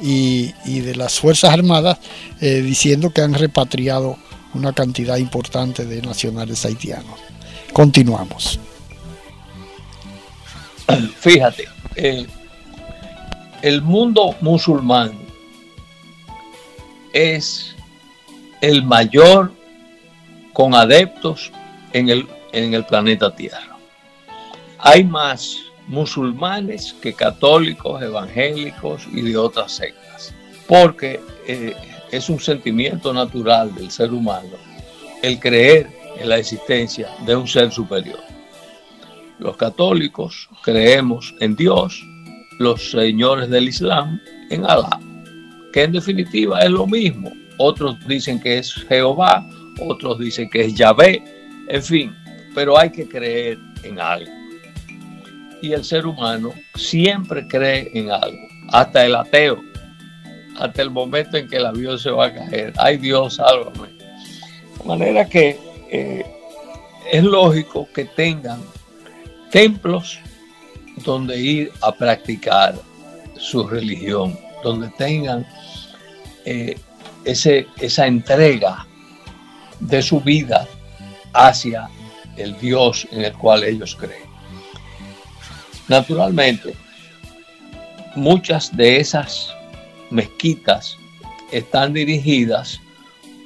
y, 0.00 0.52
y 0.64 0.80
de 0.80 0.96
las 0.96 1.18
Fuerzas 1.18 1.52
Armadas 1.52 1.98
eh, 2.40 2.62
diciendo 2.62 3.10
que 3.10 3.22
han 3.22 3.34
repatriado 3.34 4.18
una 4.54 4.72
cantidad 4.72 5.16
importante 5.16 5.86
de 5.86 6.02
nacionales 6.02 6.64
haitianos. 6.64 7.18
Continuamos. 7.72 8.58
Fíjate, 11.16 11.68
eh, 11.96 12.26
el 13.62 13.82
mundo 13.82 14.34
musulmán 14.40 15.12
es 17.12 17.74
el 18.60 18.84
mayor 18.84 19.52
con 20.52 20.74
adeptos 20.74 21.50
en 21.92 22.08
el, 22.08 22.26
en 22.52 22.74
el 22.74 22.84
planeta 22.84 23.34
Tierra. 23.34 23.76
Hay 24.78 25.04
más 25.04 25.58
musulmanes 25.86 26.94
que 27.02 27.12
católicos, 27.12 28.00
evangélicos 28.02 29.02
y 29.12 29.22
de 29.22 29.36
otras 29.36 29.72
sectas, 29.72 30.32
porque 30.66 31.20
eh, 31.46 31.74
es 32.10 32.28
un 32.28 32.40
sentimiento 32.40 33.12
natural 33.12 33.74
del 33.74 33.90
ser 33.90 34.12
humano 34.12 34.56
el 35.22 35.38
creer 35.38 35.90
en 36.18 36.28
la 36.28 36.38
existencia 36.38 37.08
de 37.26 37.36
un 37.36 37.46
ser 37.46 37.70
superior. 37.70 38.20
Los 39.40 39.56
católicos 39.56 40.48
creemos 40.62 41.34
en 41.40 41.56
Dios, 41.56 42.02
los 42.58 42.90
señores 42.90 43.50
del 43.50 43.68
Islam 43.68 44.20
en 44.50 44.64
Alá, 44.64 45.00
que 45.72 45.84
en 45.84 45.92
definitiva 45.92 46.60
es 46.60 46.70
lo 46.70 46.86
mismo. 46.86 47.32
Otros 47.58 47.96
dicen 48.06 48.40
que 48.40 48.58
es 48.58 48.72
Jehová, 48.72 49.46
otros 49.80 50.18
dicen 50.18 50.48
que 50.50 50.66
es 50.66 50.74
Yahvé, 50.74 51.22
en 51.68 51.82
fin, 51.82 52.14
pero 52.54 52.78
hay 52.78 52.90
que 52.90 53.08
creer 53.08 53.58
en 53.82 53.98
algo 53.98 54.40
y 55.60 55.72
el 55.72 55.84
ser 55.84 56.06
humano 56.06 56.52
siempre 56.74 57.46
cree 57.46 57.90
en 57.94 58.10
algo, 58.10 58.38
hasta 58.72 59.04
el 59.04 59.14
ateo, 59.14 59.62
hasta 60.58 60.82
el 60.82 60.90
momento 60.90 61.36
en 61.36 61.48
que 61.48 61.56
el 61.56 61.66
avión 61.66 61.98
se 61.98 62.10
va 62.10 62.26
a 62.26 62.34
caer. 62.34 62.72
Ay 62.78 62.96
Dios, 62.96 63.34
sálvame. 63.34 63.88
De 64.78 64.84
manera 64.84 65.28
que 65.28 65.58
eh, 65.90 66.24
es 67.12 67.22
lógico 67.22 67.88
que 67.94 68.04
tengan 68.04 68.60
templos 69.50 70.18
donde 71.04 71.38
ir 71.38 71.72
a 71.82 71.92
practicar 71.92 72.74
su 73.36 73.66
religión, 73.66 74.38
donde 74.62 74.88
tengan 74.90 75.46
eh, 76.44 76.78
ese, 77.24 77.66
esa 77.78 78.06
entrega 78.06 78.86
de 79.80 80.02
su 80.02 80.20
vida 80.20 80.66
hacia 81.32 81.88
el 82.36 82.58
Dios 82.58 83.06
en 83.10 83.24
el 83.24 83.32
cual 83.34 83.64
ellos 83.64 83.96
creen. 83.96 84.28
Naturalmente, 85.88 86.74
muchas 88.14 88.74
de 88.76 88.98
esas 88.98 89.52
mezquitas 90.10 90.96
están 91.50 91.92
dirigidas 91.92 92.80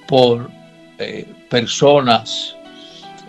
por 0.08 0.50
eh, 0.98 1.26
personas, 1.48 2.54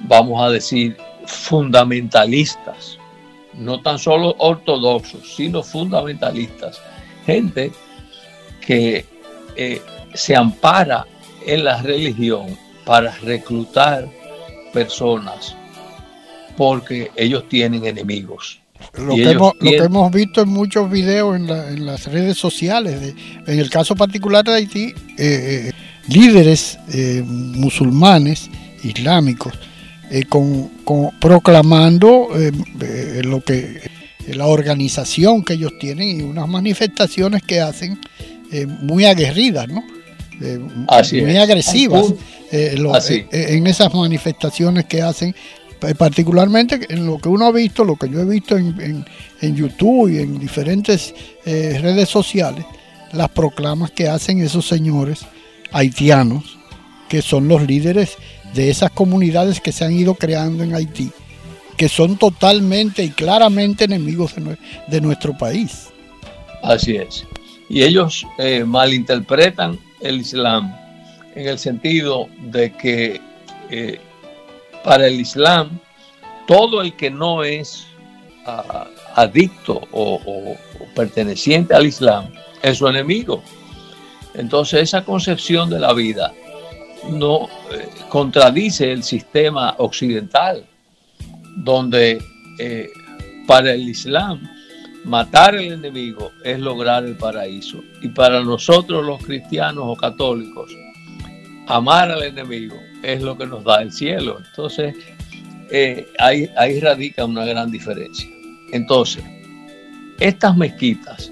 vamos 0.01 0.41
a 0.43 0.49
decir, 0.49 0.97
fundamentalistas, 1.25 2.97
no 3.53 3.81
tan 3.81 3.99
solo 3.99 4.35
ortodoxos, 4.39 5.35
sino 5.35 5.63
fundamentalistas, 5.63 6.81
gente 7.25 7.71
que 8.61 9.05
eh, 9.55 9.81
se 10.13 10.35
ampara 10.35 11.05
en 11.45 11.63
la 11.63 11.81
religión 11.81 12.57
para 12.85 13.11
reclutar 13.17 14.07
personas 14.73 15.55
porque 16.57 17.11
ellos 17.15 17.47
tienen 17.49 17.85
enemigos. 17.85 18.59
Lo 18.97 19.15
que, 19.15 19.31
hemos, 19.31 19.53
lo 19.59 19.71
que, 19.71 19.77
hemos, 19.77 20.11
visto 20.11 20.41
en 20.41 20.49
muchos 20.49 20.89
videos 20.89 21.35
en, 21.35 21.47
la, 21.47 21.69
en 21.69 21.85
las 21.85 22.05
redes 22.05 22.37
sociales, 22.37 23.15
en 23.47 23.59
el 23.59 23.69
caso 23.69 23.95
particular 23.95 24.43
de 24.43 24.53
Haití, 24.53 24.85
eh, 24.85 24.93
eh, 25.17 25.71
líderes 26.07 26.77
eh, 26.93 27.23
musulmanes, 27.25 28.49
islámicos, 28.83 29.57
eh, 30.11 30.23
con, 30.23 30.69
con, 30.83 31.11
proclamando 31.19 32.29
eh, 32.35 33.21
lo 33.23 33.43
que 33.43 33.81
la 34.27 34.47
organización 34.47 35.43
que 35.43 35.53
ellos 35.53 35.73
tienen 35.79 36.19
y 36.19 36.23
unas 36.23 36.47
manifestaciones 36.47 37.43
que 37.43 37.61
hacen 37.61 37.99
muy 38.81 39.05
aguerridas, 39.05 39.67
¿no? 39.67 39.83
muy 40.39 41.35
es. 41.35 41.37
agresivas 41.37 42.13
lo, 42.77 42.93
en 43.31 43.67
esas 43.67 43.93
manifestaciones 43.93 44.85
que 44.85 45.01
hacen 45.01 45.35
eh, 45.81 45.93
particularmente 45.93 46.79
en 46.89 47.05
lo 47.05 47.17
que 47.17 47.29
uno 47.29 47.45
ha 47.45 47.51
visto, 47.51 47.83
lo 47.83 47.95
que 47.95 48.09
yo 48.09 48.21
he 48.21 48.25
visto 48.25 48.57
en, 48.57 49.05
YouTube 49.41 50.09
y 50.09 50.19
en 50.19 50.39
diferentes 50.39 51.13
eh, 51.45 51.77
redes 51.79 52.09
sociales, 52.09 52.65
las 53.11 53.29
proclamas 53.29 53.91
que 53.91 54.07
hacen 54.07 54.39
esos 54.39 54.67
señores 54.67 55.19
haitianos, 55.71 56.57
que 57.09 57.21
son 57.21 57.47
los 57.47 57.61
líderes 57.61 58.17
de 58.55 58.69
esas 58.69 58.89
comunidades 58.91 59.61
que 59.61 59.71
se 59.71 59.85
han 59.85 59.93
ido 59.93 60.15
creando 60.15 60.63
en 60.63 60.73
Haití, 60.73 61.11
que 61.77 61.87
son 61.87 62.17
totalmente 62.17 63.03
y 63.03 63.09
claramente 63.09 63.83
enemigos 63.83 64.33
de, 64.87 65.01
nuestro 65.01 65.37
país. 65.37 65.89
Así 66.63 66.95
es. 66.95 67.25
Y 67.69 67.83
ellos 67.83 68.25
eh, 68.39 68.63
malinterpretan 68.63 69.77
el 70.01 70.21
Islam 70.21 70.75
en 71.35 71.47
el 71.47 71.59
sentido 71.59 72.27
de 72.51 72.71
que 72.71 73.21
para 74.85 75.07
el 75.07 75.19
Islam, 75.19 75.79
todo 76.45 76.81
el 76.81 76.95
que 76.95 77.09
no 77.09 77.43
es 77.43 77.87
uh, 78.45 78.85
adicto 79.15 79.81
o, 79.91 80.55
perteneciente 80.95 81.73
al 81.73 81.87
Islam 81.87 82.29
es 82.61 82.77
su 82.77 82.87
enemigo. 82.87 83.41
Entonces 84.35 84.83
esa 84.83 85.03
concepción 85.03 85.69
de 85.69 85.79
la 85.79 85.93
vida 85.93 86.31
no 87.11 87.47
eh, 87.71 87.89
contradice 88.09 88.91
el 88.91 89.03
sistema 89.03 89.75
occidental, 89.77 90.65
donde 91.57 92.21
eh, 92.59 92.89
para 93.47 93.73
el 93.73 93.89
Islam 93.89 94.41
matar 95.03 95.55
al 95.55 95.65
enemigo 95.65 96.31
es 96.43 96.59
lograr 96.59 97.05
el 97.05 97.15
paraíso. 97.15 97.83
Y 98.01 98.09
para 98.09 98.43
nosotros 98.43 99.05
los 99.05 99.23
cristianos 99.23 99.83
o 99.87 99.95
católicos, 99.95 100.71
amar 101.67 102.11
al 102.11 102.23
enemigo 102.23 102.75
es 103.03 103.21
lo 103.21 103.37
que 103.37 103.45
nos 103.45 103.63
da 103.63 103.81
el 103.81 103.91
cielo. 103.91 104.39
Entonces, 104.49 104.95
eh, 105.71 106.07
ahí, 106.19 106.49
ahí 106.57 106.79
radica 106.79 107.25
una 107.25 107.45
gran 107.45 107.71
diferencia. 107.71 108.29
Entonces, 108.71 109.23
estas 110.19 110.55
mezquitas 110.55 111.31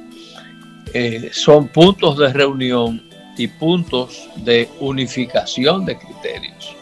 son 1.32 1.70
puntos 1.70 2.20
de 2.20 2.32
reunión 2.32 3.02
y 3.38 3.48
puntos 3.48 4.30
de 4.38 4.69
unificación 4.80 5.86
de 5.86 5.98
criterios 5.98 6.76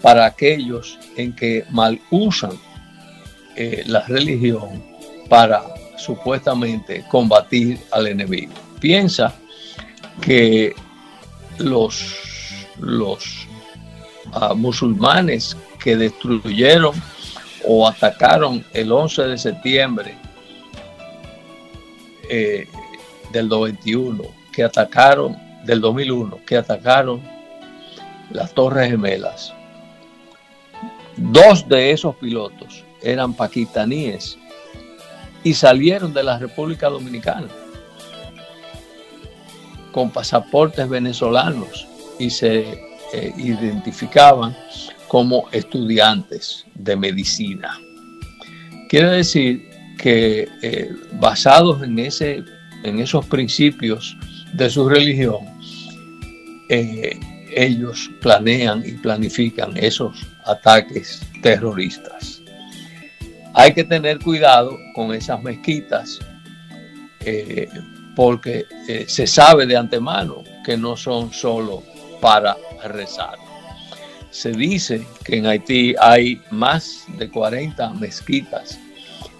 para 0.00 0.26
aquellos 0.26 0.98
en 1.16 1.34
que 1.34 1.64
mal 1.70 2.00
usan 2.10 2.52
eh, 3.56 3.82
la 3.86 4.00
religión 4.02 4.82
para 5.28 5.62
supuestamente 5.96 7.04
combatir 7.08 7.78
al 7.90 8.08
enemigo. 8.08 8.52
Piensa 8.80 9.34
que 10.20 10.74
los, 11.58 12.66
los 12.80 13.46
uh, 14.34 14.54
musulmanes 14.54 15.56
que 15.82 15.96
destruyeron 15.96 16.94
o 17.64 17.86
atacaron 17.86 18.64
el 18.72 18.90
11 18.90 19.22
de 19.22 19.38
septiembre 19.38 20.14
eh, 22.28 22.66
del 23.32 23.48
91, 23.48 24.22
que 24.52 24.64
atacaron, 24.64 25.36
del 25.64 25.80
2001, 25.80 26.40
que 26.46 26.56
atacaron 26.56 27.20
las 28.30 28.52
Torres 28.52 28.90
Gemelas. 28.90 29.52
Dos 31.16 31.68
de 31.68 31.90
esos 31.90 32.16
pilotos 32.16 32.84
eran 33.02 33.34
paquistaníes 33.34 34.38
y 35.44 35.54
salieron 35.54 36.12
de 36.12 36.22
la 36.22 36.38
República 36.38 36.88
Dominicana 36.88 37.48
con 39.92 40.10
pasaportes 40.10 40.88
venezolanos 40.88 41.86
y 42.18 42.30
se 42.30 42.60
eh, 43.12 43.32
identificaban 43.36 44.56
como 45.06 45.48
estudiantes 45.52 46.64
de 46.74 46.96
medicina. 46.96 47.78
Quiere 48.88 49.10
decir 49.10 49.68
que 49.98 50.48
eh, 50.62 50.90
basados 51.20 51.82
en, 51.82 51.98
ese, 51.98 52.42
en 52.82 52.98
esos 52.98 53.26
principios 53.26 54.16
de 54.54 54.70
su 54.70 54.88
religión, 54.88 55.40
eh, 56.68 57.18
ellos 57.54 58.10
planean 58.20 58.82
y 58.86 58.92
planifican 58.92 59.76
esos 59.76 60.26
ataques 60.46 61.20
terroristas. 61.42 62.40
hay 63.54 63.74
que 63.74 63.84
tener 63.84 64.18
cuidado 64.20 64.78
con 64.94 65.12
esas 65.12 65.42
mezquitas 65.42 66.18
eh, 67.20 67.68
porque 68.16 68.64
eh, 68.88 69.04
se 69.06 69.26
sabe 69.26 69.66
de 69.66 69.76
antemano 69.76 70.42
que 70.64 70.76
no 70.76 70.96
son 70.96 71.32
solo 71.32 71.82
para 72.20 72.56
rezar. 72.84 73.36
Se 74.30 74.52
dice 74.52 75.06
que 75.24 75.36
en 75.36 75.46
Haití 75.46 75.94
hay 76.00 76.40
más 76.50 77.04
de 77.18 77.28
40 77.28 77.90
mezquitas 77.94 78.78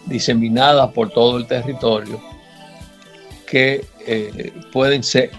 diseminadas 0.04 0.90
por 0.92 1.10
todo 1.10 1.38
el 1.38 1.46
territorio 1.46 2.20
que 3.46 3.86
pueden 4.72 5.02
ser 5.02 5.30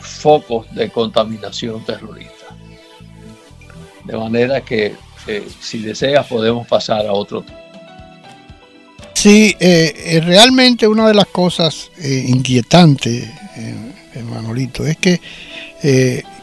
focos 0.00 0.72
de 0.74 0.90
contaminación 0.90 1.84
terrorista. 1.84 2.56
De 4.04 4.16
manera 4.16 4.60
que 4.60 4.94
si 5.60 5.78
deseas 5.78 6.26
podemos 6.26 6.66
pasar 6.66 7.06
a 7.06 7.12
otro 7.12 7.42
tema. 7.42 7.62
Sí, 9.22 9.54
eh, 9.60 10.20
realmente 10.24 10.88
una 10.88 11.06
de 11.06 11.14
las 11.14 11.26
cosas 11.26 11.92
eh, 11.98 12.24
inquietantes, 12.26 13.30
eh, 13.56 14.22
Manolito, 14.24 14.84
es 14.84 14.96
que, 14.96 15.20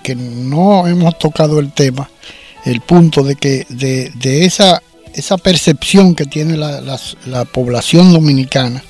que 0.02 0.16
no 0.16 0.88
hemos 0.88 1.20
tocado 1.20 1.60
el 1.60 1.74
tema, 1.74 2.10
el 2.64 2.80
punto 2.80 3.22
de 3.22 3.36
que 3.36 3.66
de, 3.68 4.45
esa, 4.45 4.82
esa 5.14 5.38
percepción 5.38 6.16
que 6.16 6.26
tiene 6.26 6.56
la, 6.56 6.80
la, 7.26 7.43
población 7.43 8.14
dominicana 8.14 8.82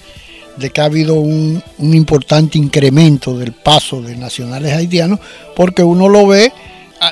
de 0.60 0.70
que 0.70 0.82
ha 0.82 0.86
habido 0.86 1.16
un, 1.16 1.64
un 1.78 1.94
importante 1.94 2.58
incremento 2.58 3.38
del 3.38 3.54
paso 3.54 4.02
de 4.02 4.16
nacionales 4.16 4.74
haitianos, 4.74 5.20
porque 5.56 5.84
uno 5.84 6.10
lo 6.10 6.28
ve 6.28 6.52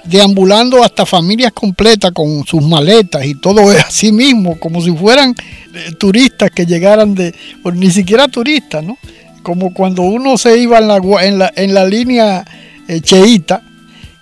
deambulando 0.04 0.84
hasta 0.84 1.06
familias 1.06 1.54
completas 1.54 2.12
con 2.12 2.46
sus 2.46 2.62
maletas 2.62 3.26
y 3.26 3.36
todo 3.36 3.72
es 3.72 3.80
así 3.84 4.12
mismo, 4.12 4.60
como 4.60 4.82
si 4.82 4.92
fueran 4.92 5.34
eh, 5.74 5.94
turistas 5.98 6.52
que 6.52 6.66
llegaran 6.66 7.16
de, 7.16 7.34
ni 7.74 7.92
siquiera 7.92 8.28
turistas, 8.28 8.84
¿no? 8.84 8.98
Como 9.44 9.74
cuando 9.74 10.02
uno 10.02 10.38
se 10.38 10.58
iba 10.58 10.78
en 10.80 10.88
la, 10.88 10.98
en 11.22 11.40
la, 11.40 11.54
en 11.56 11.74
la 11.74 11.86
línea 11.86 12.46
eh, 12.88 13.00
cheita, 13.02 13.62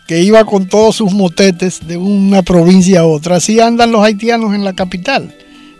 que 0.07 0.21
iba 0.21 0.45
con 0.45 0.67
todos 0.67 0.97
sus 0.97 1.13
motetes 1.13 1.87
de 1.87 1.97
una 1.97 2.43
provincia 2.43 2.99
a 2.99 3.05
otra, 3.05 3.37
así 3.37 3.59
andan 3.59 3.91
los 3.91 4.03
haitianos 4.03 4.53
en 4.53 4.63
la 4.63 4.73
capital. 4.73 5.33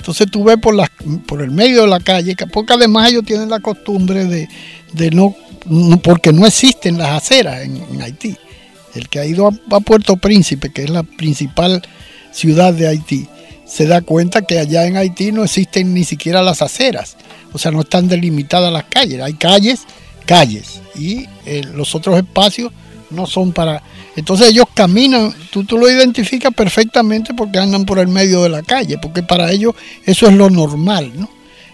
Entonces 0.05 0.29
tú 0.29 0.43
ves 0.43 0.57
por, 0.57 1.41
el 1.41 1.49
medio 1.49 1.81
de 1.81 1.87
la 1.87 1.99
calle, 1.99 2.35
porque 2.53 2.73
además 2.73 3.09
ellos 3.09 3.25
tienen 3.25 3.49
la 3.49 3.59
costumbre 3.59 4.25
de, 4.25 4.47
de 4.93 5.09
no, 5.09 5.35
porque 6.03 6.31
no 6.31 6.45
existen 6.45 6.99
las 6.99 7.23
aceras 7.23 7.63
en 7.63 8.01
Haití. 8.03 8.37
El 8.93 9.09
que 9.09 9.17
ha 9.17 9.25
ido 9.25 9.47
a, 9.47 9.79
Puerto 9.79 10.15
Príncipe, 10.17 10.71
que 10.71 10.83
es 10.83 10.91
la 10.91 11.01
principal 11.01 11.81
ciudad 12.31 12.71
de 12.71 12.87
Haití, 12.87 13.27
se 13.65 13.87
da 13.87 14.01
cuenta 14.01 14.43
que 14.43 14.59
allá 14.59 14.85
en 14.85 14.95
Haití 14.95 15.31
no 15.31 15.43
existen 15.43 15.91
ni 15.95 16.03
siquiera 16.03 16.43
las 16.43 16.61
aceras, 16.61 17.17
o 17.51 17.57
sea, 17.57 17.71
no 17.71 17.81
están 17.81 18.07
delimitadas 18.07 18.71
las 18.71 18.83
calles, 18.83 19.19
hay 19.23 19.33
calles, 19.33 19.85
calles, 20.27 20.81
y 20.93 21.25
eh, 21.47 21.63
los 21.73 21.95
otros 21.95 22.15
espacios 22.15 22.71
no 23.09 23.25
son 23.25 23.51
para... 23.51 23.81
Entonces 24.15 24.49
ellos 24.49 24.65
caminan, 24.73 25.33
tú, 25.51 25.63
tú 25.63 25.77
lo 25.77 25.89
identificas 25.89 26.53
perfectamente 26.53 27.33
porque 27.33 27.59
andan 27.59 27.85
por 27.85 27.99
el 27.99 28.07
medio 28.07 28.43
de 28.43 28.49
la 28.49 28.63
calle, 28.63 28.97
porque 28.97 29.23
para 29.23 29.51
ellos 29.51 29.75
eso 30.05 30.27
es 30.27 30.33
lo 30.33 30.49
normal, 30.49 31.11
¿no? 31.15 31.29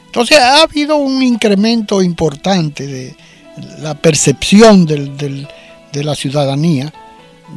Entonces 0.05 0.39
ha 0.39 0.63
habido 0.63 0.97
un 0.97 1.23
incremento 1.23 2.01
importante 2.01 2.85
de 2.85 3.15
la 3.79 3.93
percepción 3.95 4.85
de 4.85 6.03
la 6.03 6.15
ciudadanía 6.15 6.91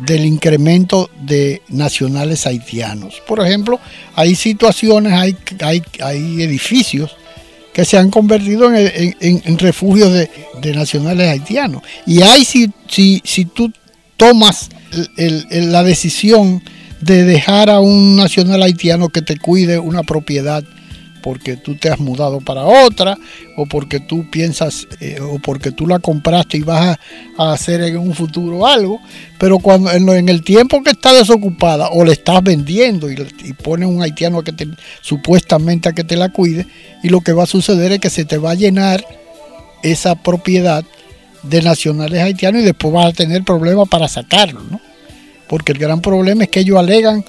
del 0.02 0.24
incremento 0.24 1.10
de 1.20 1.62
nacionales 1.68 2.46
haitianos. 2.46 3.22
Por 3.26 3.40
ejemplo, 3.40 3.78
hay 4.14 4.34
situaciones, 4.34 5.12
hay, 5.12 5.36
hay, 6.00 6.42
edificios 6.42 7.16
que 7.74 7.84
se 7.84 7.98
han 7.98 8.10
convertido 8.10 8.72
en, 8.72 9.58
refugios 9.58 10.12
de, 10.12 10.74
nacionales 10.74 11.28
haitianos. 11.28 11.82
Y 12.06 12.22
hay, 12.22 12.44
si, 12.44 12.70
si, 12.88 13.20
si 13.24 13.44
tú 13.44 13.70
tomas 14.16 14.70
la 15.16 15.82
decisión 15.82 16.62
de 17.00 17.24
dejar 17.24 17.68
a 17.68 17.80
un 17.80 18.16
nacional 18.16 18.62
haitiano 18.62 19.08
que 19.08 19.22
te 19.22 19.36
cuide 19.38 19.78
una 19.78 20.04
propiedad 20.04 20.64
porque 21.24 21.56
tú 21.56 21.74
te 21.74 21.88
has 21.88 21.98
mudado 21.98 22.38
para 22.42 22.66
otra 22.66 23.16
o 23.56 23.64
porque 23.64 23.98
tú 23.98 24.28
piensas 24.30 24.86
eh, 25.00 25.18
o 25.22 25.38
porque 25.38 25.70
tú 25.70 25.86
la 25.86 25.98
compraste 25.98 26.58
y 26.58 26.60
vas 26.60 26.98
a, 27.38 27.52
hacer 27.52 27.80
en 27.80 27.96
un 27.96 28.12
futuro 28.12 28.66
algo, 28.66 29.00
pero 29.38 29.58
cuando 29.58 29.90
en, 29.90 30.28
el 30.28 30.44
tiempo 30.44 30.82
que 30.82 30.90
está 30.90 31.14
desocupada 31.14 31.88
o 31.88 32.04
le 32.04 32.12
estás 32.12 32.42
vendiendo 32.42 33.10
y, 33.10 33.16
y 33.42 33.54
pones 33.54 33.88
un 33.88 34.02
haitiano 34.02 34.42
que 34.42 34.52
te, 34.52 34.68
supuestamente 35.00 35.88
a 35.88 35.92
que 35.92 36.04
te 36.04 36.14
la 36.14 36.28
cuide 36.28 36.66
y 37.02 37.08
lo 37.08 37.22
que 37.22 37.32
va 37.32 37.44
a 37.44 37.46
suceder 37.46 37.92
es 37.92 38.00
que 38.00 38.10
se 38.10 38.26
te 38.26 38.36
va 38.36 38.50
a 38.50 38.54
llenar 38.54 39.02
esa 39.82 40.16
propiedad 40.16 40.84
de 41.42 41.62
nacionales 41.62 42.20
haitianos 42.20 42.60
y 42.60 42.66
después 42.66 42.92
vas 42.92 43.06
a 43.06 43.12
tener 43.12 43.44
problemas 43.44 43.88
para 43.88 44.08
sacarlo, 44.08 44.60
¿no? 44.70 44.78
Porque 45.48 45.72
el 45.72 45.78
gran 45.78 46.02
problema 46.02 46.44
es 46.44 46.50
que 46.50 46.60
ellos 46.60 46.78
alegan 46.78 47.24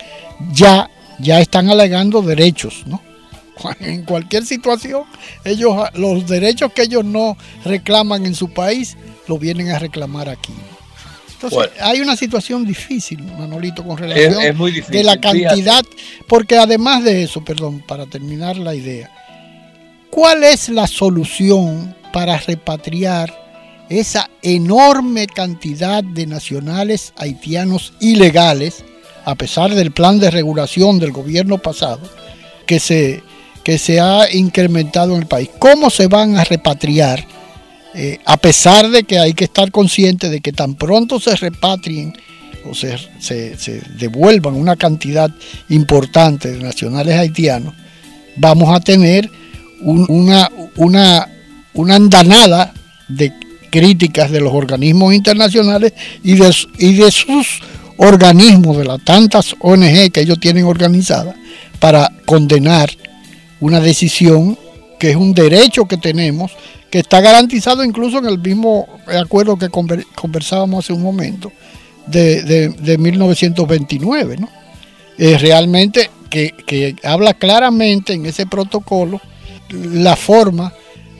ya 0.51 0.89
ya 1.17 1.39
están 1.39 1.69
alegando 1.69 2.21
derechos, 2.21 2.83
¿no? 2.87 3.01
en 3.79 4.03
cualquier 4.03 4.45
situación, 4.45 5.03
ellos 5.43 5.75
los 5.93 6.27
derechos 6.27 6.71
que 6.73 6.83
ellos 6.83 7.05
no 7.05 7.37
reclaman 7.63 8.25
en 8.25 8.35
su 8.35 8.49
país, 8.49 8.97
lo 9.27 9.37
vienen 9.37 9.69
a 9.71 9.79
reclamar 9.79 10.29
aquí. 10.29 10.53
Entonces, 11.33 11.71
hay 11.81 11.99
una 11.99 12.15
situación 12.15 12.65
difícil, 12.65 13.21
Manolito, 13.37 13.83
con 13.83 13.97
relación 13.97 14.57
de 14.87 15.03
la 15.03 15.19
cantidad, 15.19 15.83
porque 16.27 16.57
además 16.57 17.03
de 17.03 17.23
eso, 17.23 17.43
perdón, 17.43 17.83
para 17.85 18.05
terminar 18.05 18.57
la 18.57 18.73
idea, 18.73 19.11
¿cuál 20.09 20.43
es 20.43 20.69
la 20.69 20.87
solución 20.87 21.93
para 22.13 22.37
repatriar 22.37 23.45
esa 23.89 24.29
enorme 24.41 25.27
cantidad 25.27 26.03
de 26.03 26.25
nacionales 26.25 27.13
haitianos 27.17 27.93
ilegales, 27.99 28.83
a 29.25 29.35
pesar 29.35 29.75
del 29.75 29.91
plan 29.91 30.19
de 30.19 30.31
regulación 30.31 30.99
del 30.99 31.11
gobierno 31.11 31.57
pasado, 31.57 31.99
que 32.65 32.79
se 32.79 33.23
que 33.65 33.79
se 33.79 33.99
ha 33.99 34.31
incrementado 34.31 35.15
en 35.15 35.23
el 35.23 35.27
país. 35.27 35.49
¿Cómo 35.57 35.89
se 35.89 36.05
van 36.05 36.37
a 36.37 36.43
repatriar? 36.43 37.25
Eh, 37.95 38.19
a 38.23 38.37
pesar 38.37 38.91
de 38.91 39.03
que 39.05 39.17
hay 39.17 39.33
que 39.33 39.45
estar 39.45 39.71
consciente 39.71 40.29
de 40.29 40.39
que 40.39 40.53
tan 40.53 40.75
pronto 40.75 41.19
se 41.19 41.35
repatrien 41.35 42.13
o 42.69 42.75
se, 42.75 42.95
devuelvan 43.97 44.53
una 44.53 44.75
cantidad 44.75 45.31
importante 45.69 46.51
de 46.51 46.61
nacionales 46.61 47.15
haitianos, 47.15 47.73
vamos 48.35 48.69
a 48.69 48.79
tener 48.79 49.31
una, 49.81 50.51
una, 50.75 51.27
una 51.73 51.95
andanada 51.95 52.71
de 53.07 53.33
críticas 53.71 54.29
de 54.29 54.41
los 54.41 54.53
organismos 54.53 55.11
internacionales 55.11 55.93
y 56.23 56.35
de, 56.35 56.55
y 56.77 56.93
de 56.93 57.11
sus 57.11 57.61
organismos, 57.97 58.77
de 58.77 58.85
las 58.85 59.03
tantas 59.03 59.55
ONG 59.59 60.11
que 60.11 60.21
ellos 60.21 60.39
tienen 60.39 60.65
organizadas, 60.65 61.35
para 61.79 62.11
condenar 62.25 62.89
una 63.65 63.79
decisión 63.79 64.57
que 64.99 65.09
es 65.09 65.15
un 65.15 65.33
derecho 65.33 65.85
que 65.85 65.97
tenemos, 65.97 66.51
que 66.91 66.99
está 66.99 67.19
garantizado 67.19 67.83
incluso 67.83 68.19
en 68.19 68.27
el 68.27 68.37
mismo 68.37 68.87
acuerdo 69.07 69.57
que 69.57 69.69
conversábamos 69.69 70.85
hace 70.85 70.93
un 70.93 71.01
momento, 71.01 71.51
de, 72.05 72.97
1929, 72.99 74.37
¿no? 74.37 74.49
Realmente 75.17 76.11
que, 76.29 76.95
habla 77.03 77.33
claramente 77.33 78.13
en 78.13 78.27
ese 78.27 78.45
protocolo 78.45 79.19
la 79.69 80.15
forma 80.15 80.71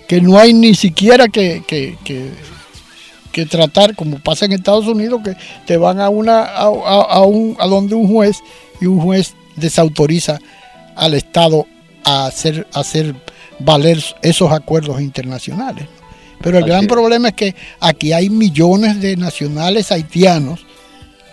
que 0.07 0.21
no 0.21 0.37
hay 0.37 0.53
ni 0.53 0.75
siquiera 0.75 1.27
que, 1.27 1.63
que, 1.65 3.45
tratar, 3.49 3.95
como 3.95 4.19
pasa 4.19 4.45
en 4.45 4.53
Estados 4.53 4.85
Unidos, 4.85 5.21
que 5.23 5.35
te 5.65 5.77
van 5.77 5.99
a, 5.99 6.09
una, 6.09 6.43
a, 6.43 6.65
a, 6.65 7.21
un, 7.23 7.57
a 7.59 7.65
donde 7.65 7.95
un 7.95 8.07
juez 8.07 8.37
y 8.79 8.85
un 8.85 9.01
juez 9.01 9.33
desautoriza 9.55 10.39
al 10.95 11.15
Estado 11.15 11.65
a 12.05 12.27
hacer, 12.27 12.67
hacer 12.73 13.15
valer 13.59 14.01
esos 14.21 14.51
acuerdos 14.51 15.01
internacionales. 15.01 15.87
Pero 16.41 16.59
el 16.59 16.65
gran 16.65 16.85
problema 16.85 17.29
es 17.29 17.33
que 17.33 17.55
aquí 17.79 18.13
hay 18.13 18.29
millones 18.29 19.01
de 19.01 19.17
nacionales 19.17 19.91
haitianos 19.91 20.65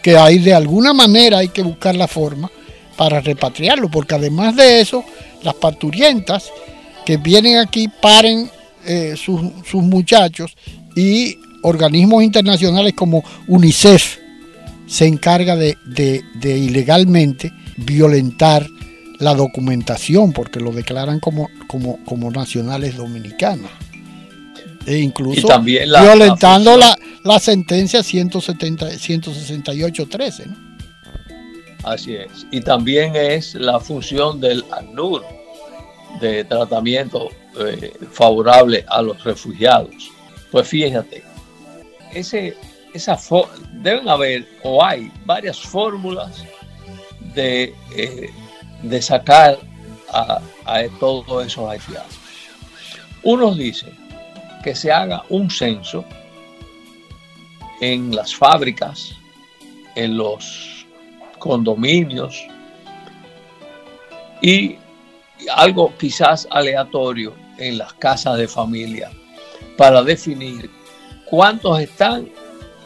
que 0.02 0.16
hay 0.16 0.38
de 0.38 0.54
alguna 0.54 0.92
manera 0.92 1.38
hay 1.38 1.48
que 1.48 1.62
buscar 1.62 1.94
la 1.94 2.08
forma 2.08 2.50
para 2.96 3.20
repatriarlo, 3.20 3.90
porque 3.90 4.14
además 4.14 4.56
de 4.56 4.80
eso, 4.80 5.04
las 5.42 5.54
parturientas 5.54 6.50
que 7.06 7.16
vienen 7.16 7.58
aquí 7.58 7.88
paren 7.88 8.50
eh, 8.84 9.14
sus, 9.16 9.40
muchachos 9.74 10.56
y 10.96 11.38
organismos 11.62 12.22
internacionales 12.22 12.94
como 12.94 13.22
UNICEF 13.46 14.18
se 14.86 15.06
encarga 15.06 15.56
de, 15.56 15.76
de 15.86 16.58
ilegalmente 16.58 17.52
violentar 17.76 18.66
la 19.22 19.34
documentación, 19.34 20.32
porque 20.32 20.58
lo 20.58 20.72
declaran 20.72 21.20
como, 21.20 21.48
como, 21.68 22.04
como 22.04 22.30
nacionales 22.32 22.96
dominicanos. 22.96 23.70
E 24.84 24.98
incluso 24.98 25.46
violentando 25.60 26.76
la, 26.76 26.92
la, 27.22 27.38
sentencia 27.38 28.02
170, 28.02 28.88
168-13. 28.94 30.56
Así 31.84 32.16
es. 32.16 32.46
Y 32.50 32.62
también 32.62 33.14
es 33.14 33.54
la 33.54 33.78
función 33.78 34.40
del 34.40 34.64
ACNUR 34.72 35.22
de 36.20 36.42
tratamiento 36.42 37.28
eh, 37.60 37.92
favorable 38.10 38.84
a 38.88 39.02
los 39.02 39.22
refugiados. 39.22 40.10
Pues 40.50 40.66
fíjate, 40.66 41.22
ese, 42.12 42.56
esa 42.92 43.16
deben 43.74 44.08
haber 44.08 44.48
o 44.64 44.84
hay 44.84 45.12
varias 45.24 45.60
fórmulas 45.60 46.44
de, 47.36 47.72
eh, 47.96 48.30
de 48.82 49.00
sacar 49.00 49.58
a, 50.12 50.40
a 50.64 50.82
todos 51.00 51.46
esos 51.46 51.68
haitianos. 51.68 52.18
Unos 53.22 53.56
dicen 53.56 53.96
que 54.62 54.74
se 54.74 54.90
haga 54.90 55.22
un 55.28 55.50
censo 55.50 56.04
en 57.80 58.14
las 58.14 58.34
fábricas, 58.34 59.14
en 59.94 60.16
los 60.16 60.86
condominios 61.38 62.46
y 64.40 64.76
algo 65.54 65.92
quizás 65.98 66.46
aleatorio 66.50 67.34
en 67.58 67.78
las 67.78 67.92
casas 67.94 68.38
de 68.38 68.46
familia 68.46 69.10
para 69.76 70.02
definir 70.02 70.70
cuántos 71.28 71.80
están 71.80 72.28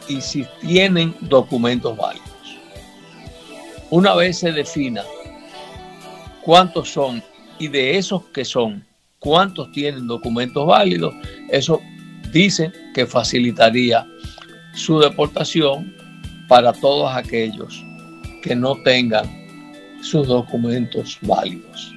y 0.07 0.21
si 0.21 0.45
tienen 0.61 1.15
documentos 1.21 1.95
válidos. 1.95 2.27
Una 3.89 4.15
vez 4.15 4.39
se 4.39 4.51
defina 4.51 5.03
cuántos 6.47 6.89
son 6.89 7.21
y 7.59 7.67
de 7.67 7.97
esos 7.97 8.23
que 8.33 8.45
son, 8.45 8.81
cuántos 9.19 9.69
tienen 9.73 10.07
documentos 10.07 10.65
válidos, 10.65 11.13
eso 11.49 11.81
dicen 12.31 12.71
que 12.93 13.05
facilitaría 13.05 14.07
su 14.73 14.97
deportación 14.99 15.93
para 16.47 16.71
todos 16.71 17.13
aquellos 17.13 17.83
que 18.41 18.55
no 18.55 18.81
tengan 18.85 19.25
sus 20.01 20.25
documentos 20.25 21.17
válidos. 21.23 21.93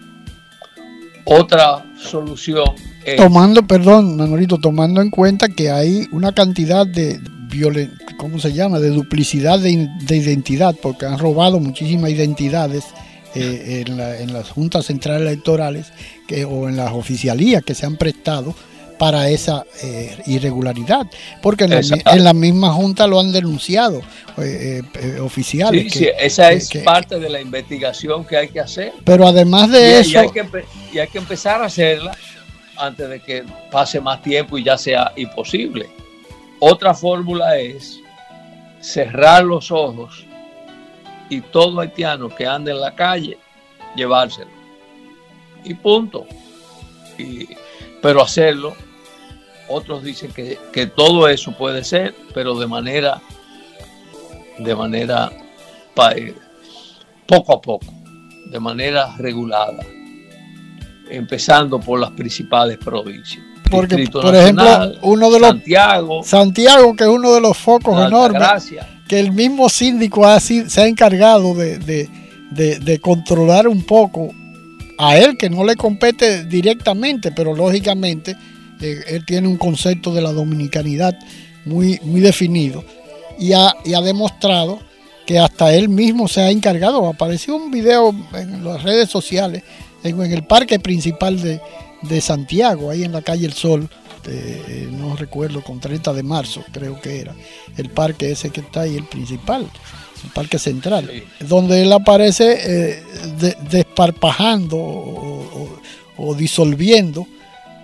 Otra 1.26 1.86
solución 1.96 2.74
es... 3.05 3.18
Tomando, 3.18 3.64
perdón, 3.64 4.16
Manolito, 4.16 4.59
tomando 4.59 5.01
en 5.01 5.11
cuenta 5.11 5.48
que 5.48 5.70
hay 5.70 6.09
una 6.11 6.32
cantidad 6.32 6.84
de 6.84 7.20
violen 7.48 7.92
¿cómo 8.16 8.40
se 8.40 8.53
llama? 8.53 8.80
De 8.80 8.90
duplicidad 8.90 9.61
de, 9.61 9.70
identidad, 10.16 10.74
porque 10.82 11.07
han 11.07 11.18
robado 11.18 11.59
muchísimas 11.61 12.11
identidades 12.11 12.84
eh, 13.34 13.84
en, 13.86 14.32
las 14.32 14.50
juntas 14.50 14.86
centrales 14.86 15.22
electorales 15.22 15.92
que, 16.26 16.44
o 16.44 16.68
en 16.68 16.76
las 16.76 16.92
oficialías 16.92 17.62
que 17.62 17.74
se 17.74 17.86
han 17.86 17.96
prestado 17.96 18.54
para 19.00 19.30
esa 19.30 19.64
eh, 19.82 20.14
irregularidad, 20.26 21.06
porque 21.40 21.64
en 21.64 22.22
la, 22.22 22.34
misma 22.34 22.70
junta 22.74 23.06
lo 23.06 23.18
han 23.18 23.32
denunciado 23.32 24.02
eh, 24.36 24.82
eh, 25.00 25.18
oficiales. 25.20 25.90
Sí, 25.90 26.00
sí, 26.00 26.08
esa 26.18 26.52
es 26.52 26.68
parte 26.84 27.18
de 27.18 27.30
la 27.30 27.40
investigación 27.40 28.26
que 28.26 28.36
hay 28.36 28.48
que 28.48 28.60
hacer. 28.60 28.92
Pero 29.02 29.26
además 29.26 29.70
de 29.70 30.00
eso... 30.00 30.10
Y 30.10 30.16
hay, 30.16 30.28
que, 30.28 30.46
y 30.92 30.98
hay 30.98 31.08
que 31.08 31.16
empezar 31.16 31.62
a 31.62 31.64
hacerla 31.64 32.14
antes 32.76 33.08
de 33.08 33.20
que 33.20 33.42
pase 33.70 34.02
más 34.02 34.20
tiempo 34.20 34.58
y 34.58 34.64
ya 34.64 34.76
sea 34.76 35.12
imposible. 35.16 35.88
Otra 36.58 36.92
fórmula 36.92 37.56
es 37.56 38.00
cerrar 38.82 39.44
los 39.44 39.70
ojos 39.70 40.26
y 41.30 41.40
todo 41.40 41.80
haitiano 41.80 42.28
que 42.28 42.46
ande 42.46 42.72
en 42.72 42.80
la 42.80 42.94
calle, 42.94 43.38
llevárselo. 43.96 44.50
Y 45.64 45.72
punto. 45.74 46.26
Y, 47.16 47.48
pero 48.02 48.22
hacerlo 48.22 48.74
otros 49.70 50.02
dicen 50.02 50.32
que, 50.32 50.86
todo 50.86 51.28
eso 51.28 51.52
puede 51.52 51.84
ser, 51.84 52.14
pero 52.34 52.58
de 52.58 52.66
manera, 52.66 53.22
de 54.58 54.74
manera 54.74 55.30
eh, 56.16 56.34
poco 57.26 57.54
a 57.54 57.60
poco, 57.60 57.86
de 58.46 58.58
manera 58.58 59.14
regulada, 59.16 59.84
empezando 61.08 61.78
por 61.78 62.00
las 62.00 62.10
principales 62.10 62.78
provincias. 62.78 63.44
Porque, 63.70 64.08
por 64.08 64.34
ejemplo, 64.34 64.92
uno 65.02 65.30
de 65.30 65.38
los 65.38 65.50
Santiago, 65.50 66.22
Santiago, 66.24 66.96
que 66.96 67.04
es 67.04 67.10
uno 67.10 67.32
de 67.32 67.40
los 67.40 67.56
focos 67.56 68.04
enormes, 68.04 68.72
que 69.11 69.18
el 69.18 69.32
mismo 69.32 69.68
síndico 69.68 70.24
ha, 70.24 70.38
se 70.38 70.64
ha 70.80 70.86
encargado 70.86 71.52
de, 71.54 72.08
de 72.52 72.98
controlar 73.00 73.66
un 73.66 73.82
poco 73.82 74.32
a 75.00 75.16
él, 75.16 75.36
que 75.36 75.50
no 75.50 75.64
le 75.64 75.74
compete 75.74 76.44
directamente, 76.44 77.32
pero 77.32 77.56
lógicamente 77.56 78.36
eh, 78.80 79.02
él 79.08 79.24
tiene 79.26 79.48
un 79.48 79.56
concepto 79.56 80.14
de 80.14 80.22
la 80.22 80.32
dominicanidad 80.32 81.18
muy, 81.64 81.98
muy 82.02 82.20
definido 82.20 82.84
y 83.38 83.52
ha, 83.52 83.74
demostrado 84.02 84.78
que 85.26 85.38
hasta 85.38 85.74
él 85.74 85.88
mismo 85.88 86.28
se 86.28 86.42
ha 86.42 86.50
encargado. 86.50 87.06
Apareció 87.08 87.56
un 87.56 87.70
video 87.70 88.14
en 88.34 88.62
las 88.62 88.82
redes 88.82 89.08
sociales, 89.08 89.62
en, 90.04 90.20
el 90.20 90.44
parque 90.44 90.78
principal 90.78 91.40
de, 91.40 92.20
Santiago, 92.20 92.90
ahí 92.90 93.02
en 93.02 93.12
la 93.12 93.22
calle 93.22 93.46
El 93.46 93.54
Sol, 93.54 93.88
eh, 94.32 94.88
no 94.90 95.16
recuerdo, 95.16 95.62
con 95.62 95.80
30 95.80 96.12
de 96.12 96.22
marzo 96.22 96.64
creo 96.72 97.00
que 97.00 97.20
era, 97.20 97.34
el 97.76 97.90
parque 97.90 98.30
ese 98.30 98.50
que 98.50 98.60
está 98.60 98.82
ahí, 98.82 98.96
el 98.96 99.04
principal, 99.04 99.68
el 100.24 100.30
parque 100.30 100.58
central, 100.58 101.10
donde 101.40 101.82
él 101.82 101.92
aparece 101.92 102.58
eh, 102.64 103.02
desparpajando 103.70 104.76
o 104.78 106.34
disolviendo 106.34 107.26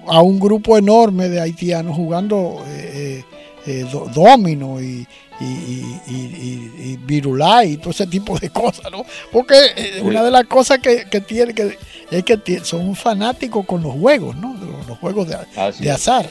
a 0.06 0.22
un 0.22 0.38
grupo 0.38 0.78
enorme 0.78 1.28
de 1.28 1.40
haitianos 1.40 1.96
jugando 1.96 2.62
eh, 2.68 3.24
eh, 3.66 3.86
domino 4.14 4.80
y, 4.80 5.06
y, 5.40 6.96
virulai 7.04 7.72
y 7.72 7.76
todo 7.76 7.90
ese 7.90 8.06
tipo 8.06 8.38
de 8.38 8.50
cosas, 8.52 8.90
¿no? 8.90 9.04
Porque 9.32 10.00
una 10.02 10.22
de 10.22 10.30
las 10.30 10.44
cosas 10.44 10.78
que, 10.78 11.04
tiene 11.20 11.54
que 11.54 11.76
es 12.10 12.24
que 12.24 12.60
son 12.62 12.94
fanáticos 12.94 13.66
con 13.66 13.82
los 13.82 13.94
juegos, 13.94 14.36
¿no? 14.36 14.56
Los, 14.86 14.98
juegos 14.98 15.28
de, 15.28 15.90
azar. 15.90 16.30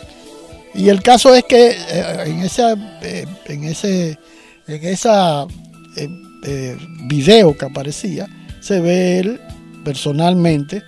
Y 0.74 0.90
el 0.90 1.02
caso 1.02 1.34
es 1.34 1.44
que 1.44 1.78
en 2.26 2.42
esa 2.42 2.72
en 3.46 3.64
ese 3.64 4.18
en 4.68 4.86
esa 4.86 5.46
video 7.08 7.58
que 7.58 7.66
aparecía 7.66 8.28
se 8.60 8.80
ve 8.80 9.20
él 9.20 9.42
personalmente 9.84 10.84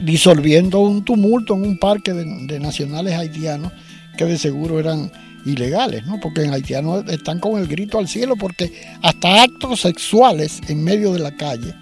disolviendo 0.00 0.80
un 0.80 1.04
tumulto 1.04 1.54
en 1.54 1.62
un 1.62 1.78
parque 1.78 2.12
de, 2.12 2.60
nacionales 2.60 3.14
haitianos 3.14 3.72
que 4.16 4.24
de 4.24 4.38
seguro 4.38 4.78
eran 4.78 5.10
ilegales, 5.44 6.06
¿no? 6.06 6.20
Porque 6.20 6.42
en 6.42 6.52
haitianos 6.52 7.04
están 7.08 7.38
con 7.38 7.58
el 7.58 7.66
grito 7.66 7.98
al 7.98 8.08
cielo 8.08 8.36
porque 8.36 8.72
hasta 9.02 9.42
actos 9.42 9.80
sexuales 9.80 10.60
en 10.68 10.82
medio 10.84 11.12
de 11.12 11.18
la 11.18 11.32
calle 11.32 11.74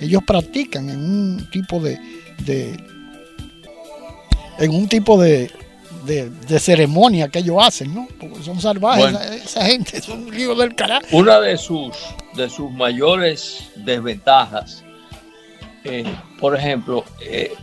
ellos 0.00 0.22
practican 0.26 0.88
en 0.88 0.98
un 0.98 1.50
tipo 1.50 1.80
de, 1.80 1.98
en 4.58 4.70
un 4.70 4.88
tipo 4.88 5.20
de, 5.20 5.50
de, 6.04 6.58
ceremonia 6.58 7.28
que 7.28 7.40
ellos 7.40 7.56
hacen, 7.60 7.94
¿no? 7.94 8.08
Porque 8.18 8.42
son 8.42 8.60
salvajes, 8.60 9.14
esa, 9.44 9.64
gente, 9.64 10.00
son 10.02 10.32
hijos 10.38 10.58
del 10.58 10.74
carajo. 10.74 11.06
Una 11.12 11.40
de 11.40 11.56
sus, 11.56 11.96
de 12.34 12.48
sus 12.48 12.70
mayores 12.70 13.70
desventajas, 13.76 14.84
eh, 15.84 16.04
por 16.38 16.56
ejemplo, 16.56 17.04
eh, 17.20 17.54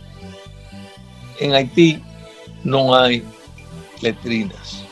en 1.40 1.54
Haití 1.54 2.00
no 2.62 2.94
hay 2.94 3.22
letrinas. 4.00 4.82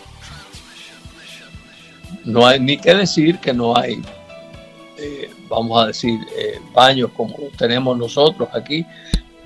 No 2.24 2.47
hay 2.47 2.61
ni 2.61 2.76
que 2.76 2.95
decir 2.95 3.38
que 3.38 3.53
no 3.53 3.76
hay, 3.76 4.01
eh, 5.03 5.30
vamos 5.48 5.82
a 5.82 5.88
decir, 5.88 6.20
eh, 6.36 6.61
baños 6.72 7.11
como 7.16 7.36
tenemos 7.57 7.96
nosotros 7.98 8.48
aquí. 8.53 8.86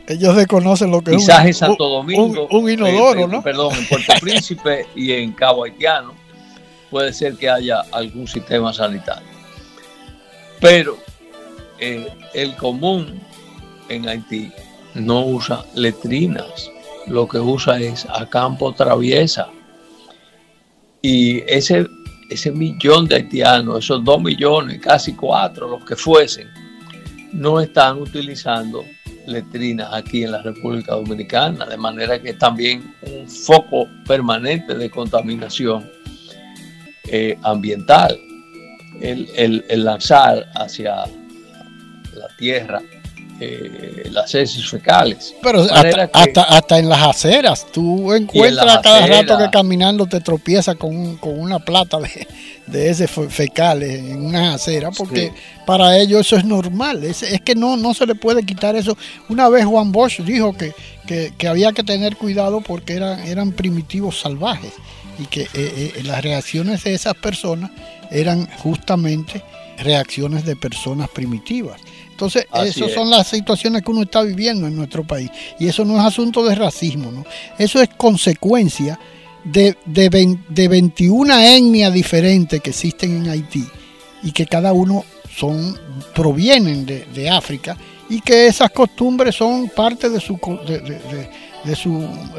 Ellos 0.07 0.37
desconocen 0.37 0.91
lo 0.91 1.01
que 1.01 1.17
es 1.17 1.29
un, 1.29 1.47
en 1.47 1.55
Santo 1.55 1.89
Domingo, 1.89 2.47
un, 2.51 2.71
inodoro, 2.71 3.21
eh, 3.21 3.29
¿no? 3.29 3.43
Perdón, 3.43 3.75
en 3.77 3.89
Puerto 3.89 4.13
Príncipe 4.21 4.87
y 4.95 5.13
en 5.13 5.33
Cabo 5.33 5.65
Haitiano 5.65 6.15
puede 6.91 7.13
ser 7.13 7.37
que 7.37 7.51
haya 7.51 7.81
algún 7.91 8.29
sistema 8.29 8.73
sanitario. 8.73 9.27
Pero 10.61 10.97
el 11.79 12.57
común 12.57 13.21
en 13.89 14.09
Haití 14.09 14.51
no 14.95 15.27
usa 15.27 15.65
letrinas 15.75 16.71
lo 17.07 17.29
que 17.29 17.39
usa 17.39 17.81
es 17.81 18.07
a 18.07 18.27
campo 18.27 18.73
traviesa. 18.73 19.49
Y 21.03 21.41
ese, 21.51 21.87
ese 22.29 22.51
millón 22.51 23.07
de 23.07 23.17
haitianos, 23.17 23.85
esos 23.85 24.05
dos 24.05 24.23
millones, 24.23 24.81
casi 24.81 25.15
cuatro, 25.15 25.69
los 25.69 25.85
que 25.85 25.97
fuesen, 25.97 26.49
no 27.33 27.61
están 27.61 27.99
utilizando 27.99 28.85
letrinas 29.27 29.93
aquí 29.93 30.25
en 30.25 30.33
la 30.33 30.43
República 30.43 30.95
Dominicana, 30.95 31.67
de 31.67 31.77
manera 31.77 32.21
que 32.21 32.31
es 32.31 32.39
también 32.39 32.95
un 33.03 33.29
foco 33.29 33.89
permanente 34.07 34.75
de 34.75 34.91
contaminación 34.91 35.91
eh, 37.09 37.37
ambiental. 37.43 38.19
El, 39.01 39.29
el, 39.37 39.85
lanzar 39.85 40.51
hacia 40.55 41.05
la 42.15 42.29
tierra 42.39 42.81
eh, 43.41 44.09
las 44.11 44.35
heces 44.35 44.69
fecales. 44.69 45.35
Pero 45.43 45.61
hasta, 45.63 45.91
que- 45.91 46.11
hasta, 46.13 46.43
hasta 46.43 46.79
en 46.79 46.89
las 46.89 47.03
aceras, 47.03 47.67
tú 47.73 48.13
encuentras 48.15 48.77
a 48.77 48.81
cada 48.81 49.07
rato 49.07 49.37
que 49.39 49.51
caminando 49.51 50.07
te 50.07 50.21
tropiezas 50.21 50.77
con, 50.77 50.97
un- 50.97 51.17
con 51.17 51.39
una 51.39 51.59
plata 51.59 51.99
de, 51.99 52.27
de 52.67 52.91
heces 52.91 53.11
fe- 53.11 53.29
fecales 53.29 53.99
en 54.01 54.25
unas 54.25 54.55
aceras, 54.57 54.95
porque 54.97 55.27
Sí. 55.29 55.33
para 55.67 55.99
ellos 55.99 56.21
eso 56.23 56.37
es 56.37 56.45
normal. 56.45 57.05
Es, 57.05 57.23
es 57.23 57.41
que 57.43 57.55
no, 57.55 57.77
no 57.77 57.93
se 57.95 58.07
le 58.07 58.15
puede 58.15 58.43
quitar 58.45 58.75
eso. 58.77 58.97
Una 59.29 59.49
vez 59.49 59.65
Juan 59.67 59.93
Bosch 59.93 60.21
dijo 60.21 60.53
que, 60.57 60.73
que, 61.07 61.33
que 61.37 61.49
había 61.49 61.73
que 61.73 61.83
tener 61.85 62.17
cuidado 62.17 62.61
porque 62.63 62.95
eran, 62.95 63.21
eran 63.21 63.53
primitivos 63.53 64.19
salvajes 64.21 64.73
y 65.19 65.25
que 65.27 65.43
eh, 65.43 65.49
eh, 65.55 66.03
las 66.05 66.23
reacciones 66.23 66.85
de 66.85 66.95
esas 66.95 67.15
personas 67.15 67.71
eran 68.11 68.47
justamente 68.59 69.43
reacciones 69.79 70.45
de 70.47 70.57
personas 70.57 71.09
primitivas. 71.11 71.81
Entonces, 72.17 72.47
Así 72.51 72.71
esas 72.71 72.89
es. 72.89 72.95
son 72.95 73.11
las 73.11 73.27
situaciones 73.29 73.83
que 73.83 73.91
uno 73.91 74.03
está 74.03 74.23
viviendo 74.23 74.67
en 74.67 74.75
nuestro 74.75 75.05
país. 75.05 75.31
Y 75.61 75.69
eso 75.69 75.85
no 75.85 75.99
es 76.01 76.05
asunto 76.05 76.43
de 76.45 76.55
racismo, 76.55 77.13
¿no? 77.13 77.25
Eso 77.59 77.81
es 77.83 77.91
consecuencia 77.97 78.99
de, 79.45 79.77
de, 79.85 80.39
de 80.49 80.69
21 80.69 81.39
etnias 81.39 81.93
diferentes 81.93 82.61
que 82.63 82.71
existen 82.71 83.17
en 83.19 83.29
Haití 83.29 83.65
y 84.23 84.33
que 84.33 84.47
cada 84.47 84.73
uno 84.73 85.05
son, 85.37 85.79
provienen 86.15 86.87
de, 86.87 87.05
de 87.15 87.29
África 87.29 87.77
y 88.09 88.21
que 88.23 88.47
esas 88.47 88.71
costumbres 88.71 89.35
son 89.35 89.69
parte 89.69 90.09
de 90.09 90.19
su, 90.19 90.39
de, 90.67 90.79
de- 90.81 90.91
de- 90.99 91.47
de 91.65 91.75
su 91.77 91.91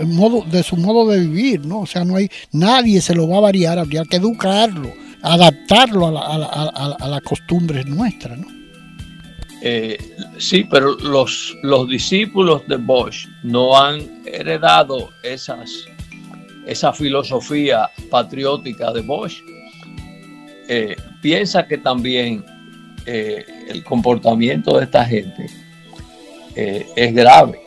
modo, 0.05 0.41
de 0.49 0.63
su 0.63 0.77
modo 0.77 1.05
de 1.11 1.19
vivir, 1.19 1.65
¿no? 1.65 1.81
O 1.81 1.85
sea, 1.85 2.03
no 2.05 2.15
hay, 2.15 2.29
nadie 2.53 3.01
se 3.01 3.13
lo 3.13 3.27
va 3.27 3.37
a 3.37 3.41
variar, 3.41 3.77
habría 3.77 4.03
que 4.05 4.15
educarlo, 4.17 4.91
adaptarlo 5.21 6.07
a, 6.07 6.11
la- 6.11 6.21
a 6.21 6.37
la- 6.37 6.45
a 6.47 6.87
la- 6.89 6.95
a 6.97 7.07
las 7.09 7.21
costumbres 7.21 7.85
nuestras, 7.85 8.37
¿no? 8.39 8.47
Eh, 9.61 9.97
sí, 10.37 10.65
pero 10.69 10.93
los, 10.99 11.57
los 11.63 11.87
discípulos 11.87 12.67
de 12.67 12.77
Bosch 12.77 13.27
no 13.43 13.75
han 13.77 14.21
heredado 14.25 15.09
esas, 15.23 15.85
esa 16.65 16.93
filosofía 16.93 17.89
patriótica 18.09 18.91
de 18.91 19.01
Bosch. 19.01 19.41
Eh, 20.69 20.95
piensa 21.21 21.67
que 21.67 21.77
también 21.77 22.45
eh, 23.05 23.45
el 23.69 23.83
comportamiento 23.83 24.77
de 24.77 24.83
esta 24.83 25.05
gente 25.05 25.49
es 26.55 27.13
grave. 27.13 27.59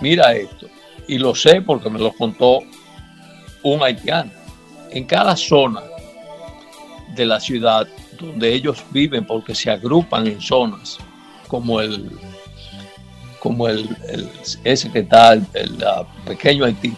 Mira 0.00 0.34
esto, 0.34 0.66
y 1.06 1.18
lo 1.18 1.32
sé 1.32 1.62
porque 1.62 1.88
me 1.88 2.00
lo 2.00 2.12
contó 2.12 2.58
un 3.62 3.82
haitiano. 3.84 4.32
En 4.90 5.04
cada 5.04 5.36
zona 5.36 5.82
de 7.14 7.24
la 7.24 7.38
ciudad 7.38 7.86
donde 8.20 8.52
ellos 8.52 8.82
viven 8.90 9.26
porque 9.26 9.54
se 9.54 9.70
agrupan 9.70 10.26
en 10.26 10.40
zonas 10.40 10.98
como 11.48 11.80
el 11.80 12.10
como 13.40 13.68
el, 13.68 13.88
ese 14.64 14.90
que 14.92 14.98
está 14.98 15.32
el, 15.32 15.46
pequeño 16.26 16.66
Haití. 16.66 16.92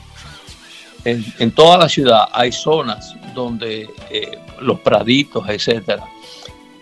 En, 1.04 1.50
toda 1.52 1.78
la 1.78 1.88
ciudad 1.88 2.28
hay 2.32 2.50
zonas 2.52 3.14
donde 3.34 3.88
eh, 4.10 4.38
los 4.60 4.78
praditos 4.80 5.48
etcétera 5.48 6.04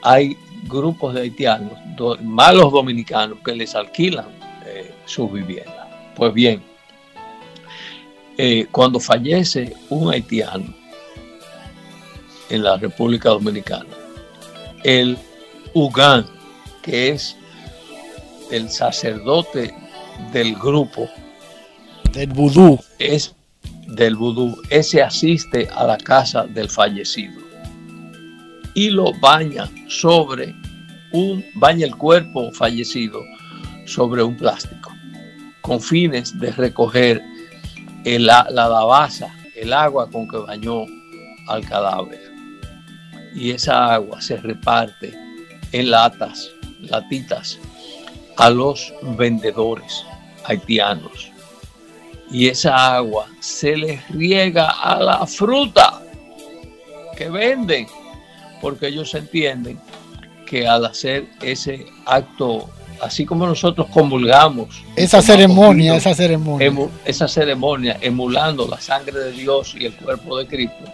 hay 0.03 0.36
grupos 0.64 1.14
de 1.14 1.22
haitianos 1.22 1.72
do- 1.97 2.16
más 2.22 2.55
los 2.55 2.70
dominicanos 2.72 3.38
que 3.45 3.55
les 3.55 3.74
alquilan 3.74 4.26
eh, 4.66 4.95
sus 5.07 5.30
viviendas. 5.32 5.86
Pues 6.16 6.32
bien 6.34 6.62
eh, 8.36 8.66
cuando 8.70 8.99
fallece 9.01 9.74
un 9.91 10.12
haitiano 10.12 10.74
en 12.49 12.62
la 12.62 12.76
República 12.76 13.28
Dominicana 13.30 13.86
el 14.85 15.18
Ugán, 15.74 16.26
que 16.83 17.11
es 17.11 17.37
el 18.51 18.68
sacerdote 18.70 19.74
del 20.33 20.55
grupo, 20.55 21.09
Del 22.12 22.28
vudú. 22.28 22.78
es 22.99 23.35
del 23.87 24.16
vudú, 24.16 24.61
ese 24.70 25.03
asiste 25.03 25.68
a 25.74 25.85
la 25.85 25.99
casa 25.99 26.45
del 26.45 26.68
fallecido 26.68 27.41
y 28.74 28.91
lo 28.91 29.12
baña 29.20 29.68
sobre 29.89 30.55
un, 31.12 31.45
baña 31.55 31.87
el 31.87 31.97
cuerpo 31.97 32.53
fallecido 32.53 33.20
sobre 33.87 34.22
un 34.22 34.37
plástico, 34.37 34.93
con 35.61 35.81
fines 35.81 36.39
de 36.39 36.53
recoger 36.53 37.20
el, 38.05 38.26
la 38.26 38.47
lavasa, 38.51 39.35
el 39.57 39.72
agua 39.72 40.09
con 40.09 40.28
que 40.28 40.37
bañó 40.37 40.85
al 41.49 41.66
cadáver 41.66 42.30
y 43.35 43.51
esa 43.53 43.95
agua 43.95 44.20
se 44.20 44.37
reparte 44.37 45.14
en 45.72 45.91
latas, 45.91 46.51
latitas, 46.81 47.59
a 48.37 48.51
los 48.51 48.93
vendedores 49.16 50.05
haitianos. 50.45 51.31
Y 52.31 52.49
esa 52.49 52.95
agua 52.97 53.26
se 53.41 53.76
les 53.76 54.09
riega 54.09 54.70
a 54.70 55.01
la 55.01 55.26
fruta 55.26 56.01
que 57.16 57.28
venden, 57.28 57.87
porque 58.61 58.87
ellos 58.89 59.14
entienden 59.14 59.78
que 60.47 60.66
al 60.66 60.85
hacer 60.87 61.26
ese 61.43 61.87
acto, 62.07 62.70
así 63.01 63.24
como 63.26 63.47
nosotros 63.47 63.89
comulgamos, 63.93 64.83
Esa 64.97 65.20
ceremonia, 65.22 65.95
esa 65.97 66.14
ceremonia. 66.14 66.68
emu- 66.70 66.91
esa 67.05 67.28
ceremonia, 67.28 67.99
emulando 68.01 68.66
la 68.66 68.81
sangre 68.81 69.18
de 69.18 69.33
Dios 69.33 69.74
y 69.78 69.87
el 69.87 69.95
cuerpo 69.95 70.39
de 70.39 70.47
Cristo, 70.47 70.85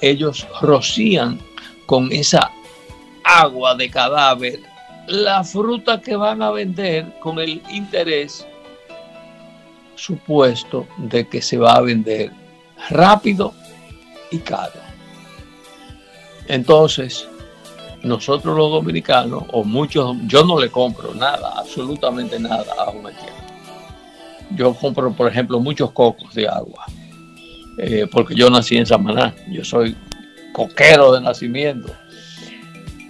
ellos 0.00 0.46
rocían 0.60 1.40
con 1.88 2.12
esa 2.12 2.52
agua 3.24 3.74
de 3.74 3.88
cadáver 3.88 4.60
la 5.06 5.42
fruta 5.42 6.02
que 6.02 6.16
van 6.16 6.42
a 6.42 6.50
vender 6.50 7.18
con 7.18 7.38
el 7.38 7.62
interés 7.70 8.46
supuesto 9.94 10.86
de 10.98 11.26
que 11.26 11.40
se 11.40 11.56
va 11.56 11.76
a 11.76 11.80
vender 11.80 12.30
rápido 12.90 13.54
y 14.30 14.36
caro. 14.40 14.80
Entonces, 16.46 17.26
nosotros 18.02 18.54
los 18.54 18.70
dominicanos, 18.70 19.44
o 19.50 19.64
muchos, 19.64 20.14
yo 20.26 20.44
no 20.44 20.60
le 20.60 20.68
compro 20.68 21.14
nada, 21.14 21.54
absolutamente 21.56 22.38
nada 22.38 22.70
a 22.78 22.90
un 22.90 23.06
haitiano. 23.06 23.32
Yo 24.50 24.74
compro, 24.74 25.10
por 25.14 25.26
ejemplo, 25.26 25.58
muchos 25.58 25.90
cocos 25.92 26.34
de 26.34 26.46
agua, 26.48 26.84
eh, 27.78 28.06
porque 28.12 28.34
yo 28.34 28.50
nací 28.50 28.76
en 28.76 28.84
Samaná, 28.84 29.34
yo 29.50 29.64
soy 29.64 29.96
coquero 30.52 31.12
de 31.12 31.20
nacimiento 31.20 31.94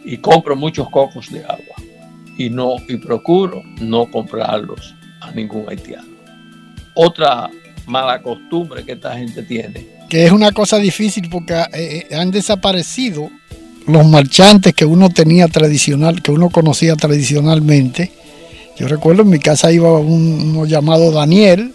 y 0.04 0.16
compro 0.18 0.56
muchos 0.56 0.88
cocos 0.90 1.30
de 1.30 1.44
agua 1.44 1.76
y 2.36 2.50
no 2.50 2.76
y 2.88 2.96
procuro 2.96 3.62
no 3.80 4.10
comprarlos 4.10 4.94
a 5.20 5.30
ningún 5.32 5.68
haitiano. 5.68 6.08
Otra 6.94 7.50
mala 7.86 8.22
costumbre 8.22 8.84
que 8.84 8.92
esta 8.92 9.16
gente 9.16 9.42
tiene 9.42 9.98
que 10.08 10.24
es 10.24 10.32
una 10.32 10.52
cosa 10.52 10.78
difícil 10.78 11.28
porque 11.28 11.54
eh, 11.54 12.06
eh, 12.10 12.16
han 12.16 12.30
desaparecido 12.30 13.30
los 13.86 14.06
marchantes 14.06 14.74
que 14.74 14.84
uno 14.84 15.10
tenía 15.10 15.48
tradicional, 15.48 16.22
que 16.22 16.30
uno 16.30 16.50
conocía 16.50 16.96
tradicionalmente. 16.96 18.12
Yo 18.76 18.88
recuerdo 18.88 19.22
en 19.22 19.30
mi 19.30 19.38
casa 19.38 19.72
iba 19.72 19.98
un, 19.98 20.40
uno 20.40 20.66
llamado 20.66 21.10
Daniel, 21.10 21.72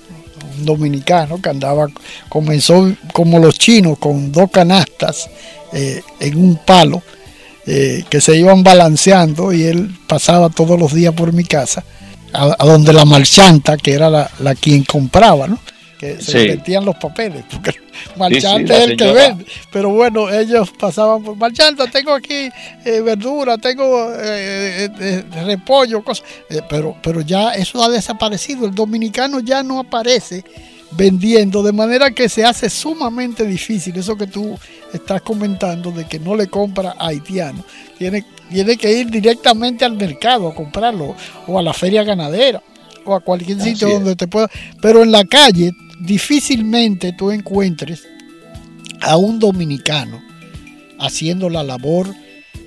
dominicano 0.66 1.41
que 1.41 1.49
andaba, 1.49 1.88
comenzó 2.30 2.91
como 3.14 3.39
los 3.39 3.57
chinos 3.57 3.97
con 3.99 4.32
dos 4.32 4.49
canastas 4.51 5.30
eh, 5.72 6.01
en 6.20 6.38
un 6.38 6.55
palo 6.57 7.01
eh, 7.66 8.03
que 8.09 8.20
se 8.22 8.36
iban 8.36 8.64
balanceando 8.64 9.53
y 9.53 9.64
él 9.64 9.95
pasaba 10.07 10.49
todos 10.49 10.80
los 10.80 10.93
días 10.93 11.14
por 11.14 11.32
mi 11.34 11.43
casa, 11.43 11.84
a, 12.34 12.66
donde 12.66 12.93
la 12.93 13.05
marchanta, 13.05 13.78
que 13.78 13.93
era 13.93 14.09
la, 14.09 14.30
la 14.39 14.55
quien 14.55 14.84
compraba, 14.84 15.47
¿no? 15.47 15.59
Que 16.04 16.22
se 16.22 16.32
Sí. 16.32 16.47
metían 16.49 16.84
los 16.86 16.95
papeles, 16.97 17.43
porque 17.49 17.70
el 17.70 18.41
sí, 18.41 18.47
es 18.47 18.70
el 18.89 18.97
que 18.97 19.12
vende. 19.12 19.45
Pero 19.72 19.89
bueno, 19.89 20.30
ellos 20.30 20.72
pasaban 20.78 21.24
por 21.24 21.36
marchanta, 21.38 21.88
tengo 21.88 22.14
aquí 22.14 22.49
eh, 22.84 23.01
verdura, 23.01 23.58
tengo 23.58 24.12
eh, 24.14 24.89
eh, 24.99 25.24
repollo, 25.45 26.04
cosas. 26.04 26.26
Pero, 26.70 26.97
pero 27.01 27.22
ya 27.22 27.51
eso 27.54 27.82
ha 27.84 27.89
desaparecido. 27.89 28.66
El 28.66 28.76
dominicano 28.76 29.39
ya 29.39 29.64
no 29.64 29.80
aparece 29.80 30.43
vendiendo, 30.91 31.64
de 31.64 31.72
manera 31.72 32.12
que 32.12 32.30
se 32.30 32.43
hace 32.45 32.70
sumamente 32.70 33.45
difícil 33.45 33.95
eso 33.97 34.16
que 34.16 34.28
tú 34.28 34.58
estás 34.93 35.22
comentando 35.22 35.91
de 35.91 36.06
que 36.06 36.20
no 36.20 36.36
le 36.36 36.47
compra 36.47 36.95
a 36.99 37.08
haitiano. 37.08 37.64
Tiene, 37.97 38.26
tiene 38.51 38.78
que 38.78 38.91
ir 38.91 39.10
directamente 39.10 39.86
al 39.86 39.93
mercado 39.93 40.49
a 40.49 40.54
comprarlo 40.54 41.16
o 41.47 41.58
a 41.58 41.62
la 41.64 41.74
feria 41.74 42.04
ganadera 42.04 42.62
o 43.06 43.16
a 43.16 43.20
cualquier 43.22 43.60
Así 43.60 43.72
sitio 43.72 43.88
es. 43.88 43.93
donde 43.95 44.16
te 44.16 44.28
pueda. 44.28 44.49
Pero 44.82 45.04
en 45.04 45.12
la 45.12 45.26
calle 45.26 45.72
difícilmente 46.00 47.14
tú 47.14 47.32
encuentres 47.32 48.08
a 49.02 49.18
un 49.18 49.39
dominicano 49.39 50.22
haciendo 51.00 51.50
la 51.50 51.64
labor 51.64 52.14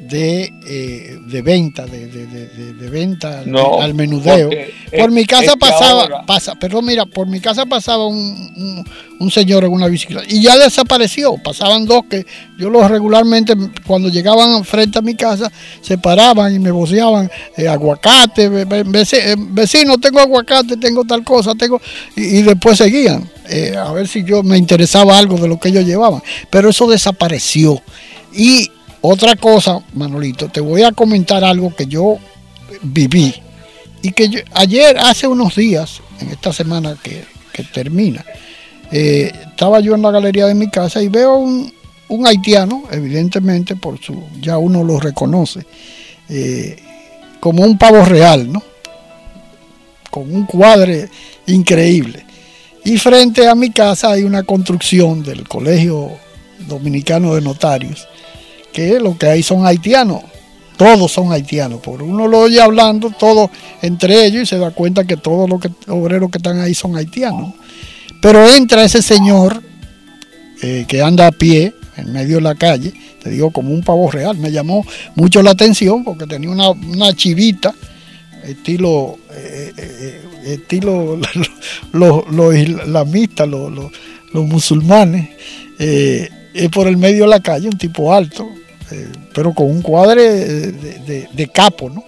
de, 0.09 0.53
eh, 0.67 1.19
de 1.27 1.43
venta, 1.43 1.87
de, 1.87 2.07
de, 2.07 2.27
de, 2.27 2.73
de 2.75 2.91
venta 2.91 3.41
al- 3.41 3.51
No, 3.51 3.81
al 3.81 3.95
menudeo. 3.95 4.51
Por 4.99 5.11
mi 5.11 5.25
casa 5.25 5.57
pasaba, 5.57 6.03
ahora- 6.03 6.23
pasa, 6.27 6.55
perdón, 6.55 6.85
mira, 6.87 7.07
por 7.07 7.27
mi 7.27 7.41
casa 7.41 7.67
pasaba 7.67 8.07
un, 8.07 8.17
un- 8.57 8.85
un 9.19 9.31
señor 9.31 9.65
en 9.65 9.73
una 9.73 9.87
bicicleta 9.89 10.25
y 10.29 10.43
ya 10.43 10.57
desapareció. 10.59 11.37
Pasaban 11.43 11.87
dos 11.87 12.05
que 12.09 12.27
yo 12.59 12.69
los 12.71 12.91
regularmente, 12.91 13.55
cuando 13.87 14.09
llegaban 14.09 14.65
frente 14.65 14.99
a 14.99 15.03
mi 15.03 15.15
casa, 15.15 15.51
se 15.81 15.97
paraban 15.99 16.55
y 16.55 16.59
me 16.59 16.71
voceaban 16.71 17.31
eh, 17.57 17.67
aguacate, 17.69 18.45
eh, 18.45 19.35
vecino, 19.39 19.99
tengo 19.99 20.21
aguacate, 20.21 20.77
tengo 20.77 21.05
tal 21.05 21.25
cosa, 21.25 21.55
tengo. 21.55 21.81
Y, 22.15 22.39
y 22.39 22.43
después 22.43 22.79
seguían. 22.79 23.29
eh, 23.49 23.75
a 23.77 23.93
ver 23.93 24.09
si 24.09 24.25
yo 24.25 24.43
me 24.43 24.59
interesaba 24.59 25.17
algo 25.19 25.37
de 25.39 25.47
lo 25.49 25.59
que 25.59 25.69
ellos 25.69 25.85
llevaban. 25.85 26.21
Pero 26.51 26.69
eso 26.71 26.87
desapareció. 26.89 27.81
Y 28.35 28.71
otra 29.09 29.37
cosa, 29.37 29.81
Manolito, 29.95 30.49
te 30.49 30.61
voy 30.61 30.83
a 30.83 30.91
comentar 30.91 31.45
algo 31.45 31.75
que 31.75 31.87
yo 31.87 32.19
viví 32.83 33.35
y 34.03 34.11
que 34.11 34.45
ayer, 34.53 34.99
hace 34.99 35.27
unos 35.29 35.55
días, 35.55 36.01
en 36.21 36.31
esta 36.31 36.53
semana 36.53 36.97
que, 37.01 37.25
que 37.53 37.63
termina, 37.63 38.25
eh, 38.91 39.33
estaba 39.49 39.81
yo 39.81 39.95
en 39.95 40.03
la 40.03 40.11
galería 40.11 40.47
de 40.47 40.55
mi 40.55 40.69
casa 40.71 41.01
y 41.03 41.09
veo 41.09 41.37
un, 41.37 41.73
un 42.09 42.27
haitiano, 42.27 42.83
evidentemente, 42.91 43.77
por 43.77 44.01
su, 44.01 44.25
ya 44.41 44.59
uno 44.59 44.83
lo 44.83 44.99
reconoce, 44.99 45.65
eh, 46.29 46.77
como 47.39 47.63
un 47.63 47.79
pavo 47.79 48.05
real, 48.05 48.53
¿no? 48.53 48.63
Con 50.11 50.35
un 50.35 50.47
cuadre 50.47 51.09
increíble. 51.47 52.25
Y 52.85 52.99
frente 52.99 53.49
a 53.49 53.55
mi 53.55 53.71
casa 53.71 54.13
hay 54.13 54.25
una 54.25 54.43
construcción 54.43 55.23
del 55.23 55.47
Colegio 55.49 56.11
Dominicano 56.67 57.35
de 57.35 57.41
Notarios, 57.41 58.09
que 58.77 59.01
lo 59.01 59.17
que 59.17 59.27
hay 59.27 59.43
son 59.43 59.65
haitianos, 59.67 60.21
todos 60.77 61.11
son 61.11 61.33
haitianos, 61.33 61.81
porque 61.83 62.05
uno 62.05 62.29
lo 62.29 62.41
oye 62.41 62.61
hablando, 62.61 63.11
todos 63.11 63.49
entre 63.81 64.27
ellos, 64.27 64.43
y 64.43 64.47
se 64.47 64.59
da 64.59 64.71
cuenta 64.71 65.05
que 65.05 65.17
todos 65.17 65.49
los 65.49 65.61
obreros 65.89 66.31
que 66.31 66.37
están 66.37 66.61
ahí 66.61 66.75
son 66.75 66.95
haitianos. 66.97 67.55
Pero 68.21 68.47
entra 68.47 68.85
ese 68.85 69.01
señor 69.01 69.63
eh, 70.63 70.85
que 70.87 71.01
anda 71.01 71.27
a 71.29 71.33
pie 71.33 71.73
en 71.97 72.13
medio 72.13 72.37
de 72.37 72.43
la 72.43 72.55
calle, 72.55 72.93
te 73.23 73.31
digo 73.31 73.51
como 73.51 73.73
un 73.73 73.83
pavo 73.83 74.11
real, 74.11 74.37
me 74.37 74.53
llamó 74.53 74.85
mucho 75.15 75.43
la 75.43 75.53
atención 75.53 76.05
porque 76.05 76.27
tenía 76.27 76.51
una, 76.51 76.69
una 76.71 77.15
chivita, 77.15 77.75
estilo, 78.45 79.17
eh, 79.33 79.73
eh, 79.79 80.23
estilo 80.45 81.19
los, 81.93 82.31
los 82.31 82.55
islamistas, 82.55 83.49
los, 83.49 83.73
los- 83.73 83.91
los 84.33 84.45
musulmanes, 84.45 85.31
por 86.73 86.87
el 86.89 86.97
medio 86.99 87.25
de 87.25 87.31
la 87.31 87.41
calle, 87.41 87.69
un 87.69 87.79
tipo 87.79 88.13
alto, 88.13 88.51
eh, 88.91 89.09
pero 89.35 89.53
con 89.55 89.71
un 89.71 89.83
cuadre 89.83 90.23
de, 90.23 90.73
de- 90.73 91.29
de 91.33 91.49
capo, 91.49 91.91
¿no? 91.91 92.03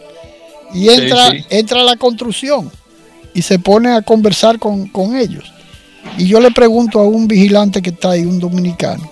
Y 0.74 0.88
entra, 0.88 1.30
sí. 1.30 1.44
entra 1.50 1.80
a 1.80 1.84
la 1.84 1.96
construcción 1.96 2.70
y 3.34 3.42
se 3.42 3.58
pone 3.58 3.92
a 3.94 4.02
conversar 4.02 4.58
con, 4.58 4.86
con 4.88 5.16
ellos. 5.16 5.44
Y 6.18 6.26
yo 6.26 6.40
le 6.40 6.50
pregunto 6.50 7.00
a 7.00 7.06
un 7.06 7.26
vigilante 7.28 7.80
que 7.82 7.90
está 7.90 8.10
ahí, 8.10 8.24
un 8.24 8.38
dominicano, 8.38 9.10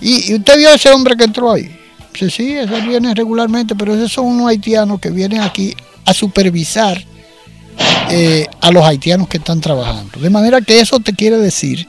¿y, 0.00 0.30
y 0.32 0.34
usted 0.34 0.56
vio 0.58 0.70
a 0.70 0.74
ese 0.74 0.90
hombre 0.90 1.16
que 1.16 1.24
entró 1.24 1.52
ahí? 1.52 1.70
Dice, 2.12 2.30
sí, 2.30 2.52
ese 2.52 2.80
viene 2.82 3.14
regularmente, 3.14 3.74
pero 3.74 3.94
esos 3.94 4.12
son 4.12 4.26
unos 4.26 4.48
haitianos 4.48 5.00
que 5.00 5.10
vienen 5.10 5.40
aquí 5.40 5.74
a 6.04 6.12
supervisar 6.12 7.02
eh, 8.10 8.46
a 8.60 8.70
los 8.70 8.84
haitianos 8.84 9.28
que 9.28 9.38
están 9.38 9.60
trabajando. 9.60 10.20
De 10.20 10.28
manera 10.30 10.60
que 10.60 10.80
eso 10.80 11.00
te 11.00 11.12
quiere 11.14 11.38
decir 11.38 11.88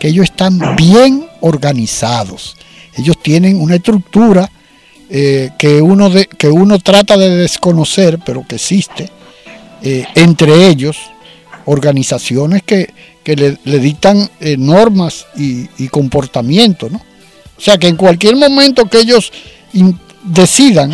que 0.00 0.08
ellos 0.08 0.24
están 0.24 0.58
bien 0.76 1.26
organizados. 1.40 2.56
Ellos 2.96 3.16
tienen 3.22 3.60
una 3.60 3.76
estructura 3.76 4.50
eh, 5.10 5.50
que, 5.58 5.80
uno 5.82 6.10
que 6.38 6.48
uno 6.48 6.78
trata 6.78 7.16
de 7.16 7.30
desconocer, 7.36 8.18
pero 8.24 8.46
que 8.46 8.56
existe. 8.56 9.10
eh, 9.82 10.04
entre 10.14 10.68
ellos, 10.68 10.96
organizaciones 11.64 12.62
que, 12.62 12.92
que 13.24 13.34
le, 13.36 13.78
dictan 13.78 14.28
eh, 14.40 14.56
normas 14.58 15.26
y, 15.36 15.66
y 15.78 15.88
comportamiento, 15.88 16.88
¿no? 16.90 16.98
O 17.56 17.60
sea 17.60 17.78
que 17.78 17.88
en 17.88 17.96
cualquier 17.96 18.34
momento 18.36 18.86
que 18.86 18.98
ellos 18.98 19.32
decidan 20.24 20.92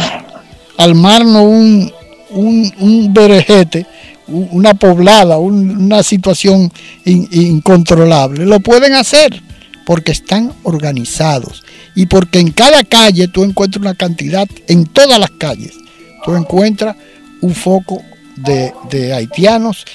armarnos 0.76 1.42
un, 1.44 1.92
un, 2.30 2.72
un 2.78 3.14
berejete, 3.14 3.86
una 4.26 4.74
poblada, 4.74 5.38
un- 5.38 5.70
una 5.84 6.02
situación 6.02 6.70
in- 7.04 7.28
incontrolable, 7.30 8.44
lo 8.44 8.60
pueden 8.60 8.94
hacer 8.94 9.42
porque 9.88 10.12
están 10.12 10.52
organizados 10.64 11.64
y 11.94 12.04
porque 12.04 12.40
en 12.40 12.52
cada 12.52 12.84
calle 12.84 13.26
tú 13.26 13.42
encuentras 13.42 13.80
una 13.80 13.94
cantidad, 13.94 14.46
en 14.66 14.84
todas 14.84 15.18
las 15.18 15.30
calles, 15.30 15.78
tú 16.26 16.36
encuentras 16.36 16.94
un 17.40 17.54
foco 17.54 18.02
de, 18.36 18.74
de 18.90 19.14
haitianos 19.14 19.86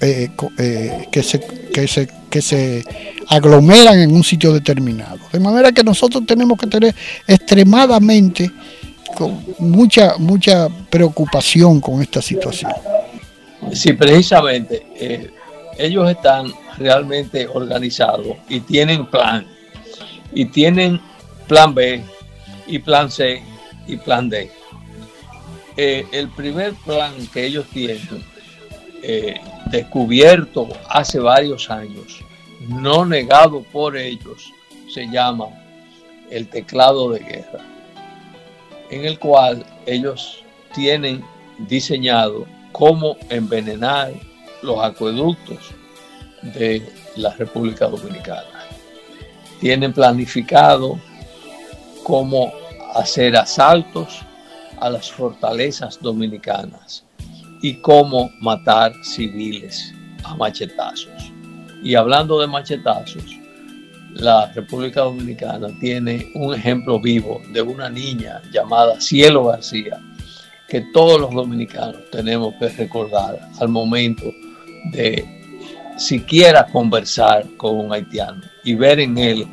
eh, 0.00 0.30
eh, 0.58 1.06
que, 1.12 1.22
se, 1.22 1.38
que, 1.72 1.86
se, 1.86 2.08
que 2.28 2.42
se 2.42 2.84
aglomeran 3.28 4.00
en 4.00 4.12
un 4.12 4.24
sitio 4.24 4.52
determinado. 4.52 5.20
De 5.32 5.38
manera 5.38 5.70
que 5.70 5.84
nosotros 5.84 6.26
tenemos 6.26 6.58
que 6.58 6.66
tener 6.66 6.92
extremadamente 7.24 8.50
mucha, 9.60 10.16
mucha 10.18 10.68
preocupación 10.90 11.80
con 11.80 12.02
esta 12.02 12.20
situación. 12.20 12.72
Sí, 13.72 13.92
precisamente, 13.92 14.86
eh, 14.96 15.30
ellos 15.80 16.10
están 16.10 16.52
realmente 16.76 17.48
organizados 17.48 18.36
y 18.48 18.60
tienen 18.60 19.06
plan. 19.06 19.46
Y 20.32 20.44
tienen 20.44 21.00
plan 21.48 21.74
B 21.74 22.04
y 22.66 22.78
plan 22.78 23.10
C 23.10 23.42
y 23.86 23.96
plan 23.96 24.28
D. 24.28 24.50
Eh, 25.76 26.06
el 26.12 26.28
primer 26.28 26.74
plan 26.84 27.14
que 27.32 27.46
ellos 27.46 27.66
tienen, 27.72 28.22
eh, 29.02 29.40
descubierto 29.70 30.68
hace 30.88 31.18
varios 31.18 31.70
años, 31.70 32.22
no 32.68 33.06
negado 33.06 33.62
por 33.72 33.96
ellos, 33.96 34.52
se 34.92 35.08
llama 35.08 35.46
el 36.30 36.46
teclado 36.48 37.10
de 37.10 37.20
guerra, 37.20 37.64
en 38.90 39.06
el 39.06 39.18
cual 39.18 39.64
ellos 39.86 40.44
tienen 40.74 41.24
diseñado 41.58 42.46
cómo 42.72 43.16
envenenar 43.30 44.12
los 44.62 44.82
acueductos 44.82 45.58
de 46.42 46.82
la 47.16 47.34
República 47.34 47.86
Dominicana. 47.86 48.66
Tienen 49.60 49.92
planificado 49.92 50.98
cómo 52.04 52.52
hacer 52.94 53.36
asaltos 53.36 54.20
a 54.78 54.90
las 54.90 55.10
fortalezas 55.10 56.00
dominicanas 56.00 57.04
y 57.62 57.74
cómo 57.74 58.30
matar 58.40 58.92
civiles 59.04 59.94
a 60.24 60.34
machetazos. 60.34 61.32
Y 61.82 61.94
hablando 61.94 62.40
de 62.40 62.46
machetazos, 62.46 63.24
la 64.14 64.50
República 64.52 65.02
Dominicana 65.02 65.68
tiene 65.78 66.30
un 66.34 66.54
ejemplo 66.54 66.98
vivo 66.98 67.40
de 67.52 67.62
una 67.62 67.88
niña 67.88 68.42
llamada 68.52 69.00
Cielo 69.00 69.44
García, 69.44 70.00
que 70.68 70.80
todos 70.92 71.20
los 71.20 71.30
dominicanos 71.32 72.10
tenemos 72.10 72.54
que 72.58 72.68
recordar 72.70 73.48
al 73.58 73.68
momento 73.68 74.24
de 74.92 75.24
siquiera 75.98 76.66
conversar 76.66 77.46
con 77.56 77.76
un 77.78 77.92
haitiano 77.92 78.40
y 78.64 78.74
ver 78.74 79.00
en 79.00 79.18
él 79.18 79.46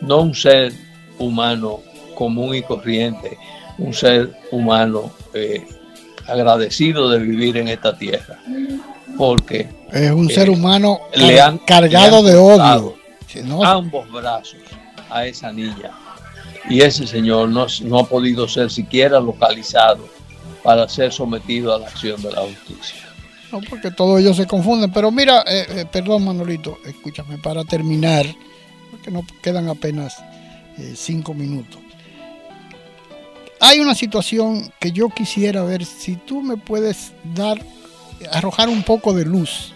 no 0.00 0.20
un 0.22 0.34
ser 0.34 0.72
humano 1.18 1.80
común 2.16 2.54
y 2.54 2.62
corriente, 2.62 3.38
un 3.78 3.94
ser 3.94 4.32
humano 4.50 5.12
eh, 5.34 5.64
agradecido 6.26 7.08
de 7.08 7.18
vivir 7.20 7.56
en 7.56 7.68
esta 7.68 7.96
tierra, 7.96 8.38
porque 9.16 9.68
Es 9.92 10.10
un 10.10 10.30
Eh, 10.30 10.34
ser 10.34 10.50
humano 10.50 11.00
le 11.14 11.40
han- 11.40 11.58
cargado 11.58 12.22
le 12.22 12.30
han 12.30 12.34
de 12.34 12.36
odio. 12.36 12.96
No, 13.44 13.62
ambos 13.64 14.10
brazos 14.10 14.56
a 15.10 15.26
esa 15.26 15.52
niña 15.52 15.90
y 16.68 16.80
ese 16.82 17.06
señor 17.06 17.48
no, 17.48 17.66
no 17.84 17.98
ha 18.00 18.04
podido 18.04 18.46
ser 18.48 18.70
siquiera 18.70 19.20
localizado 19.20 20.06
para 20.62 20.88
ser 20.88 21.12
sometido 21.12 21.74
a 21.74 21.78
la 21.78 21.86
acción 21.88 22.20
de 22.22 22.30
la 22.32 22.40
justicia. 22.42 22.98
No, 23.52 23.60
porque 23.68 23.90
todos 23.90 24.20
ellos 24.20 24.36
se 24.36 24.46
confunden. 24.46 24.90
Pero 24.90 25.10
mira, 25.10 25.44
eh, 25.46 25.66
eh, 25.68 25.86
perdón 25.90 26.24
Manolito, 26.24 26.78
escúchame, 26.84 27.38
para 27.38 27.64
terminar, 27.64 28.26
porque 28.90 29.10
no 29.10 29.24
quedan 29.42 29.68
apenas 29.68 30.18
eh, 30.78 30.94
cinco 30.96 31.34
minutos. 31.34 31.80
Hay 33.60 33.78
una 33.78 33.94
situación 33.94 34.72
que 34.80 34.90
yo 34.90 35.08
quisiera 35.10 35.62
ver 35.62 35.84
si 35.84 36.16
tú 36.16 36.42
me 36.42 36.56
puedes 36.56 37.12
dar, 37.34 37.62
arrojar 38.32 38.68
un 38.68 38.82
poco 38.82 39.12
de 39.12 39.24
luz 39.24 39.72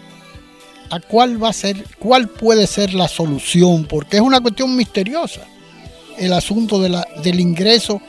a 0.89 0.99
cuál 0.99 1.41
va 1.41 1.49
a 1.49 1.53
ser, 1.53 1.85
cuál 1.99 2.27
puede 2.27 2.67
ser 2.67 2.93
la 2.93 3.07
solución, 3.07 3.85
porque 3.85 4.17
es 4.17 4.21
una 4.21 4.41
cuestión 4.41 4.75
misteriosa 4.75 5.41
el 6.17 6.33
asunto 6.33 6.81
del 6.81 7.39
ingreso 7.39 8.01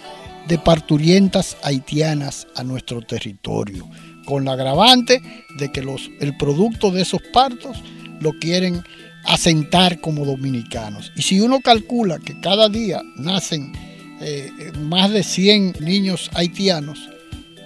de 0.47 0.59
parturientas 0.59 1.57
haitianas 1.63 2.47
a 2.57 2.65
nuestro 2.65 3.03
territorio, 3.03 3.89
con 4.29 4.45
la 4.45 4.53
agravante 4.53 5.23
de 5.57 5.73
que 5.73 5.81
los, 5.81 6.11
el 6.21 6.37
producto 6.37 6.91
de 6.91 7.01
esos 7.01 7.23
partos 7.33 7.79
lo 8.21 8.35
quieren 8.35 8.83
asentar 9.25 10.03
como 10.03 10.27
dominicanos. 10.27 11.13
Y 11.17 11.23
si 11.23 11.41
uno 11.41 11.61
calcula 11.61 12.19
que 12.19 12.39
cada 12.39 12.69
día 12.69 13.01
nacen 13.17 13.73
eh, 14.21 14.51
más 14.81 15.11
de 15.13 15.23
100 15.23 15.77
niños 15.81 16.31
haitianos, 16.35 17.09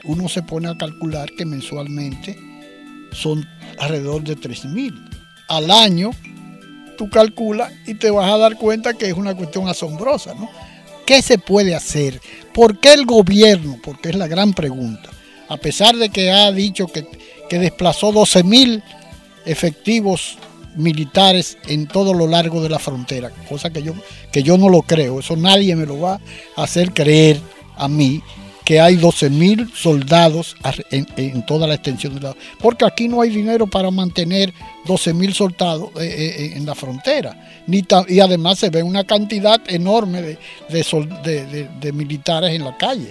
uno 0.05 0.29
se 0.29 0.45
pone 0.45 0.69
a 0.69 0.77
calcular 0.77 1.33
que 1.33 1.45
mensualmente 1.45 2.39
son 3.11 3.45
alrededor 3.81 4.23
de 4.23 4.37
3.000. 4.37 4.95
Al 5.49 5.69
año, 5.69 6.13
tú 6.97 7.11
calculas 7.11 7.73
y 7.89 7.95
te 7.95 8.13
vas 8.13 8.31
a 8.31 8.39
dar 8.39 8.57
cuenta 8.57 8.95
que 8.95 9.09
es 9.09 9.15
una 9.15 9.35
cuestión 9.35 9.67
asombrosa, 9.67 10.33
¿no? 10.35 10.49
¿Qué 11.07 11.23
se 11.23 11.39
puede 11.39 11.75
hacer? 11.75 12.21
¿Por 12.55 12.79
qué 12.79 12.93
el 12.93 13.05
gobierno? 13.05 13.79
Porque 13.83 14.11
es 14.11 14.15
la 14.15 14.29
gran 14.29 14.53
pregunta. 14.53 15.12
A 15.53 15.59
pesar 15.59 15.97
de 15.97 16.09
que 16.09 16.31
ha 16.31 16.51
dicho 16.51 16.87
que, 16.87 17.07
que 17.49 17.59
desplazó 17.59 18.11
12.000 18.11 18.83
efectivos 19.45 20.39
militares 20.77 21.59
en 21.69 21.87
todo 21.87 22.15
lo 22.15 22.27
largo 22.27 22.63
de 22.63 22.71
la 22.71 22.79
frontera, 22.79 23.31
cosa 23.49 23.71
que 23.71 23.83
yo, 23.83 23.93
que 24.33 24.43
yo 24.43 24.57
no 24.57 24.71
lo 24.71 24.81
creo, 24.81 25.21
eso 25.21 25.37
nadie 25.37 25.77
me 25.77 25.85
lo 25.85 26.01
va 26.01 26.21
a 26.57 26.63
hacer 26.63 26.95
creer 26.95 27.39
a 27.77 27.87
mí 27.87 28.23
que 28.65 28.81
hay 28.81 28.97
12 28.97 29.31
mil 29.31 29.71
soldados 29.75 30.57
en, 30.91 31.45
toda 31.47 31.67
la 31.67 31.75
extensión 31.75 32.15
de 32.15 32.21
la... 32.21 32.37
Porque 32.61 32.85
aquí 32.85 33.09
no 33.09 33.21
hay 33.21 33.31
dinero 33.31 33.67
para 33.67 33.91
mantener 33.91 34.53
12 34.87 35.15
mil 35.15 35.35
soldados 35.35 35.91
eh, 35.97 36.05
eh, 36.05 36.37
eh, 36.39 36.53
en 36.57 36.65
la 36.65 36.75
frontera. 36.75 37.65
Ni 37.67 37.85
y 38.09 38.21
además 38.21 38.59
se 38.59 38.71
ve 38.71 38.83
una 38.83 39.05
cantidad 39.05 39.61
enorme 39.69 40.23
de, 40.23 41.67
de, 41.81 41.93
militares 41.93 42.53
en 42.53 42.65
la 42.65 42.77
calle, 42.77 43.11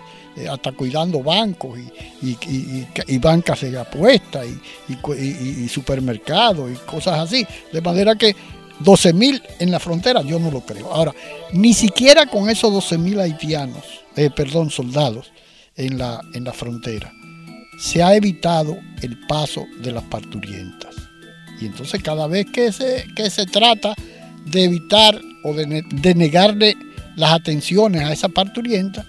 hasta 0.49 0.71
cuidando 0.71 1.21
bancos 1.21 1.77
y, 2.21 2.37
y, 3.07 3.17
bancas 3.17 3.61
de 3.61 3.77
apuestas 3.77 4.47
y, 4.87 5.67
supermercados 5.67 6.71
y 6.71 6.75
cosas 6.89 7.19
así. 7.19 7.45
De 7.71 7.81
manera 7.81 8.15
que 8.15 8.35
12 8.79 9.13
mil 9.13 9.41
en 9.59 9.71
la 9.71 9.79
frontera 9.79 10.21
yo 10.21 10.39
no 10.39 10.51
lo 10.51 10.61
creo. 10.61 10.91
Ahora, 10.91 11.13
ni 11.53 11.73
siquiera 11.73 12.25
con 12.25 12.49
esos 12.49 12.71
12 12.73 12.97
mil 12.97 13.19
haitianos, 13.19 13.83
perdón, 14.35 14.69
soldados, 14.69 15.31
en 15.75 15.97
la, 15.97 16.21
en 16.33 16.43
la 16.43 16.53
frontera, 16.53 17.11
se 17.79 18.03
ha 18.03 18.15
evitado 18.15 18.77
el 19.01 19.17
paso 19.27 19.65
de 19.81 19.91
las 19.91 20.03
parturientas. 20.03 20.95
Y 21.59 21.65
entonces 21.65 22.01
cada 22.01 22.27
vez 22.27 22.47
que 22.51 22.71
se, 22.71 23.05
que 23.15 23.29
se 23.29 23.45
trata 23.45 23.95
de 24.45 24.63
evitar 24.63 25.19
o 25.43 25.53
de, 25.53 26.15
negarle 26.15 26.75
las 27.15 27.33
atenciones 27.33 28.03
a 28.03 28.13
esa 28.13 28.29
parturienta, 28.29 29.05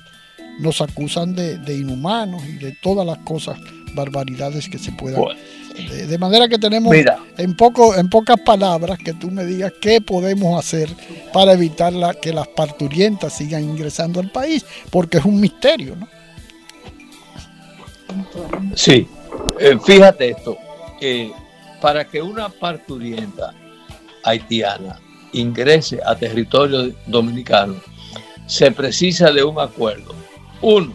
nos 0.61 0.81
acusan 0.81 1.35
de, 1.35 1.75
inhumanos 1.75 2.43
y 2.47 2.53
de 2.55 2.73
todas 2.73 3.07
las 3.07 3.19
cosas, 3.19 3.59
barbaridades 3.95 4.69
que 4.69 4.79
se 4.79 4.93
puedan. 4.93 5.23
de, 6.09 6.19
manera 6.19 6.49
que 6.49 6.59
tenemos 6.59 6.95
en 7.37 7.57
poco, 7.57 7.95
en 7.95 8.09
pocas 8.09 8.41
palabras 8.41 8.99
que 8.99 9.13
tú 9.15 9.31
me 9.31 9.45
digas 9.45 9.73
qué 9.81 10.01
podemos 10.01 10.59
hacer 10.59 10.89
para 11.33 11.53
evitar 11.53 11.93
la, 11.93 12.15
que 12.15 12.33
las 12.33 12.49
parturientas 12.49 13.35
sigan 13.35 13.65
ingresando 13.65 14.21
al 14.21 14.31
país, 14.31 14.65
porque 14.91 15.19
es 15.19 15.25
un 15.25 15.41
misterio, 15.41 15.97
¿no? 15.97 16.09
Sí, 18.75 19.09
eh, 19.59 19.79
fíjate 19.83 20.31
esto, 20.31 20.59
para 21.81 22.05
que 22.05 22.21
una 22.21 22.49
parturienta 22.49 23.55
haitiana 24.25 25.01
ingrese 25.33 25.99
a 26.05 26.15
territorio 26.15 26.93
dominicano, 27.07 27.77
se 28.47 28.71
precisa 28.71 29.33
de 29.33 29.43
un 29.43 29.59
acuerdo. 29.59 30.15
Uno, 30.63 30.95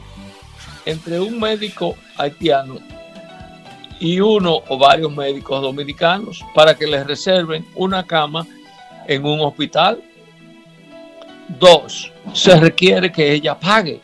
entre 0.85 1.19
un 1.19 1.39
médico 1.39 1.95
haitiano 2.17 2.77
y 3.99 4.19
uno 4.19 4.61
o 4.67 4.77
varios 4.77 5.11
médicos 5.11 5.61
dominicanos 5.61 6.43
para 6.55 6.75
que 6.75 6.87
les 6.87 7.05
reserven 7.05 7.65
una 7.75 8.05
cama 8.05 8.47
en 9.07 9.25
un 9.25 9.41
hospital. 9.41 10.01
Dos, 11.59 12.11
se 12.33 12.55
requiere 12.59 13.11
que 13.11 13.31
ella 13.31 13.57
pague 13.59 14.01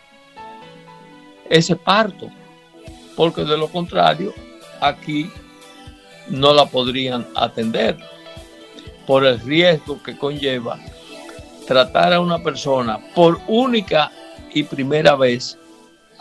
ese 1.49 1.76
parto 1.76 2.30
porque 3.16 3.43
de 3.43 3.57
lo 3.57 3.68
contrario, 3.68 4.34
aquí 4.82 5.30
no 6.30 6.53
la 6.53 6.66
podrían 6.66 7.28
atender 7.36 7.97
por 9.05 9.26
el 9.26 9.39
riesgo 9.39 10.01
que 10.01 10.18
conlleva 10.18 10.80
tratar 11.68 12.14
a 12.14 12.20
una 12.20 12.39
persona 12.39 12.99
por 13.14 13.39
única 13.47 14.11
y 14.54 14.64
primera 14.64 15.16
vez 15.16 15.58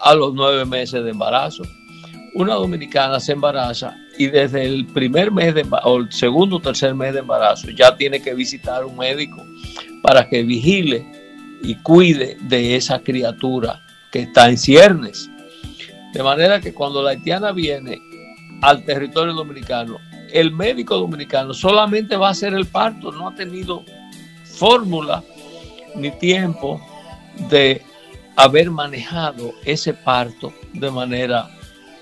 a 0.00 0.14
los 0.14 0.34
nueve 0.34 0.64
meses 0.64 1.04
de 1.04 1.10
embarazo. 1.10 1.62
Una 2.34 2.54
dominicana 2.54 3.20
se 3.20 3.32
embaraza 3.32 3.94
y 4.18 4.26
desde 4.26 4.64
el 4.64 4.86
primer 4.86 5.30
mes 5.30 5.54
de, 5.54 5.66
o 5.84 5.98
el 5.98 6.12
segundo 6.12 6.56
o 6.56 6.60
tercer 6.60 6.94
mes 6.94 7.12
de 7.12 7.20
embarazo 7.20 7.70
ya 7.70 7.96
tiene 7.96 8.22
que 8.22 8.34
visitar 8.34 8.84
un 8.84 8.96
médico 8.96 9.44
para 10.02 10.28
que 10.28 10.42
vigile 10.42 11.06
y 11.62 11.74
cuide 11.76 12.36
de 12.40 12.76
esa 12.76 13.00
criatura 13.00 13.82
que 14.10 14.20
está 14.20 14.48
en 14.48 14.58
ciernes. 14.58 15.30
De 16.12 16.22
manera 16.22 16.60
que 16.60 16.74
cuando 16.74 17.02
la 17.02 17.10
haitiana 17.10 17.52
viene 17.52 18.00
al 18.60 18.84
territorio 18.84 19.32
dominicano, 19.32 19.98
el 20.32 20.52
médico 20.52 20.96
dominicano 20.98 21.54
solamente 21.54 22.16
va 22.16 22.28
a 22.28 22.32
hacer 22.32 22.54
el 22.54 22.66
parto, 22.66 23.12
no 23.12 23.28
ha 23.28 23.34
tenido 23.34 23.84
fórmula 24.44 25.22
ni 25.94 26.10
tiempo 26.12 26.80
de 27.50 27.82
haber 28.36 28.70
manejado 28.70 29.52
ese 29.64 29.94
parto 29.94 30.52
de 30.72 30.90
manera, 30.90 31.50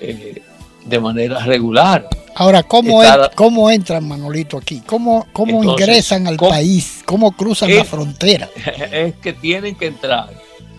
eh, 0.01 0.43
de 0.85 1.01
manera 1.01 1.41
regular. 1.45 2.09
Ahora, 2.37 2.63
¿cómo, 2.63 3.03
¿cómo 3.35 3.71
entran, 3.71 4.07
Manolito, 4.07 4.57
aquí? 4.57 4.83
¿Cómo, 4.87 5.27
cómo 5.33 5.63
ingresan 5.65 6.27
al 6.27 6.37
país? 6.37 7.03
¿Cómo 7.05 7.33
cruzan 7.33 7.75
la 7.75 7.85
frontera? 7.85 8.49
Es 8.93 9.17
que 9.17 9.33
tienen 9.33 9.75
que 9.75 9.87
entrar 9.87 10.31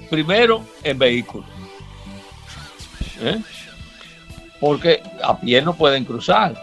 primero 0.09 0.61
en 0.83 0.97
vehículo 0.97 1.45
¿Eh? 3.21 3.39
Porque 4.59 5.01
a 5.23 5.39
pie 5.39 5.61
no 5.61 5.73
pueden 5.75 6.05
cruzar. 6.05 6.55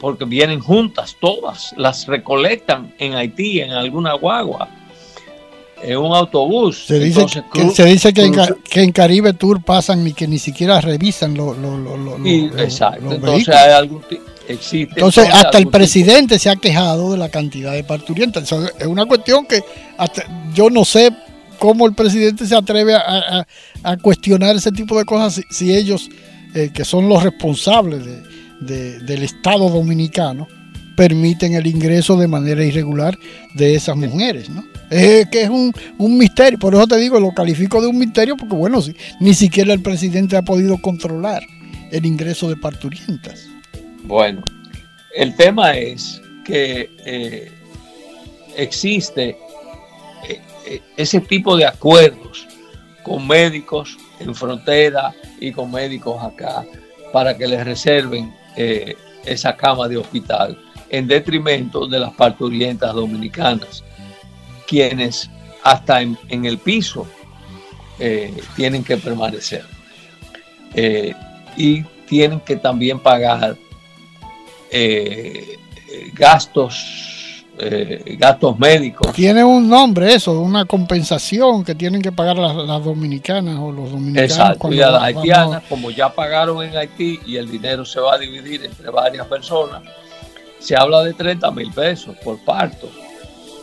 Porque 0.00 0.24
vienen 0.24 0.60
juntas 0.60 1.16
todas, 1.20 1.74
las 1.76 2.06
recolectan 2.06 2.94
en 2.98 3.14
Haití, 3.14 3.60
en 3.60 3.72
alguna 3.72 4.14
guagua, 4.14 4.68
en 5.82 5.98
un 5.98 6.14
autobús. 6.14 6.84
Se 6.86 6.98
dice, 6.98 7.26
que, 7.52 7.70
se 7.70 7.84
dice 7.84 8.12
que, 8.12 8.30
en, 8.82 8.92
Caribe 8.92 9.32
Tour 9.32 9.62
pasan 9.62 10.06
y 10.06 10.12
que 10.12 10.26
ni 10.26 10.38
siquiera 10.38 10.80
revisan 10.80 11.34
los 11.34 11.56
Exacto, 12.58 13.12
entonces 13.12 13.48
hay 13.48 13.72
algún 13.72 14.02
existe. 14.48 14.94
Entonces, 14.96 15.28
hasta 15.32 15.58
el 15.58 15.68
presidente 15.68 16.38
se 16.38 16.50
ha 16.50 16.56
quejado 16.56 17.12
de 17.12 17.18
la 17.18 17.28
cantidad 17.28 17.72
de 17.72 17.84
parturientas. 17.84 18.50
es 18.78 18.86
una 18.86 19.06
cuestión 19.06 19.46
que 19.46 19.62
hasta, 19.96 20.24
yo 20.54 20.70
no 20.70 20.84
sé 20.84 21.10
cómo 21.58 21.86
el 21.86 21.94
presidente 21.94 22.46
se 22.46 22.56
atreve 22.56 22.94
a, 22.94 23.46
cuestionar 24.02 24.56
ese 24.56 24.72
tipo 24.72 24.98
de 24.98 25.04
cosas 25.04 25.42
si, 25.50 25.74
ellos, 25.74 26.08
eh, 26.54 26.70
que 26.72 26.84
son 26.84 27.08
los 27.08 27.22
responsables 27.22 28.04
del 28.60 29.22
Estado 29.22 29.68
dominicano, 29.68 30.48
permiten 30.96 31.54
el 31.54 31.66
ingreso 31.66 32.16
de 32.16 32.26
manera 32.26 32.64
irregular 32.64 33.16
de 33.54 33.74
esas 33.74 33.96
mujeres, 33.96 34.50
¿no? 34.50 34.64
Es 34.90 35.28
que 35.28 35.42
es 35.42 35.50
un, 35.50 35.72
misterio, 35.98 36.58
por 36.58 36.74
eso 36.74 36.86
te 36.86 36.96
digo, 36.96 37.20
lo 37.20 37.32
califico 37.32 37.80
de 37.80 37.88
un 37.88 37.98
misterio 37.98 38.36
porque, 38.36 38.54
bueno, 38.54 38.80
ni 39.20 39.34
siquiera 39.34 39.72
el 39.72 39.82
presidente 39.82 40.36
ha 40.36 40.42
podido 40.42 40.78
controlar 40.78 41.42
el 41.90 42.06
ingreso 42.06 42.48
de 42.48 42.56
parturientas. 42.56 43.46
Bueno, 44.04 44.42
el 45.14 45.34
tema 45.36 45.76
es 45.76 46.20
que 46.44 46.90
eh, 47.04 47.50
existe 48.56 49.36
ese 50.96 51.20
tipo 51.20 51.56
de 51.56 51.66
acuerdos 51.66 52.46
con 53.02 53.26
médicos 53.26 53.96
en 54.20 54.34
frontera 54.34 55.14
y 55.40 55.52
con 55.52 55.70
médicos 55.70 56.22
acá 56.22 56.64
para 57.12 57.36
que 57.36 57.46
les 57.46 57.64
reserven 57.64 58.34
eh, 58.56 58.94
esa 59.24 59.56
cama 59.56 59.88
de 59.88 59.96
hospital 59.96 60.58
en 60.90 61.06
detrimento 61.06 61.86
de 61.86 62.00
las 62.00 62.12
parturientas 62.14 62.94
dominicanas, 62.94 63.84
quienes 64.68 65.30
hasta 65.64 66.00
en, 66.02 66.16
el 66.44 66.58
piso 66.58 67.06
eh, 67.98 68.32
tienen 68.54 68.84
que 68.84 68.96
permanecer 68.96 69.64
eh, 70.74 71.14
y 71.56 71.82
tienen 72.06 72.40
que 72.40 72.56
también 72.56 73.00
pagar 73.00 73.56
gastos 76.12 77.08
eh, 77.60 78.16
gastos 78.16 78.56
médicos. 78.56 79.12
Tiene 79.12 79.42
un 79.42 79.68
nombre 79.68 80.14
eso, 80.14 80.40
una 80.40 80.64
compensación 80.64 81.64
que 81.64 81.74
tienen 81.74 82.00
que 82.00 82.12
pagar 82.12 82.36
las, 82.38 82.84
dominicanas 82.84 83.58
o 83.58 83.72
los 83.72 83.90
dominicanos. 83.90 84.30
Exacto, 84.30 84.72
y 84.72 84.76
las 84.76 85.02
haitianas, 85.02 85.64
como 85.68 85.90
ya 85.90 86.08
pagaron 86.08 86.62
en 86.62 86.76
Haití 86.76 87.18
y 87.26 87.36
el 87.36 87.50
dinero 87.50 87.84
se 87.84 87.98
va 87.98 88.14
a 88.14 88.18
dividir 88.18 88.64
entre 88.64 88.90
varias 88.90 89.26
personas, 89.26 89.82
se 90.60 90.76
habla 90.76 91.02
de 91.02 91.14
30 91.14 91.50
mil 91.50 91.72
pesos 91.72 92.16
por 92.22 92.38
parto. 92.44 92.88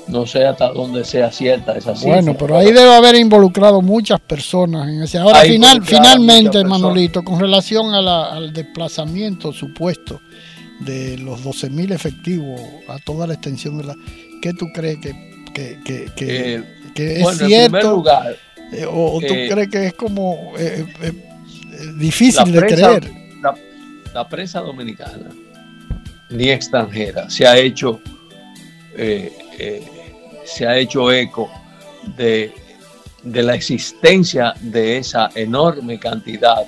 No 0.08 0.28
sé 0.28 0.45
hasta 0.45 0.72
dónde 0.72 1.03
sea 1.03 1.32
cierta 1.32 1.74
esa 1.74 1.95
cifra. 1.95 2.16
Bueno, 2.16 2.36
pero 2.38 2.58
ahí 2.58 2.68
debe 2.68 2.93
haber 2.93 3.16
involucrado 3.16 3.82
muchas 3.82 4.20
personas 4.20 4.88
en 4.88 5.01
ese. 5.01 5.18
Ahora, 5.18 5.41
final, 5.41 5.84
finalmente, 5.84 6.64
Manolito, 6.64 7.24
con 7.24 7.39
relación 7.39 7.93
al 7.93 8.53
desplazamiento 8.53 9.51
supuesto 9.51 10.22
de 10.80 11.18
los 11.18 11.43
12.000 11.43 11.91
efectivos 11.93 12.62
a 12.88 12.99
toda 12.99 13.26
la 13.26 13.34
extensión 13.34 13.78
de 13.78 13.86
la... 13.86 13.95
¿Qué 14.41 14.53
tú 14.53 14.68
crees 14.74 14.99
que, 14.99 15.14
que, 15.53 15.80
eh, 16.20 16.64
que 16.93 17.22
es 17.22 17.38
cierto. 17.38 18.03
Eh, 18.72 18.86
o, 18.89 19.20
tú 19.20 19.34
crees 19.49 19.70
que 19.70 19.88
es 19.88 19.93
como 19.93 20.53
difícil 21.97 22.51
de 22.51 22.60
creer. 22.62 23.12
La, 24.14 24.28
prensa 24.30 24.62
dominicana 24.62 25.30
ni 26.30 26.49
extranjera 26.49 27.30
se 27.30 27.45
ha 27.45 27.58
hecho 27.58 27.99
se 30.45 30.65
ha 30.67 30.77
hecho 30.77 31.11
eco 31.11 31.49
de, 32.15 32.53
de 33.23 33.43
la 33.43 33.55
existencia 33.55 34.53
de 34.61 34.97
esa 34.97 35.29
enorme 35.35 35.99
cantidad 35.99 36.65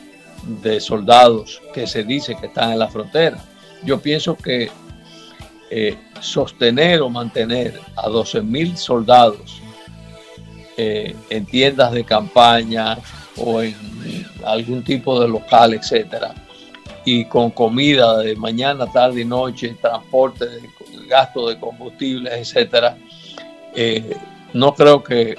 de 0.62 0.80
soldados 0.80 1.62
que 1.74 1.88
se 1.88 2.04
dice 2.04 2.36
que 2.36 2.48
están 2.48 2.72
en 2.72 2.80
la 2.80 2.88
frontera. 2.88 3.38
Yo 3.84 4.00
pienso 4.00 4.36
que 4.36 4.70
eh, 5.70 5.98
sostener 6.22 7.02
o 7.02 7.10
mantener 7.10 7.80
a 7.96 8.08
12 8.08 8.42
mil 8.42 8.78
soldados 8.78 9.62
eh, 10.78 11.16
en 11.30 11.46
tiendas 11.46 11.92
de 11.92 12.04
campaña 12.04 12.98
o 13.36 13.62
en 13.62 13.76
algún 14.46 14.84
tipo 14.84 15.20
de 15.20 15.28
local, 15.28 15.74
etcétera, 15.74 16.34
y 17.04 17.26
con 17.26 17.52
comida 17.52 18.18
de 18.20 18.36
mañana, 18.36 18.86
tarde 18.92 19.22
y 19.22 19.26
noche, 19.26 19.76
transporte, 19.82 20.46
gasto 21.08 21.50
de 21.50 21.60
combustibles, 21.60 22.34
etcétera, 22.34 22.98
eh, 23.78 24.18
no 24.54 24.76
creo 24.76 25.02
que, 25.02 25.38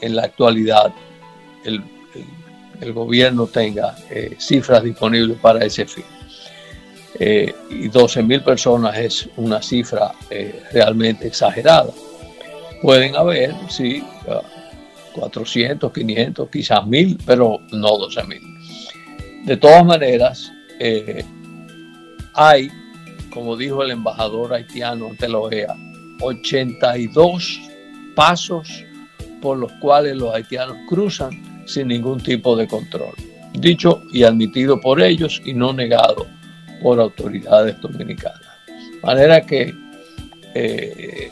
en 0.00 0.16
la 0.16 0.24
actualidad 0.24 0.92
el, 1.64 1.82
gobierno 2.92 3.46
tenga 3.46 3.94
cifras 4.38 4.82
disponibles 4.82 5.38
para 5.38 5.64
ese 5.64 5.86
fin. 5.86 6.04
Eh, 7.18 7.54
y 7.70 7.88
12 7.88 8.22
mil 8.22 8.42
personas 8.42 8.96
es 8.98 9.28
una 9.36 9.62
cifra 9.62 10.12
eh, 10.30 10.62
realmente 10.72 11.26
exagerada. 11.26 11.92
Pueden 12.80 13.14
haber, 13.14 13.54
sí, 13.68 14.02
400, 15.14 15.92
500, 15.92 16.48
quizás 16.50 16.86
mil, 16.86 17.18
pero 17.24 17.60
no 17.70 17.98
12 17.98 18.24
mil. 18.24 18.40
De 19.44 19.56
todas 19.56 19.84
maneras, 19.84 20.50
eh, 20.80 21.24
hay, 22.34 22.70
como 23.32 23.56
dijo 23.56 23.82
el 23.82 23.92
embajador 23.92 24.54
haitiano 24.54 25.08
ante 25.10 25.28
la 25.28 25.38
OEA, 25.38 25.76
82 26.20 27.60
pasos 28.14 28.84
por 29.40 29.58
los 29.58 29.72
cuales 29.74 30.16
los 30.16 30.34
haitianos 30.34 30.76
cruzan 30.88 31.64
sin 31.66 31.88
ningún 31.88 32.20
tipo 32.20 32.56
de 32.56 32.66
control. 32.68 33.14
Dicho 33.54 34.02
y 34.12 34.22
admitido 34.22 34.80
por 34.80 35.02
ellos 35.02 35.42
y 35.44 35.52
no 35.52 35.72
negado 35.72 36.26
por 36.82 37.00
autoridades 37.00 37.80
dominicanas. 37.80 38.40
De 38.66 39.00
manera 39.02 39.40
que 39.44 39.74
eh, 40.54 41.30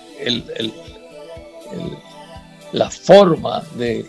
la 2.72 2.90
forma 2.90 3.62
de 3.76 4.06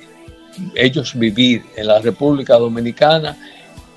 ellos 0.76 1.18
vivir 1.18 1.64
en 1.76 1.88
la 1.88 2.00
República 2.00 2.56
Dominicana 2.58 3.38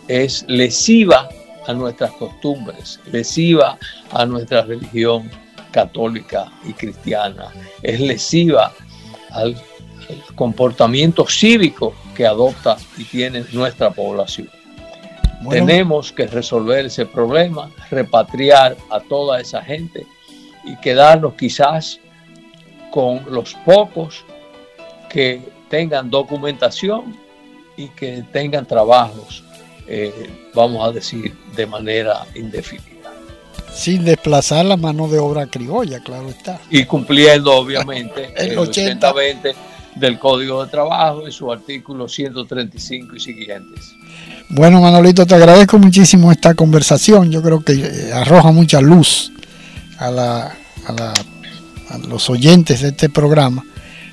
es 0.08 0.44
lesiva 0.48 1.28
a 1.66 1.72
nuestras 1.72 2.12
costumbres, 2.12 3.00
lesiva 3.10 3.78
a 4.10 4.26
nuestra 4.26 4.62
religión 4.62 5.30
católica 5.74 6.52
y 6.64 6.72
cristiana, 6.72 7.48
es 7.82 7.98
lesiva 7.98 8.72
al 9.32 9.56
comportamiento 10.36 11.26
cívico 11.26 11.92
que 12.14 12.24
adopta 12.24 12.76
y 12.96 13.02
tiene 13.02 13.44
nuestra 13.52 13.90
población. 13.90 14.48
Tenemos 15.50 16.12
que 16.12 16.28
resolver 16.28 16.86
ese 16.86 17.06
problema, 17.06 17.72
repatriar 17.90 18.76
a 18.88 19.00
toda 19.00 19.40
esa 19.40 19.62
gente 19.62 20.06
y 20.64 20.76
quedarnos 20.76 21.34
quizás 21.34 21.98
con 22.92 23.24
los 23.28 23.54
pocos 23.64 24.24
que 25.10 25.42
tengan 25.68 26.08
documentación 26.08 27.18
y 27.76 27.88
que 27.88 28.22
tengan 28.32 28.64
trabajos, 28.64 29.42
eh, 29.88 30.30
vamos 30.54 30.88
a 30.88 30.92
decir, 30.92 31.34
de 31.56 31.66
manera 31.66 32.24
indefinida. 32.36 32.93
Sin 33.74 34.04
desplazar 34.04 34.64
la 34.64 34.76
mano 34.76 35.08
de 35.08 35.18
obra 35.18 35.46
criolla, 35.46 36.00
claro 36.00 36.28
está. 36.28 36.60
Y 36.70 36.84
cumpliendo, 36.84 37.52
obviamente, 37.52 38.32
el 38.36 38.56
80-20 38.56 39.54
del 39.96 40.18
Código 40.18 40.64
de 40.64 40.70
Trabajo 40.70 41.26
en 41.26 41.32
su 41.32 41.50
artículo 41.52 42.08
135 42.08 43.16
y 43.16 43.20
siguientes. 43.20 43.94
Bueno, 44.48 44.80
Manolito, 44.80 45.26
te 45.26 45.34
agradezco 45.34 45.78
muchísimo 45.78 46.30
esta 46.30 46.54
conversación. 46.54 47.30
Yo 47.30 47.42
creo 47.42 47.64
que 47.64 47.72
eh, 47.72 48.12
arroja 48.12 48.52
mucha 48.52 48.80
luz 48.80 49.32
a, 49.98 50.10
la, 50.10 50.56
a, 50.86 51.98
los 52.08 52.28
oyentes 52.30 52.82
de 52.82 52.88
este 52.88 53.08
programa, 53.08 53.64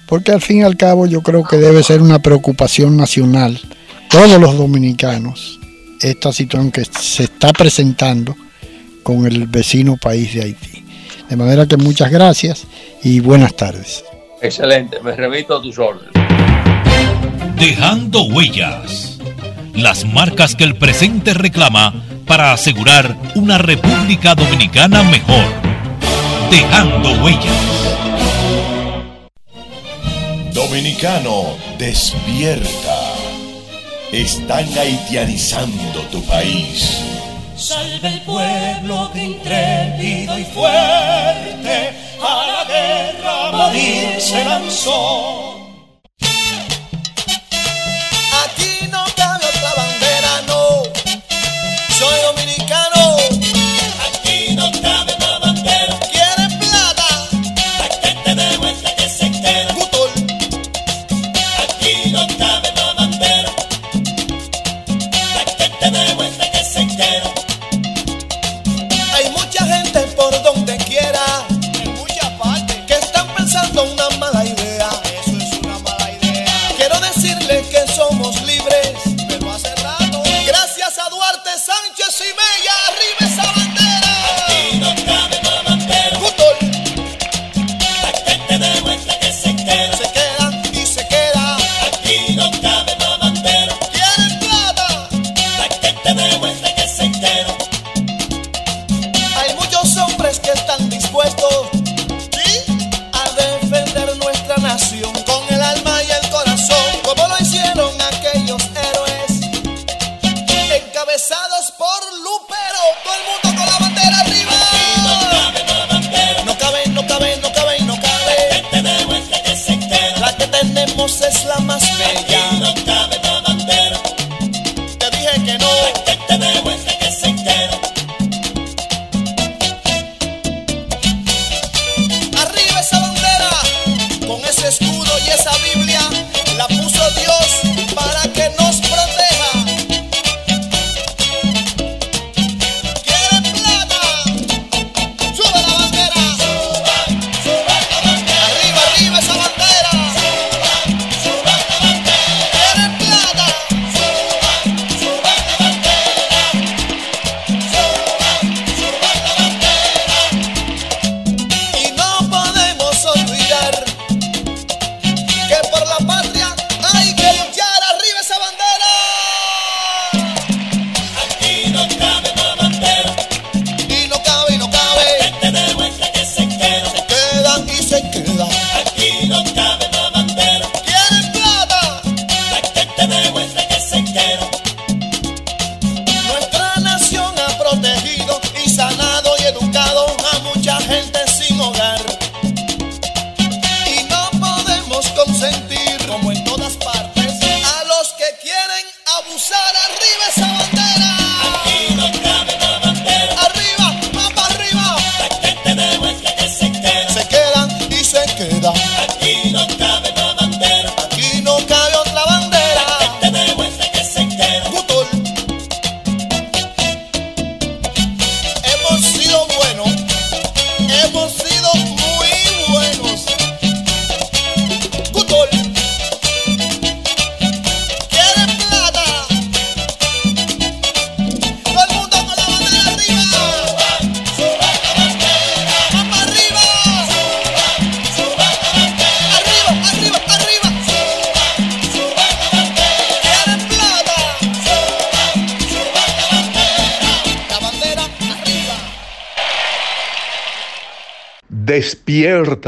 porque 0.08 0.32
al 0.32 0.42
fin 0.42 0.60
y 0.60 0.64
al 0.64 0.78
cabo 0.78 1.06
yo 1.06 1.22
creo 1.22 1.44
que 1.44 1.58
debe 1.58 1.84
ser 1.84 2.02
una 2.02 2.20
preocupación 2.20 2.96
nacional, 2.98 3.60
todos 4.10 4.40
los 4.40 4.58
dominicanos, 4.58 5.60
esta 6.00 6.32
situación 6.32 6.72
que 6.72 6.86
se 6.86 7.24
está 7.24 7.52
presentando 7.54 8.36
con 9.04 9.26
el 9.26 9.48
vecino 9.48 9.98
país 9.98 10.34
de 10.34 10.44
Haití. 10.44 10.84
De 11.30 11.36
manera 11.36 11.66
que 11.66 11.78
muchas 11.78 12.12
gracias 12.12 12.66
y 13.04 13.20
buenas 13.20 13.56
tardes. 13.56 14.04
Excelente, 14.42 15.00
me 15.02 15.16
remito 15.16 15.58
a 15.58 15.62
tus 15.62 15.78
órdenes. 15.80 16.12
Dejando 17.56 18.24
huellas 18.24 19.20
las 19.76 20.06
marcas 20.06 20.56
que 20.56 20.64
el 20.64 20.76
presente 20.76 21.34
reclama 21.34 21.94
para 22.26 22.54
asegurar 22.54 23.16
una 23.36 23.58
República 23.58 24.36
Dominicana 24.36 25.04
mejor. 25.04 25.46
Dejando 26.50 27.24
huellas. 27.24 27.82
Dominicano, 30.54 31.58
despierta. 31.78 33.14
Están 34.12 34.66
haitianizando 34.78 36.02
tu 36.12 36.22
país. 36.26 37.21
Salve 37.62 38.08
el 38.08 38.22
pueblo 38.22 39.12
que 39.14 39.24
intrépido 39.24 40.40
y 40.40 40.46
fuerte 40.46 41.94
a 42.20 42.48
la 42.48 42.66
guerra 42.66 43.68
a 43.68 43.72
se 44.20 44.44
lanzó. 44.44 45.58
Aquí 48.44 48.88
no 48.90 49.06
cabe 49.16 49.46
otra 49.46 49.74
bandera, 49.78 50.42
no. 50.48 50.84
Soy 52.00 52.20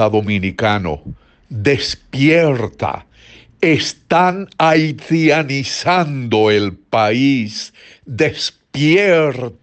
Dominicano, 0.09 1.01
despierta. 1.49 3.05
Están 3.61 4.49
haitianizando 4.57 6.51
el 6.51 6.73
país. 6.73 7.73
Despierta. 8.05 9.53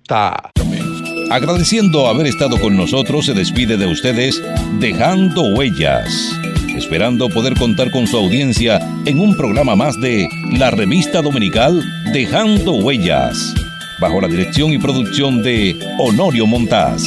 Agradeciendo 1.30 2.08
haber 2.08 2.26
estado 2.26 2.58
con 2.58 2.76
nosotros, 2.76 3.26
se 3.26 3.34
despide 3.34 3.76
de 3.76 3.86
ustedes 3.86 4.42
dejando 4.80 5.54
huellas. 5.54 6.34
Esperando 6.76 7.28
poder 7.28 7.54
contar 7.54 7.90
con 7.90 8.06
su 8.06 8.16
audiencia 8.16 8.80
en 9.04 9.20
un 9.20 9.36
programa 9.36 9.76
más 9.76 10.00
de 10.00 10.26
la 10.58 10.70
revista 10.70 11.20
dominical 11.20 11.84
Dejando 12.12 12.72
Huellas, 12.72 13.54
bajo 14.00 14.20
la 14.20 14.26
dirección 14.26 14.72
y 14.72 14.78
producción 14.78 15.42
de 15.42 15.78
Honorio 15.98 16.46
Montaz. 16.46 17.02